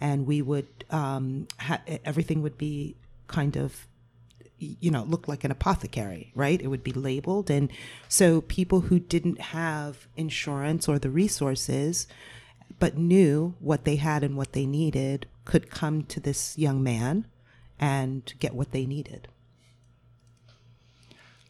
And 0.01 0.27
we 0.27 0.43
would, 0.43 0.69
um, 0.91 1.49
ha- 1.59 1.83
everything 2.05 2.43
would 2.43 2.59
be 2.59 2.97
kind 3.29 3.57
of 3.57 3.87
you 4.81 4.91
know, 4.91 5.03
look 5.05 5.29
like 5.29 5.45
an 5.45 5.51
apothecary, 5.51 6.33
right? 6.35 6.61
It 6.61 6.69
would 6.69 6.85
be 6.85 6.93
labeled. 6.93 7.51
And 7.51 7.71
so 8.09 8.41
people 8.43 8.81
who 8.83 8.99
didn't 8.99 9.41
have 9.41 10.07
insurance 10.17 10.89
or 10.89 10.99
the 10.99 11.11
resources, 11.11 12.07
but 12.79 12.97
knew 12.97 13.55
what 13.61 13.85
they 13.85 13.97
had 13.97 14.23
and 14.23 14.37
what 14.37 14.53
they 14.53 14.67
needed, 14.67 15.27
could 15.45 15.71
come 15.71 16.05
to 16.05 16.21
this 16.21 16.57
young 16.59 16.83
man 16.83 17.27
and 17.79 18.33
get 18.39 18.55
what 18.55 18.71
they 18.73 18.87
needed. 18.87 19.29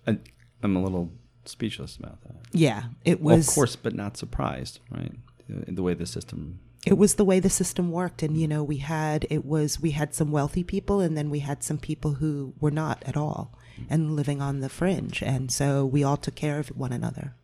I, 0.06 0.18
I'm 0.62 0.76
a 0.76 0.82
little 0.82 1.10
speechless 1.44 1.96
about 1.96 2.20
that. 2.22 2.36
Yeah, 2.52 2.84
it 3.04 3.20
Well, 3.20 3.36
was. 3.36 3.48
of 3.48 3.54
course, 3.54 3.76
but 3.76 3.94
not 3.94 4.16
surprised, 4.16 4.80
right? 4.90 5.12
The, 5.48 5.72
the 5.72 5.82
way 5.82 5.94
the 5.94 6.06
system. 6.06 6.60
It 6.84 6.98
was 6.98 7.14
the 7.14 7.24
way 7.24 7.40
the 7.40 7.50
system 7.50 7.90
worked. 7.90 8.22
And 8.22 8.36
you 8.36 8.48
know 8.48 8.62
we 8.62 8.78
had 8.78 9.26
it 9.30 9.44
was 9.44 9.80
we 9.80 9.92
had 9.92 10.14
some 10.14 10.30
wealthy 10.30 10.64
people 10.64 11.00
and 11.00 11.16
then 11.16 11.30
we 11.30 11.40
had 11.40 11.62
some 11.62 11.78
people 11.78 12.14
who 12.14 12.54
were 12.60 12.70
not 12.70 13.02
at 13.06 13.16
all 13.16 13.56
and 13.88 14.16
living 14.16 14.42
on 14.42 14.60
the 14.60 14.68
fringe. 14.68 15.22
And 15.22 15.50
so 15.50 15.84
we 15.84 16.04
all 16.04 16.16
took 16.16 16.34
care 16.34 16.58
of 16.58 16.68
one 16.68 16.92
another. 16.92 17.34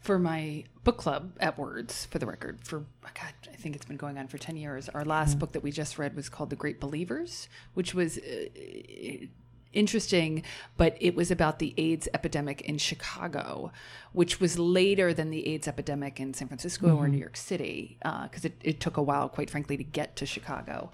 For 0.00 0.18
my 0.18 0.64
book 0.82 0.98
club 0.98 1.36
at 1.38 1.56
Words, 1.56 2.06
for 2.06 2.18
the 2.18 2.26
record, 2.26 2.58
for 2.64 2.80
God, 3.02 3.32
I 3.52 3.56
think 3.56 3.76
it's 3.76 3.84
been 3.84 3.96
going 3.96 4.18
on 4.18 4.26
for 4.26 4.36
ten 4.36 4.56
years. 4.56 4.88
Our 4.88 5.04
last 5.04 5.38
book 5.38 5.52
that 5.52 5.62
we 5.62 5.70
just 5.70 5.96
read 5.96 6.16
was 6.16 6.28
called 6.28 6.50
The 6.50 6.56
Great 6.56 6.80
Believers, 6.80 7.48
which 7.74 7.94
was 7.94 8.18
uh, 8.18 9.26
interesting, 9.72 10.42
but 10.76 10.96
it 11.00 11.14
was 11.14 11.30
about 11.30 11.58
the 11.58 11.74
AIDS 11.76 12.08
epidemic 12.14 12.60
in 12.62 12.78
Chicago, 12.78 13.72
which 14.12 14.40
was 14.40 14.58
later 14.58 15.14
than 15.14 15.30
the 15.30 15.48
AIDS 15.48 15.66
epidemic 15.66 16.20
in 16.20 16.34
San 16.34 16.48
Francisco 16.48 16.96
or 16.96 17.08
New 17.08 17.18
York 17.18 17.36
City, 17.36 17.98
because 18.02 18.44
it, 18.44 18.54
it 18.62 18.80
took 18.80 18.96
a 18.96 19.02
while, 19.02 19.28
quite 19.28 19.50
frankly, 19.50 19.76
to 19.76 19.84
get 19.84 20.16
to 20.16 20.26
Chicago. 20.26 20.90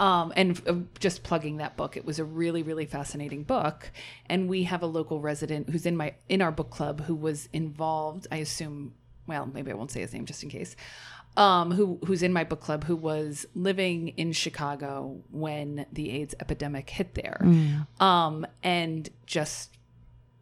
Um, 0.00 0.32
and 0.36 0.60
uh, 0.66 0.74
just 0.98 1.22
plugging 1.22 1.58
that 1.58 1.76
book, 1.76 1.96
it 1.96 2.04
was 2.04 2.18
a 2.18 2.24
really, 2.24 2.62
really 2.62 2.86
fascinating 2.86 3.42
book. 3.42 3.90
And 4.26 4.48
we 4.48 4.64
have 4.64 4.82
a 4.82 4.86
local 4.86 5.20
resident 5.20 5.70
who's 5.70 5.86
in 5.86 5.96
my 5.96 6.14
in 6.28 6.40
our 6.40 6.52
book 6.52 6.70
club 6.70 7.02
who 7.02 7.14
was 7.14 7.48
involved. 7.52 8.26
I 8.30 8.36
assume, 8.36 8.94
well, 9.26 9.46
maybe 9.46 9.70
I 9.70 9.74
won't 9.74 9.90
say 9.90 10.00
his 10.00 10.12
name 10.12 10.24
just 10.26 10.42
in 10.42 10.48
case. 10.48 10.74
um, 11.36 11.70
who 11.72 11.98
who's 12.06 12.22
in 12.22 12.32
my 12.32 12.44
book 12.44 12.60
club, 12.60 12.84
who 12.84 12.94
was 12.96 13.46
living 13.54 14.08
in 14.18 14.32
Chicago 14.32 15.22
when 15.30 15.86
the 15.92 16.10
AIDS 16.10 16.34
epidemic 16.40 16.90
hit 16.90 17.14
there, 17.14 17.40
um, 18.00 18.46
and 18.62 19.08
just 19.26 19.70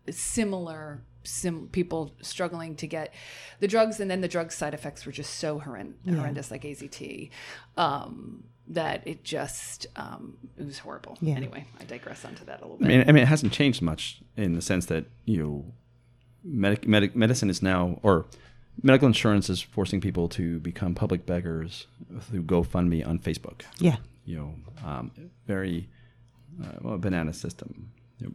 similar 0.09 1.01
sim- 1.25 1.69
people 1.73 2.13
struggling 2.23 2.75
to 2.77 2.87
get 2.87 3.13
the 3.61 3.69
drugs 3.69 4.01
and 4.01 4.11
then 4.11 4.21
the 4.21 4.29
drug 4.29 4.51
side 4.51 4.75
effects 4.75 5.05
were 5.07 5.13
just 5.13 5.35
so 5.35 5.61
horrend- 5.61 5.95
horrendous 6.09 6.51
like 6.51 6.63
AZT 6.63 7.31
um, 7.77 8.43
that 8.69 9.07
it 9.07 9.23
just 9.23 9.87
um, 9.97 10.37
it 10.59 10.65
was 10.65 10.79
horrible 10.79 11.19
Yeah. 11.21 11.35
anyway 11.37 11.67
I 11.79 11.85
digress 11.85 12.25
onto 12.25 12.45
that 12.47 12.61
a 12.63 12.67
little 12.67 12.85
I 12.85 12.89
mean, 12.89 13.01
I 13.09 13.13
mean, 13.13 13.23
it 13.23 13.29
hasn't 13.29 13.53
changed 13.53 13.83
much 13.83 14.21
in 14.37 14.55
the 14.55 14.63
sense 14.63 14.87
that 14.87 15.05
you 15.25 15.39
know, 15.43 15.65
medic, 16.43 16.89
medic, 16.89 17.15
medicine 17.15 17.51
is 17.51 17.63
now, 17.63 18.01
or 18.03 18.27
medical 18.83 19.07
insurance 19.07 19.51
is 19.51 19.61
forcing 19.61 20.01
people 20.01 20.29
to 20.31 20.59
become 20.61 20.95
public 20.95 21.27
beggars 21.27 21.87
through 22.23 22.43
GoFundMe 22.43 23.07
on 23.07 23.19
Facebook. 23.19 23.63
Yeah. 23.79 23.97
You 24.25 24.37
know, 24.37 24.55
um, 24.89 25.11
very 25.47 25.89
uh, 26.63 26.67
well, 26.81 26.99
banana 26.99 27.33
system. 27.33 27.91
You 28.19 28.29
know, 28.29 28.33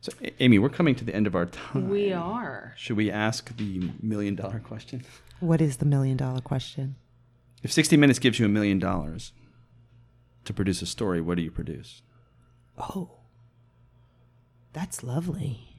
so, 0.00 0.12
A- 0.22 0.42
Amy, 0.42 0.58
we're 0.58 0.68
coming 0.68 0.94
to 0.96 1.04
the 1.04 1.14
end 1.14 1.26
of 1.26 1.34
our 1.34 1.46
time. 1.46 1.88
we 1.88 2.12
are 2.12 2.74
Should 2.76 2.96
we 2.96 3.10
ask 3.10 3.56
the 3.56 3.90
million 4.02 4.34
dollar 4.34 4.60
question? 4.60 5.04
What 5.40 5.60
is 5.60 5.78
the 5.78 5.86
million 5.86 6.16
dollar 6.16 6.40
question? 6.40 6.96
If 7.62 7.72
60 7.72 7.96
Minutes 7.96 8.18
gives 8.18 8.38
you 8.38 8.44
a 8.44 8.48
million 8.50 8.78
dollars 8.78 9.32
to 10.44 10.52
produce 10.52 10.82
a 10.82 10.86
story, 10.86 11.20
what 11.22 11.36
do 11.36 11.42
you 11.42 11.50
produce? 11.50 12.02
Oh, 12.78 13.12
that's 14.74 15.02
lovely. 15.02 15.73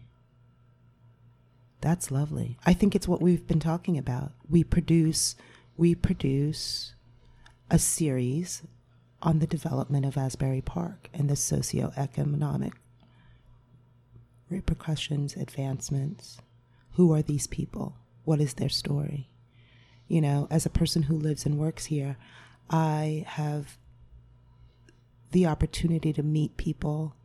That's 1.85 2.09
lovely. 2.09 2.57
I 2.65 2.73
think 2.73 2.95
it's 2.95 3.07
what 3.07 3.21
we've 3.21 3.45
been 3.45 3.59
talking 3.59 3.95
about. 3.95 4.31
We 4.49 4.63
produce, 4.63 5.35
we 5.77 5.93
produce 5.93 6.95
a 7.69 7.77
series 7.77 8.63
on 9.21 9.37
the 9.37 9.45
development 9.45 10.03
of 10.03 10.17
Asbury 10.17 10.61
Park 10.61 11.09
and 11.13 11.29
the 11.29 11.35
socioeconomic 11.35 12.71
repercussions, 14.49 15.35
advancements. 15.35 16.39
Who 16.93 17.13
are 17.13 17.21
these 17.21 17.45
people? 17.45 17.95
What 18.23 18.41
is 18.41 18.55
their 18.55 18.67
story? 18.67 19.29
You 20.07 20.21
know, 20.21 20.47
as 20.49 20.65
a 20.65 20.71
person 20.71 21.03
who 21.03 21.15
lives 21.15 21.45
and 21.45 21.59
works 21.59 21.85
here, 21.85 22.17
I 22.67 23.25
have 23.27 23.77
the 25.29 25.45
opportunity 25.45 26.11
to 26.13 26.23
meet 26.23 26.57
people. 26.57 27.15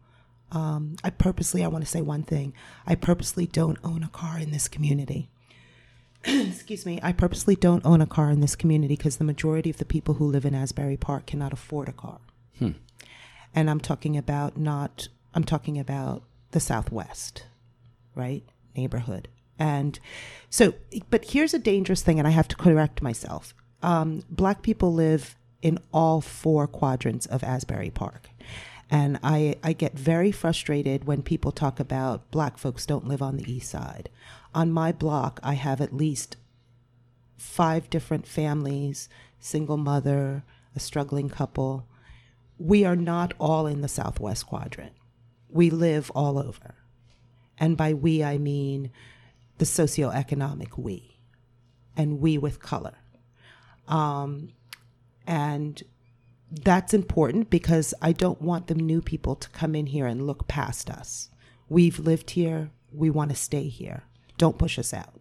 Um, 0.53 0.97
I 1.05 1.11
purposely, 1.11 1.65
I 1.65 1.69
want 1.69 1.85
to 1.85 1.91
say 1.91 2.01
one 2.01 2.23
thing. 2.23 2.53
I 2.87 2.95
purposely 2.95 3.47
don't 3.47 3.79
own 3.85 4.03
a 4.03 4.09
car 4.09 4.39
in 4.39 4.51
this 4.51 4.69
community. 4.69 5.31
Excuse 6.25 6.85
me. 6.85 6.99
I 7.03 7.13
purposely 7.13 7.57
don't 7.57 7.85
own 7.87 8.01
a 8.01 8.07
car 8.07 8.31
in 8.31 8.41
this 8.41 8.57
community 8.57 8.97
because 8.97 9.17
the 9.17 9.25
majority 9.25 9.71
of 9.71 9.79
the 9.79 9.85
people 9.85 10.15
who 10.15 10.27
live 10.27 10.45
in 10.45 10.55
Asbury 10.55 10.97
Park 10.97 11.27
cannot 11.27 11.53
afford 11.53 11.89
a 11.89 11.93
car. 11.93 12.19
And 13.55 13.71
I'm 13.71 13.81
talking 13.81 14.17
about 14.17 14.57
not, 14.57 15.09
I'm 15.35 15.45
talking 15.45 15.79
about 15.79 16.23
the 16.53 16.61
Southwest, 16.61 17.47
right? 18.15 18.45
Neighborhood. 18.77 19.29
And 19.59 19.99
so, 20.49 20.75
but 21.11 21.31
here's 21.31 21.53
a 21.55 21.59
dangerous 21.59 22.03
thing, 22.03 22.19
and 22.19 22.27
I 22.27 22.31
have 22.31 22.49
to 22.49 22.57
correct 22.57 23.03
myself. 23.03 23.55
Um, 23.83 24.23
black 24.31 24.63
people 24.63 24.93
live 24.93 25.37
in 25.63 25.79
all 25.93 26.21
four 26.21 26.67
quadrants 26.67 27.27
of 27.27 27.43
Asbury 27.45 27.91
Park. 27.91 28.31
And 28.91 29.21
I, 29.23 29.55
I 29.63 29.73
get 29.73 29.97
very 29.97 30.33
frustrated 30.33 31.05
when 31.05 31.23
people 31.23 31.53
talk 31.53 31.79
about 31.79 32.31
black 32.33 32.59
folks 32.59 32.85
don't 32.85 33.07
live 33.07 33.23
on 33.23 33.37
the 33.37 33.51
east 33.51 33.71
side. 33.71 34.11
On 34.53 34.73
my 34.73 34.91
block, 34.91 35.39
I 35.45 35.55
have 35.55 35.81
at 35.81 35.95
least 35.95 36.37
five 37.37 37.89
different 37.89 38.27
families, 38.27 39.09
single 39.39 39.77
mother, 39.77 40.43
a 40.75 40.81
struggling 40.81 41.29
couple. 41.29 41.87
We 42.59 42.85
are 42.85 42.97
not 42.97 43.33
all 43.39 43.67
in 43.67 43.81
the 43.81 43.89
southwest 43.89 44.47
quadrant. 44.47 44.93
We 45.49 45.71
live 45.71 46.11
all 46.11 46.39
over. 46.39 46.75
And 47.59 47.77
by 47.77 47.95
we, 47.95 48.25
I 48.25 48.39
mean 48.39 48.91
the 49.59 49.65
socioeconomic 49.65 50.79
we, 50.79 51.19
and 51.97 52.21
we 52.21 52.39
with 52.39 52.61
color. 52.61 52.97
Um, 53.87 54.53
and 55.27 55.83
that's 56.51 56.93
important 56.93 57.51
because 57.51 57.95
I 58.03 58.13
don't 58.13 58.43
want 58.43 58.67
the 58.67 58.75
new 58.75 59.01
people 59.01 59.37
to 59.37 59.49
come 59.51 59.75
in 59.75 59.87
here 59.87 60.07
and 60.07 60.27
look 60.27 60.49
past 60.49 60.91
us. 60.91 61.31
We've 61.69 61.99
lived 61.99 62.31
here, 62.31 62.71
we 62.93 63.11
want 63.11 63.31
to 63.31 63.37
stay 63.37 63.69
here. 63.69 64.03
Don't 64.37 64.59
push 64.59 64.79
us 64.79 64.93
out. 64.93 65.21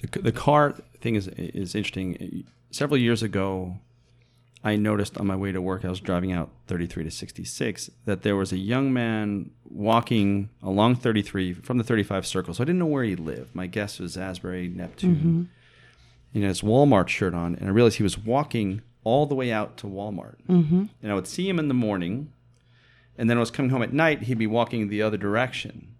The, 0.00 0.20
the 0.20 0.32
car 0.32 0.74
thing 1.00 1.14
is 1.16 1.28
is 1.28 1.74
interesting. 1.74 2.44
Several 2.70 2.98
years 2.98 3.22
ago, 3.22 3.76
I 4.62 4.76
noticed 4.76 5.18
on 5.18 5.26
my 5.26 5.36
way 5.36 5.52
to 5.52 5.60
work, 5.60 5.84
I 5.84 5.88
was 5.88 6.00
driving 6.00 6.32
out 6.32 6.50
33 6.66 7.04
to 7.04 7.10
66, 7.10 7.90
that 8.04 8.22
there 8.22 8.36
was 8.36 8.52
a 8.52 8.58
young 8.58 8.92
man 8.92 9.50
walking 9.68 10.50
along 10.62 10.96
33 10.96 11.54
from 11.54 11.78
the 11.78 11.84
35 11.84 12.26
circle. 12.26 12.54
So 12.54 12.62
I 12.62 12.66
didn't 12.66 12.78
know 12.78 12.86
where 12.86 13.04
he 13.04 13.16
lived. 13.16 13.54
My 13.54 13.66
guess 13.66 13.98
was 13.98 14.16
Asbury, 14.16 14.68
Neptune. 14.68 15.16
Mm-hmm. 15.16 15.42
He 16.32 16.40
had 16.42 16.48
his 16.48 16.60
Walmart 16.60 17.08
shirt 17.08 17.34
on, 17.34 17.56
and 17.56 17.68
I 17.68 17.72
realized 17.72 17.96
he 17.96 18.02
was 18.02 18.18
walking 18.18 18.82
all 19.04 19.26
the 19.26 19.34
way 19.34 19.50
out 19.50 19.76
to 19.78 19.86
Walmart. 19.86 20.36
Mm-hmm. 20.48 20.84
And 21.02 21.12
I 21.12 21.14
would 21.14 21.26
see 21.26 21.48
him 21.48 21.58
in 21.58 21.68
the 21.68 21.74
morning, 21.74 22.32
and 23.16 23.28
then 23.28 23.36
I 23.36 23.40
was 23.40 23.50
coming 23.50 23.70
home 23.70 23.82
at 23.82 23.92
night, 23.92 24.22
he'd 24.22 24.38
be 24.38 24.46
walking 24.46 24.88
the 24.88 25.02
other 25.02 25.16
direction 25.16 25.94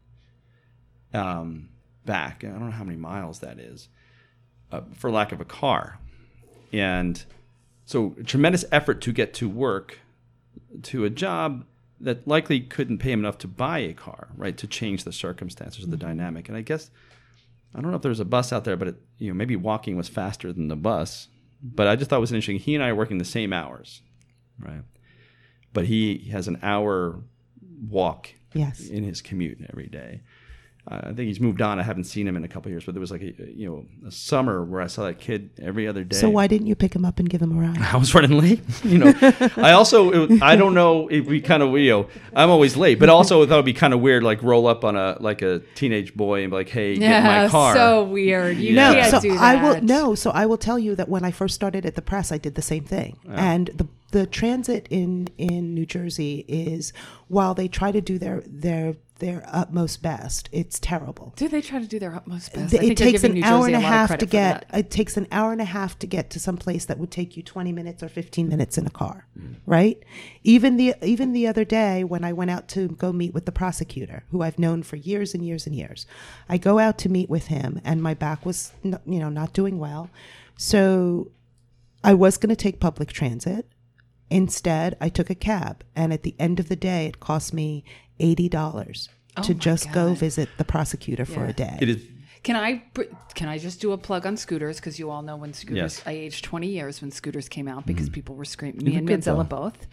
um, 1.12 1.68
back. 2.04 2.44
I 2.44 2.48
don't 2.48 2.66
know 2.66 2.70
how 2.70 2.84
many 2.84 2.98
miles 2.98 3.40
that 3.40 3.58
is, 3.58 3.88
uh, 4.70 4.82
for 4.94 5.10
lack 5.10 5.32
of 5.32 5.40
a 5.40 5.44
car. 5.44 5.98
And 6.72 7.22
so, 7.84 8.14
tremendous 8.24 8.64
effort 8.70 9.00
to 9.02 9.12
get 9.12 9.34
to 9.34 9.48
work, 9.48 9.98
to 10.82 11.04
a 11.04 11.10
job 11.10 11.64
that 12.00 12.26
likely 12.26 12.60
couldn't 12.60 12.98
pay 12.98 13.12
him 13.12 13.20
enough 13.20 13.38
to 13.38 13.48
buy 13.48 13.78
a 13.80 13.92
car, 13.92 14.28
right? 14.36 14.56
To 14.56 14.66
change 14.66 15.04
the 15.04 15.12
circumstances 15.12 15.84
of 15.84 15.90
the 15.90 15.96
dynamic. 15.96 16.48
And 16.48 16.56
I 16.56 16.62
guess 16.62 16.90
I 17.74 17.80
don't 17.80 17.90
know 17.90 17.96
if 17.96 18.02
there's 18.02 18.20
a 18.20 18.24
bus 18.24 18.52
out 18.52 18.64
there, 18.64 18.76
but 18.76 18.88
it, 18.88 18.96
you 19.18 19.28
know 19.28 19.34
maybe 19.34 19.56
walking 19.56 19.96
was 19.96 20.08
faster 20.08 20.52
than 20.52 20.68
the 20.68 20.76
bus. 20.76 21.28
But 21.62 21.88
I 21.88 21.96
just 21.96 22.08
thought 22.10 22.16
it 22.16 22.20
was 22.20 22.32
interesting. 22.32 22.58
He 22.58 22.74
and 22.74 22.82
I 22.84 22.88
are 22.88 22.94
working 22.94 23.18
the 23.18 23.24
same 23.24 23.52
hours, 23.52 24.02
right? 24.58 24.82
But 25.72 25.86
he 25.86 26.28
has 26.32 26.48
an 26.48 26.58
hour 26.62 27.20
walk 27.88 28.30
Yes. 28.54 28.88
in 28.88 29.04
his 29.04 29.20
commute 29.22 29.58
every 29.70 29.86
day. 29.86 30.22
I 30.88 31.12
think 31.12 31.20
he's 31.28 31.40
moved 31.40 31.60
on. 31.60 31.78
I 31.78 31.82
haven't 31.82 32.04
seen 32.04 32.26
him 32.26 32.36
in 32.36 32.44
a 32.44 32.48
couple 32.48 32.68
of 32.68 32.72
years, 32.72 32.84
but 32.84 32.94
there 32.94 33.00
was 33.00 33.10
like 33.10 33.20
a 33.22 33.32
you 33.54 33.68
know 33.68 34.08
a 34.08 34.10
summer 34.10 34.64
where 34.64 34.80
I 34.80 34.86
saw 34.86 35.04
that 35.04 35.18
kid 35.20 35.50
every 35.62 35.86
other 35.86 36.04
day. 36.04 36.16
So 36.16 36.30
why 36.30 36.46
didn't 36.46 36.66
you 36.66 36.74
pick 36.74 36.94
him 36.94 37.04
up 37.04 37.18
and 37.18 37.28
give 37.28 37.42
him 37.42 37.56
a 37.56 37.60
ride? 37.60 37.78
I 37.94 37.96
was 37.96 38.14
running 38.14 38.38
late. 38.38 38.60
You 38.82 38.98
know, 38.98 39.12
I 39.56 39.72
also 39.72 40.10
it 40.30 40.42
I 40.42 40.56
don't 40.56 40.74
know 40.74 41.08
if 41.08 41.26
we 41.26 41.40
kind 41.40 41.62
of 41.62 41.78
you 41.78 41.90
know 41.90 42.08
I'm 42.34 42.50
always 42.50 42.76
late, 42.76 42.98
but 42.98 43.08
also 43.08 43.44
that 43.44 43.54
would 43.54 43.64
be 43.64 43.74
kind 43.74 43.92
of 43.92 44.00
weird. 44.00 44.22
Like 44.22 44.42
roll 44.42 44.66
up 44.66 44.84
on 44.84 44.96
a 44.96 45.16
like 45.20 45.42
a 45.42 45.60
teenage 45.74 46.14
boy 46.14 46.42
and 46.42 46.50
be 46.50 46.56
like, 46.56 46.68
hey, 46.70 46.96
get 46.96 47.18
in 47.18 47.24
my 47.24 47.48
car. 47.48 47.74
so 47.74 48.04
weird 48.04 48.56
you 48.56 48.74
No, 48.74 48.94
can't 48.94 49.10
so 49.10 49.20
do 49.20 49.32
that 49.34 49.40
I 49.40 49.62
will 49.62 49.82
no. 49.82 50.14
So 50.14 50.30
I 50.30 50.46
will 50.46 50.58
tell 50.58 50.78
you 50.78 50.96
that 50.96 51.08
when 51.08 51.24
I 51.24 51.30
first 51.30 51.54
started 51.54 51.84
at 51.84 51.94
the 51.94 52.02
press, 52.02 52.32
I 52.32 52.38
did 52.38 52.54
the 52.54 52.62
same 52.62 52.84
thing. 52.84 53.18
And 53.28 53.66
the 53.74 53.86
the 54.12 54.26
transit 54.26 54.86
in 54.90 55.28
in 55.36 55.74
New 55.74 55.86
Jersey 55.86 56.44
is 56.48 56.92
while 57.28 57.54
they 57.54 57.68
try 57.68 57.92
to 57.92 58.00
do 58.00 58.18
their 58.18 58.42
their 58.46 58.96
their 59.20 59.44
utmost 59.46 60.02
best, 60.02 60.48
it's 60.52 60.78
terrible. 60.80 61.32
do 61.36 61.48
they 61.48 61.60
try 61.62 61.78
to 61.78 61.86
do 61.86 61.98
their 61.98 62.14
utmost 62.14 62.52
best? 62.52 62.70
Th- 62.70 62.80
I 62.80 62.86
think 62.86 63.00
it 63.00 63.02
takes 63.02 63.24
an 63.24 63.34
New 63.34 63.44
hour 63.44 63.60
Jersey 63.60 63.74
and 63.74 63.84
a 63.84 63.86
half 63.86 64.18
to 64.18 64.26
get 64.26 64.66
it 64.74 64.90
takes 64.90 65.16
an 65.16 65.28
hour 65.30 65.52
and 65.52 65.60
a 65.60 65.64
half 65.66 65.98
to 66.00 66.06
get 66.06 66.30
to 66.30 66.40
some 66.40 66.56
place 66.56 66.84
that 66.86 66.98
would 66.98 67.10
take 67.10 67.36
you 67.36 67.42
20 67.42 67.72
minutes 67.72 68.02
or 68.02 68.08
15 68.08 68.48
minutes 68.48 68.76
in 68.76 68.86
a 68.86 68.90
car 68.90 69.26
right? 69.66 70.02
Even 70.42 70.76
the 70.76 70.94
even 71.02 71.32
the 71.32 71.46
other 71.46 71.64
day 71.64 72.02
when 72.04 72.24
i 72.24 72.32
went 72.32 72.50
out 72.50 72.68
to 72.68 72.88
go 72.88 73.12
meet 73.12 73.32
with 73.32 73.46
the 73.46 73.52
prosecutor 73.52 74.24
who 74.30 74.42
i've 74.42 74.58
known 74.58 74.82
for 74.82 74.96
years 74.96 75.34
and 75.34 75.44
years 75.44 75.66
and 75.66 75.74
years 75.76 76.06
i 76.48 76.56
go 76.58 76.78
out 76.78 76.98
to 76.98 77.08
meet 77.08 77.28
with 77.30 77.46
him 77.46 77.80
and 77.84 78.02
my 78.02 78.14
back 78.14 78.44
was 78.44 78.72
you 78.82 78.98
know 79.04 79.28
not 79.28 79.52
doing 79.52 79.78
well. 79.78 80.10
So 80.56 81.30
i 82.02 82.14
was 82.14 82.36
going 82.36 82.50
to 82.50 82.56
take 82.56 82.80
public 82.80 83.12
transit 83.12 83.66
instead 84.30 84.96
i 85.00 85.08
took 85.08 85.28
a 85.30 85.34
cab 85.34 85.82
and 85.94 86.12
at 86.12 86.22
the 86.22 86.34
end 86.38 86.58
of 86.60 86.68
the 86.68 86.76
day 86.76 87.06
it 87.06 87.20
cost 87.20 87.52
me 87.52 87.84
$80 88.20 89.08
to 89.42 89.54
my 89.54 89.58
just 89.58 89.92
go 89.92 90.14
visit 90.14 90.48
the 90.58 90.64
prosecutor 90.64 91.24
for 91.24 91.44
a 91.44 91.52
day. 91.52 91.78
It 91.80 91.88
is 91.88 92.04
Can 92.42 92.56
I 92.56 92.82
can 93.34 93.48
I 93.48 93.58
just 93.58 93.80
do 93.80 93.92
a 93.92 93.98
plug 93.98 94.26
on 94.26 94.36
scooters? 94.36 94.76
Because 94.76 94.98
you 94.98 95.10
all 95.10 95.22
know 95.22 95.36
when 95.36 95.52
scooters 95.52 95.76
Yes. 95.98 96.02
I 96.06 96.12
aged 96.12 96.44
20 96.44 96.66
years 96.68 97.00
when 97.00 97.10
scooters 97.10 97.48
came 97.48 97.68
out 97.68 97.86
because 97.86 98.08
people 98.08 98.34
were 98.34 98.44
screaming 98.44 98.84
me 98.84 98.96
and 98.96 99.08
Manzella 99.08 99.48
both. 99.48 99.86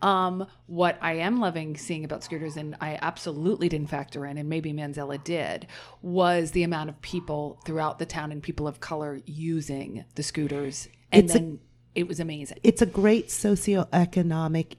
Um, 0.00 0.46
what 0.66 0.96
I 1.02 1.14
am 1.14 1.40
loving 1.40 1.76
seeing 1.76 2.04
about 2.04 2.22
scooters, 2.22 2.56
and 2.56 2.76
I 2.80 2.98
absolutely 3.02 3.68
didn't 3.68 3.88
factor 3.90 4.24
in, 4.26 4.38
and 4.38 4.48
maybe 4.48 4.72
Manzella 4.72 5.22
did, 5.22 5.66
was 6.02 6.52
the 6.52 6.62
amount 6.62 6.88
of 6.90 7.02
people 7.02 7.58
throughout 7.66 7.98
the 7.98 8.06
town 8.06 8.30
and 8.30 8.40
people 8.40 8.68
of 8.68 8.78
color 8.78 9.20
using 9.26 10.04
the 10.14 10.22
scooters, 10.22 10.86
and 11.10 11.24
It's 11.24 11.34
a- 11.34 11.38
then 11.38 11.58
it 11.94 12.06
was 12.06 12.20
amazing. 12.20 12.58
it's 12.62 12.82
a 12.82 12.86
great 12.86 13.28
socioeconomic 13.28 14.76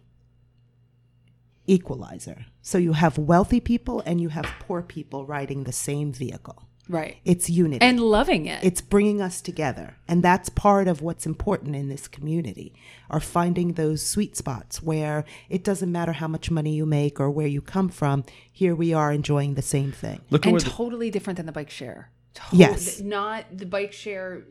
equalizer. 1.68 2.46
So 2.62 2.78
you 2.78 2.94
have 2.94 3.18
wealthy 3.18 3.60
people 3.60 4.02
and 4.06 4.20
you 4.20 4.30
have 4.30 4.46
poor 4.60 4.82
people 4.82 5.26
riding 5.26 5.64
the 5.64 5.72
same 5.72 6.12
vehicle. 6.12 6.64
Right. 6.88 7.18
It's 7.24 7.52
unity. 7.52 7.86
And 7.86 8.00
loving 8.00 8.48
it. 8.48 8.64
it's 8.64 8.82
bringing 8.82 9.22
us 9.22 9.42
together. 9.42 9.98
And 10.08 10.24
that's 10.24 10.50
part 10.50 10.88
of 10.88 11.04
what's 11.04 11.28
important 11.28 11.76
in 11.76 11.88
this 11.88 12.08
community 12.08 12.74
are 13.12 13.20
finding 13.20 13.74
those 13.74 14.04
sweet 14.04 14.36
spots 14.36 14.82
where 14.82 15.24
it 15.50 15.64
doesn't 15.64 15.92
matter 15.92 16.14
how 16.14 16.28
much 16.28 16.50
money 16.50 16.74
you 16.74 16.88
make 16.88 17.20
or 17.20 17.30
where 17.30 17.46
you 17.46 17.62
come 17.62 17.90
from. 17.90 18.24
Here 18.52 18.74
we 18.74 18.92
are 18.92 19.12
enjoying 19.12 19.54
the 19.54 19.62
same 19.62 19.92
thing. 19.92 20.22
Look 20.32 20.46
and 20.46 20.54
where 20.54 20.62
the, 20.62 20.70
totally 20.72 21.12
different 21.12 21.38
than 21.38 21.46
the 21.46 21.52
bike 21.52 21.70
share. 21.70 22.10
To- 22.34 22.42
Yes. 22.54 23.00
Not 23.00 23.46
the 23.56 23.68
bike 23.68 23.94
share 23.94 24.42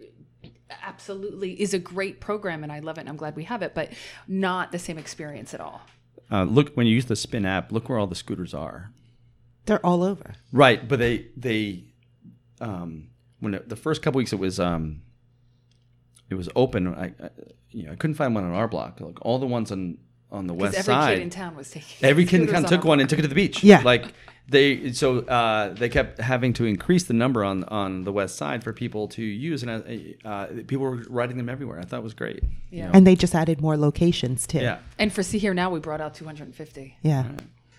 absolutely 0.83 1.61
is 1.61 1.75
a 1.75 1.79
great 1.79 2.21
program 2.21 2.63
and 2.63 2.73
I 2.73 2.81
love 2.81 2.99
it 2.99 3.03
and 3.03 3.09
I'm 3.09 3.17
glad 3.17 3.37
we 3.37 3.45
have 3.45 3.63
it, 3.63 3.75
but 3.75 3.93
not 4.27 4.73
the 4.73 4.79
same 4.79 4.99
experience 4.99 5.55
at 5.55 5.61
all. 5.61 5.81
uh, 6.31 6.45
look 6.45 6.75
when 6.77 6.87
you 6.87 6.95
use 6.95 7.07
the 7.07 7.17
spin 7.17 7.45
app. 7.47 7.73
Look 7.73 7.89
where 7.89 7.99
all 7.99 8.07
the 8.07 8.15
scooters 8.15 8.55
are. 8.55 8.91
They're 9.67 9.85
all 9.85 10.03
over. 10.03 10.35
Right, 10.53 10.87
but 10.89 10.99
they 10.99 11.27
they 11.37 11.85
um, 12.61 13.09
when 13.41 13.55
it, 13.55 13.69
the 13.69 13.77
first 13.77 14.03
couple 14.03 14.19
weeks 14.19 14.33
it 14.33 14.39
was 14.39 14.59
um, 14.59 15.03
it 16.31 16.35
was 16.35 16.49
open. 16.57 16.89
I, 16.95 17.07
I 17.23 17.31
you 17.71 17.85
know 17.85 17.93
I 17.93 17.97
couldn't 17.97 18.15
find 18.15 18.35
one 18.35 18.45
on 18.45 18.53
our 18.53 18.67
block. 18.69 19.01
Like 19.01 19.19
all 19.23 19.39
the 19.39 19.47
ones 19.47 19.71
on 19.73 19.99
on 20.31 20.47
the 20.47 20.55
Because 20.55 20.75
west 20.75 20.79
every 20.89 20.95
side. 20.95 21.15
kid 21.17 21.23
in 21.23 21.31
town 21.31 21.57
was 21.57 21.71
taking 21.71 22.09
Every 22.09 22.25
kid 22.27 22.41
in 22.43 22.47
town 22.49 22.65
took 22.65 22.85
a 22.85 22.87
one 22.87 22.97
block. 22.99 23.01
and 23.01 23.11
took 23.11 23.19
it 23.19 23.23
to 23.23 23.29
the 23.29 23.35
beach. 23.35 23.63
Yeah. 23.65 23.81
like 23.83 24.13
they 24.49 24.93
so 24.93 25.19
uh, 25.21 25.75
they 25.75 25.89
kept 25.89 26.19
having 26.21 26.53
to 26.55 26.65
increase 26.65 27.05
the 27.05 27.13
number 27.15 27.45
on 27.45 27.65
on 27.65 28.05
the 28.05 28.13
west 28.13 28.37
side 28.37 28.65
for 28.65 28.73
people 28.73 29.09
to 29.09 29.23
use, 29.23 29.63
and 29.63 29.71
uh, 30.25 30.29
uh, 30.29 30.47
people 30.67 30.85
were 30.87 30.97
riding 31.09 31.37
them 31.37 31.49
everywhere. 31.49 31.79
I 31.79 31.85
thought 31.85 31.99
it 31.99 32.03
was 32.05 32.15
great. 32.15 32.43
you 32.43 32.49
Yeah. 32.79 32.87
know. 32.87 32.93
And 32.95 33.07
they 33.07 33.15
just 33.15 33.35
added 33.35 33.61
more 33.61 33.77
locations 33.77 34.47
too. 34.47 34.59
yeah. 34.61 34.79
And 34.99 35.13
for 35.13 35.23
Sea.Hear.Now, 35.23 35.71
we 35.71 35.81
brought 35.81 36.01
out 36.01 36.15
250. 36.15 36.97
Yeah. 37.03 37.25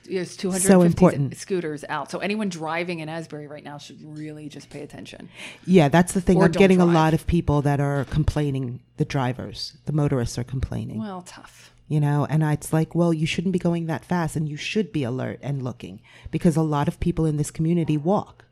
There's 0.06 0.36
250 0.38 0.68
So 0.68 0.82
important. 0.82 1.38
scooters 1.38 1.86
out. 1.88 2.10
So 2.10 2.18
anyone 2.18 2.50
driving 2.50 3.00
in 3.00 3.10
Asbury 3.10 3.46
right 3.46 3.64
now 3.64 3.78
should 3.78 4.00
really 4.18 4.50
just 4.50 4.72
pay 4.72 4.82
attention. 4.82 5.30
Yeah, 5.68 5.88
that's 5.88 6.14
the 6.14 6.22
thing. 6.22 6.38
Or 6.38 6.46
I'm 6.46 6.52
don't 6.52 6.60
getting 6.60 6.82
a 6.82 6.86
lot 6.86 7.14
of 7.14 7.28
people 7.28 7.62
that 7.62 7.80
are 7.80 8.06
complaining. 8.06 8.80
The 8.98 9.06
drivers, 9.06 9.74
the 9.86 9.92
motorists 9.94 10.38
are 10.40 10.44
complaining. 10.44 11.00
Well, 11.00 11.22
tough. 11.28 11.69
You 11.90 12.00
know 12.00 12.26
and 12.30 12.44
it's 12.44 12.72
like 12.72 12.96
well 12.96 13.14
you 13.14 13.26
shouldn't 13.26 13.52
be 13.52 13.60
going 13.60 13.88
that 13.88 14.06
fast 14.06 14.38
and 14.38 14.48
you 14.48 14.56
should 14.56 14.94
be 14.94 15.04
alert 15.04 15.40
and 15.42 15.62
looking 15.62 16.00
because 16.32 16.56
a 16.56 16.62
lot 16.62 16.88
of 16.88 17.00
people 17.02 17.26
in 17.26 17.36
this 17.36 17.52
community 17.52 17.98
walk. 17.98 18.46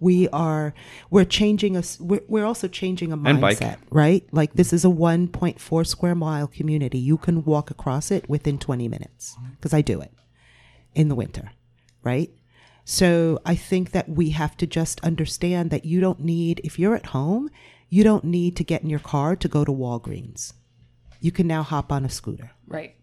We 0.00 0.28
are 0.30 0.74
we're 1.08 1.24
changing 1.24 1.76
us 1.76 1.98
we're, 2.00 2.22
we're 2.28 2.44
also 2.44 2.68
changing 2.68 3.12
a 3.12 3.16
mindset 3.16 3.78
right? 3.90 4.26
Like 4.32 4.54
this 4.54 4.72
is 4.72 4.84
a 4.84 4.88
1.4 4.88 5.86
square 5.86 6.14
mile 6.14 6.46
community. 6.46 6.98
You 6.98 7.16
can 7.16 7.44
walk 7.44 7.70
across 7.70 8.10
it 8.10 8.28
within 8.28 8.58
20 8.58 8.88
minutes 8.88 9.36
because 9.52 9.72
i 9.72 9.80
do 9.80 10.00
it 10.00 10.12
in 10.94 11.08
the 11.08 11.14
winter 11.14 11.52
right? 12.02 12.30
So 12.84 13.40
i 13.46 13.54
think 13.54 13.92
that 13.92 14.08
we 14.08 14.30
have 14.30 14.56
to 14.58 14.66
just 14.66 15.00
understand 15.00 15.70
that 15.70 15.84
you 15.84 16.00
don't 16.00 16.20
need 16.20 16.60
if 16.64 16.78
you're 16.78 16.96
at 16.96 17.06
home 17.06 17.50
you 17.88 18.02
don't 18.02 18.24
need 18.24 18.56
to 18.56 18.64
get 18.64 18.82
in 18.82 18.90
your 18.90 18.98
car 18.98 19.36
to 19.36 19.46
go 19.46 19.64
to 19.64 19.70
walgreens. 19.70 20.52
You 21.20 21.30
can 21.30 21.46
now 21.46 21.62
hop 21.62 21.92
on 21.92 22.04
a 22.04 22.08
scooter 22.08 22.50
Right. 22.66 22.96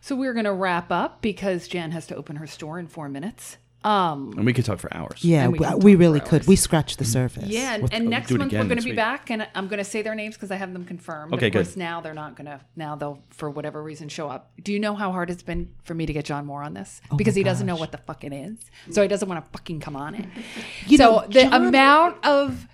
So 0.00 0.14
we're 0.16 0.32
going 0.32 0.44
to 0.44 0.52
wrap 0.52 0.90
up 0.92 1.20
because 1.22 1.66
Jan 1.68 1.90
has 1.90 2.06
to 2.08 2.16
open 2.16 2.36
her 2.36 2.46
store 2.46 2.78
in 2.78 2.86
four 2.86 3.08
minutes. 3.08 3.58
Um, 3.84 4.32
And 4.36 4.44
we 4.44 4.52
could 4.52 4.64
talk 4.64 4.80
for 4.80 4.92
hours. 4.92 5.24
Yeah, 5.24 5.46
we 5.48 5.58
we, 5.60 5.74
we 5.76 5.94
really 5.94 6.18
could. 6.18 6.46
We 6.48 6.56
scratched 6.56 6.98
the 6.98 7.04
surface. 7.04 7.44
yeah, 7.46 7.74
and, 7.74 7.82
We'll- 7.84 7.90
and 7.92 8.04
we'll 8.04 8.10
next 8.10 8.30
month 8.32 8.52
we're 8.52 8.64
going 8.64 8.76
to 8.78 8.82
be 8.82 8.90
week. 8.90 8.96
back, 8.96 9.30
and 9.30 9.46
I'm 9.54 9.68
going 9.68 9.78
to 9.78 9.84
say 9.84 10.02
their 10.02 10.16
names 10.16 10.34
because 10.34 10.50
I 10.50 10.56
have 10.56 10.72
them 10.72 10.84
confirmed. 10.84 11.32
Okay, 11.34 11.46
of 11.46 11.52
course, 11.52 11.68
good. 11.74 11.78
now 11.78 12.00
they're 12.00 12.12
not 12.14 12.34
going 12.34 12.46
to. 12.46 12.60
Now 12.74 12.96
they'll, 12.96 13.22
for 13.30 13.48
whatever 13.50 13.80
reason, 13.80 14.08
show 14.08 14.28
up. 14.28 14.50
Do 14.60 14.72
you 14.72 14.80
know 14.80 14.96
how 14.96 15.12
hard 15.12 15.30
it's 15.30 15.44
been 15.44 15.72
for 15.84 15.94
me 15.94 16.06
to 16.06 16.12
get 16.12 16.24
John 16.24 16.44
Moore 16.44 16.64
on 16.64 16.74
this? 16.74 17.00
because 17.16 17.36
he 17.36 17.44
doesn't 17.44 17.66
know 17.68 17.76
what 17.76 17.92
the 17.92 17.98
fuck 17.98 18.24
it 18.24 18.32
is, 18.32 18.58
so 18.90 19.00
he 19.00 19.06
doesn't 19.08 19.28
want 19.28 19.44
to 19.44 19.50
fucking 19.52 19.78
come 19.78 19.94
on 19.94 20.16
it. 20.16 20.26
You 20.88 20.96
so 20.96 21.04
know, 21.20 21.26
the 21.28 21.42
John- 21.44 21.66
amount 21.66 22.24
of 22.26 22.66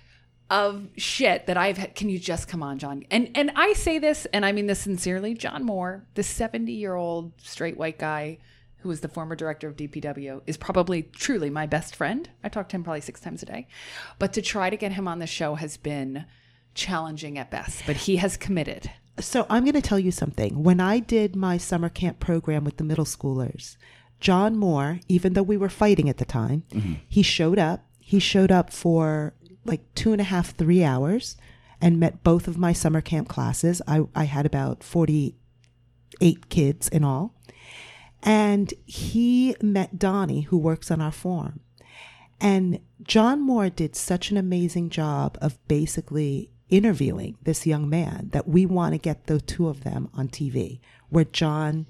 of 0.49 0.87
shit 0.97 1.47
that 1.47 1.57
I've 1.57 1.77
had. 1.77 1.95
Can 1.95 2.09
you 2.09 2.19
just 2.19 2.47
come 2.47 2.61
on, 2.61 2.77
John? 2.77 3.03
And 3.09 3.31
and 3.35 3.51
I 3.55 3.73
say 3.73 3.99
this, 3.99 4.25
and 4.27 4.45
I 4.45 4.51
mean 4.51 4.67
this 4.67 4.79
sincerely. 4.79 5.33
John 5.33 5.63
Moore, 5.63 6.05
the 6.13 6.23
70 6.23 6.71
year 6.71 6.95
old 6.95 7.33
straight 7.37 7.77
white 7.77 7.97
guy 7.97 8.37
who 8.77 8.89
was 8.89 9.01
the 9.01 9.07
former 9.07 9.35
director 9.35 9.67
of 9.67 9.75
DPW, 9.75 10.41
is 10.45 10.57
probably 10.57 11.03
truly 11.03 11.49
my 11.49 11.65
best 11.65 11.95
friend. 11.95 12.29
I 12.43 12.49
talk 12.49 12.69
to 12.69 12.75
him 12.75 12.83
probably 12.83 13.01
six 13.01 13.19
times 13.19 13.41
a 13.41 13.47
day, 13.47 13.67
but 14.19 14.33
to 14.33 14.41
try 14.41 14.69
to 14.69 14.77
get 14.77 14.91
him 14.91 15.07
on 15.07 15.19
the 15.19 15.27
show 15.27 15.55
has 15.55 15.77
been 15.77 16.25
challenging 16.75 17.39
at 17.39 17.49
best. 17.49 17.83
But 17.87 17.95
he 17.95 18.17
has 18.17 18.37
committed. 18.37 18.91
So 19.19 19.47
I'm 19.49 19.63
going 19.63 19.73
to 19.73 19.81
tell 19.81 19.97
you 19.97 20.11
something. 20.11 20.61
When 20.61 20.79
I 20.79 20.99
did 20.99 21.35
my 21.35 21.57
summer 21.57 21.89
camp 21.89 22.19
program 22.19 22.63
with 22.63 22.77
the 22.77 22.83
middle 22.83 23.05
schoolers, 23.05 23.77
John 24.19 24.57
Moore, 24.57 24.99
even 25.07 25.33
though 25.33 25.43
we 25.43 25.57
were 25.57 25.69
fighting 25.69 26.09
at 26.09 26.17
the 26.17 26.25
time, 26.25 26.63
mm-hmm. 26.71 26.93
he 27.07 27.23
showed 27.23 27.57
up. 27.57 27.85
He 27.99 28.19
showed 28.19 28.51
up 28.51 28.71
for 28.71 29.33
like 29.65 29.81
two 29.95 30.11
and 30.11 30.21
a 30.21 30.25
half, 30.25 30.55
three 30.55 30.83
hours 30.83 31.35
and 31.81 31.99
met 31.99 32.23
both 32.23 32.47
of 32.47 32.57
my 32.57 32.73
summer 32.73 33.01
camp 33.01 33.27
classes. 33.27 33.81
I, 33.87 34.03
I 34.15 34.25
had 34.25 34.45
about 34.45 34.83
48 34.83 36.49
kids 36.49 36.87
in 36.87 37.03
all. 37.03 37.33
And 38.23 38.73
he 38.85 39.55
met 39.61 39.99
Donnie, 39.99 40.41
who 40.41 40.57
works 40.57 40.89
on 40.89 41.01
our 41.01 41.11
farm. 41.11 41.59
And 42.41 42.79
John 43.03 43.41
Moore 43.41 43.69
did 43.69 43.95
such 43.95 44.31
an 44.31 44.37
amazing 44.37 44.89
job 44.89 45.37
of 45.41 45.59
basically 45.67 46.49
interviewing 46.69 47.37
this 47.43 47.67
young 47.67 47.87
man 47.89 48.29
that 48.31 48.47
we 48.47 48.65
want 48.65 48.93
to 48.93 48.97
get 48.97 49.27
the 49.27 49.39
two 49.39 49.67
of 49.67 49.83
them 49.83 50.09
on 50.13 50.27
TV. 50.27 50.79
Where 51.09 51.25
John, 51.25 51.85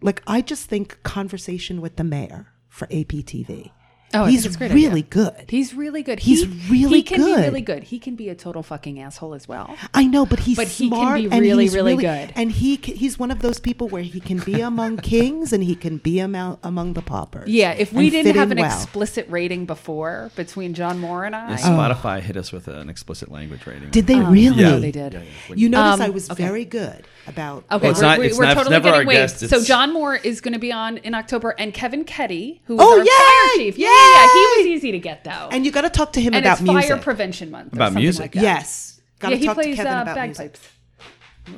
like, 0.00 0.22
I 0.26 0.40
just 0.40 0.68
think 0.68 1.02
conversation 1.02 1.80
with 1.80 1.96
the 1.96 2.04
mayor 2.04 2.52
for 2.68 2.86
APTV. 2.86 3.72
Oh, 4.14 4.24
he's 4.26 4.42
think 4.42 4.46
it's 4.46 4.54
a 4.56 4.58
great 4.58 4.72
really 4.72 5.00
idea. 5.00 5.02
good. 5.10 5.44
He's 5.50 5.74
really 5.74 6.02
good. 6.02 6.20
He's 6.20 6.42
he, 6.44 6.70
really 6.70 6.96
he 6.98 7.02
can 7.02 7.18
good. 7.18 7.36
be 7.36 7.42
really 7.42 7.60
good. 7.60 7.82
He 7.84 7.98
can 7.98 8.14
be 8.16 8.28
a 8.28 8.34
total 8.34 8.62
fucking 8.62 9.00
asshole 9.00 9.34
as 9.34 9.46
well. 9.48 9.76
I 9.92 10.04
know, 10.06 10.24
but 10.26 10.40
he's 10.40 10.56
But 10.56 10.68
he 10.68 10.88
can 10.88 10.98
smart 10.98 11.16
be 11.18 11.24
and 11.30 11.40
really, 11.40 11.68
really 11.68 11.96
good. 11.96 12.32
And 12.36 12.52
he 12.52 12.76
ca- 12.76 12.94
he's 12.94 13.18
one 13.18 13.30
of 13.30 13.40
those 13.40 13.60
people 13.60 13.88
where 13.88 14.02
he 14.02 14.20
can 14.20 14.38
be 14.38 14.60
among 14.60 14.96
kings 15.14 15.52
and 15.52 15.62
he 15.64 15.74
can 15.74 15.98
be 15.98 16.18
among 16.20 16.58
among 16.62 16.92
the 16.94 17.02
paupers. 17.02 17.48
Yeah, 17.48 17.72
if 17.72 17.92
we 17.92 18.10
didn't 18.10 18.36
have 18.36 18.50
an 18.50 18.58
well. 18.58 18.66
explicit 18.66 19.26
rating 19.28 19.66
before 19.66 20.30
between 20.36 20.74
John 20.74 20.98
Moore 20.98 21.24
and 21.24 21.34
I, 21.34 21.50
And 21.52 21.58
Spotify 21.60 22.20
hit 22.20 22.36
us 22.36 22.52
with 22.52 22.68
an 22.68 22.88
explicit 22.88 23.30
language 23.30 23.66
rating. 23.66 23.90
Did 23.90 24.06
they 24.06 24.20
really? 24.20 24.62
Yeah. 24.62 24.76
they 24.76 24.90
did. 24.92 25.12
Yeah, 25.14 25.22
yeah. 25.48 25.54
You 25.54 25.68
notice 25.68 25.94
Um, 25.94 26.02
I 26.02 26.08
was 26.10 26.30
okay. 26.30 26.42
very 26.42 26.64
good 26.64 27.04
about. 27.26 27.64
Okay, 27.70 27.82
Well, 27.82 27.90
it's 27.90 28.00
we're, 28.00 28.06
not- 28.06 28.18
it's 28.20 28.38
we're 28.38 28.44
not- 28.44 28.50
it's 28.52 28.58
totally 28.58 28.74
never 28.74 28.88
our 28.88 28.94
getting 29.04 29.08
waived. 29.08 29.40
guest, 29.40 29.48
So 29.50 29.62
John 29.64 29.92
Moore 29.92 30.16
is 30.16 30.40
going 30.40 30.52
to 30.54 30.58
be 30.58 30.72
on 30.72 30.98
in 30.98 31.14
October, 31.14 31.50
and 31.58 31.72
Kevin 31.74 32.04
Ketty, 32.04 32.62
who 32.66 32.74
is 32.74 32.80
Oh, 32.82 32.98
our 32.98 33.04
yay! 33.04 33.10
fire 33.10 33.56
chief. 33.58 33.78
Yeah, 33.78 33.88
yeah, 33.88 34.24
yeah, 34.26 34.32
he 34.32 34.58
was 34.62 34.66
easy 34.76 34.92
to 34.92 34.98
get 34.98 35.24
though. 35.24 35.48
And 35.50 35.64
you 35.64 35.72
got 35.72 35.82
to 35.82 35.90
talk 35.90 36.12
to 36.14 36.20
him 36.20 36.34
And 36.34 36.44
about 36.44 36.60
it's 36.60 36.66
Fire. 36.88 36.96
Prevention 36.98 37.50
Month. 37.50 37.72
About 37.72 37.86
something 37.88 38.02
music? 38.02 38.20
Like 38.22 38.32
that. 38.32 38.42
yes, 38.42 39.00
got 39.18 39.28
yeah, 39.30 39.34
to 39.36 39.40
he 39.40 39.46
talk 39.46 39.54
plays 39.56 39.76
to 39.76 39.82
Kevin 39.82 39.92
uh, 39.98 40.02
about 40.02 40.14
bagpipes. 40.16 40.38
music. 40.38 40.70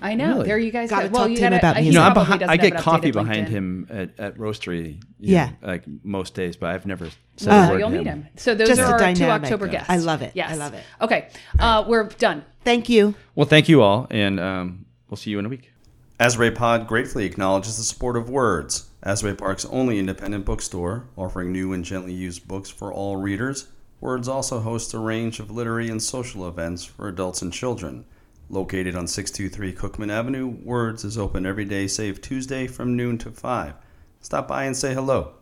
I 0.02 0.16
know. 0.16 0.32
Really? 0.34 0.46
There 0.48 0.58
you 0.58 0.72
guys 0.72 0.90
Gotta. 0.90 1.08
Well, 1.10 1.22
talk 1.22 1.30
you 1.30 1.36
to 1.36 1.42
him 1.42 1.50
gotta, 1.52 1.60
about 1.60 1.76
music. 1.76 1.92
You 1.92 1.98
know, 2.00 2.04
I'm 2.04 2.12
behind, 2.14 2.40
doesn't 2.40 2.50
I 2.50 2.56
get 2.56 2.76
coffee 2.76 3.12
behind 3.12 3.46
LinkedIn. 3.46 3.50
him 3.50 3.86
at, 3.88 4.18
at 4.18 4.36
Roastery. 4.36 5.00
Yeah. 5.20 5.50
know, 5.62 5.68
like 5.68 5.84
most 6.02 6.34
days, 6.34 6.56
but 6.56 6.70
I've 6.70 6.86
never 6.86 7.08
said 7.36 7.52
a 7.52 7.54
Uh, 7.54 7.70
word 7.70 7.78
you'll 7.78 7.90
to 7.90 7.98
meet 7.98 8.06
him. 8.06 8.26
So 8.34 8.56
those 8.56 8.66
Just 8.66 8.80
are 8.80 8.96
a 8.96 9.02
our 9.02 9.14
two. 9.14 9.24
October 9.26 9.66
Yeah. 9.66 9.72
guests. 9.72 9.88
I 9.90 9.98
love 9.98 10.22
it. 10.22 10.32
Yes. 10.34 10.50
I 10.50 10.54
love 10.56 10.74
it. 10.74 10.82
Okay, 11.02 11.28
uh, 11.60 11.84
we're 11.86 12.02
done. 12.08 12.44
Thank 12.64 12.88
you. 12.88 13.14
Well, 13.36 13.46
thank 13.46 13.68
you 13.68 13.80
all, 13.80 14.08
and 14.10 14.40
um, 14.40 14.85
we'll 15.08 15.16
see 15.16 15.30
you 15.30 15.38
in 15.38 15.46
a 15.46 15.50
week. 15.50 15.72
Asbury 16.18 16.50
Pod 16.50 16.86
gratefully 16.86 17.26
acknowledges 17.26 17.76
the 17.76 17.82
support 17.82 18.16
of 18.16 18.30
Words, 18.30 18.88
Asbury 19.02 19.34
Park's 19.34 19.66
only 19.66 19.98
independent 19.98 20.44
bookstore, 20.44 21.06
offering 21.16 21.52
new 21.52 21.72
and 21.72 21.84
gently 21.84 22.12
used 22.12 22.48
books 22.48 22.70
for 22.70 22.92
all 22.92 23.16
readers. 23.16 23.68
Words 24.00 24.26
also 24.26 24.60
hosts 24.60 24.94
a 24.94 24.98
range 24.98 25.40
of 25.40 25.50
literary 25.50 25.88
and 25.88 26.02
social 26.02 26.48
events 26.48 26.84
for 26.84 27.06
adults 27.06 27.42
and 27.42 27.52
children. 27.52 28.04
Located 28.48 28.96
on 28.96 29.06
623 29.06 29.74
Cookman 29.74 30.10
Avenue, 30.10 30.46
Words 30.46 31.04
is 31.04 31.18
open 31.18 31.44
every 31.44 31.64
day 31.64 31.86
save 31.86 32.20
Tuesday 32.20 32.66
from 32.66 32.96
noon 32.96 33.18
to 33.18 33.30
5. 33.30 33.74
Stop 34.20 34.48
by 34.48 34.64
and 34.64 34.76
say 34.76 34.94
hello. 34.94 35.34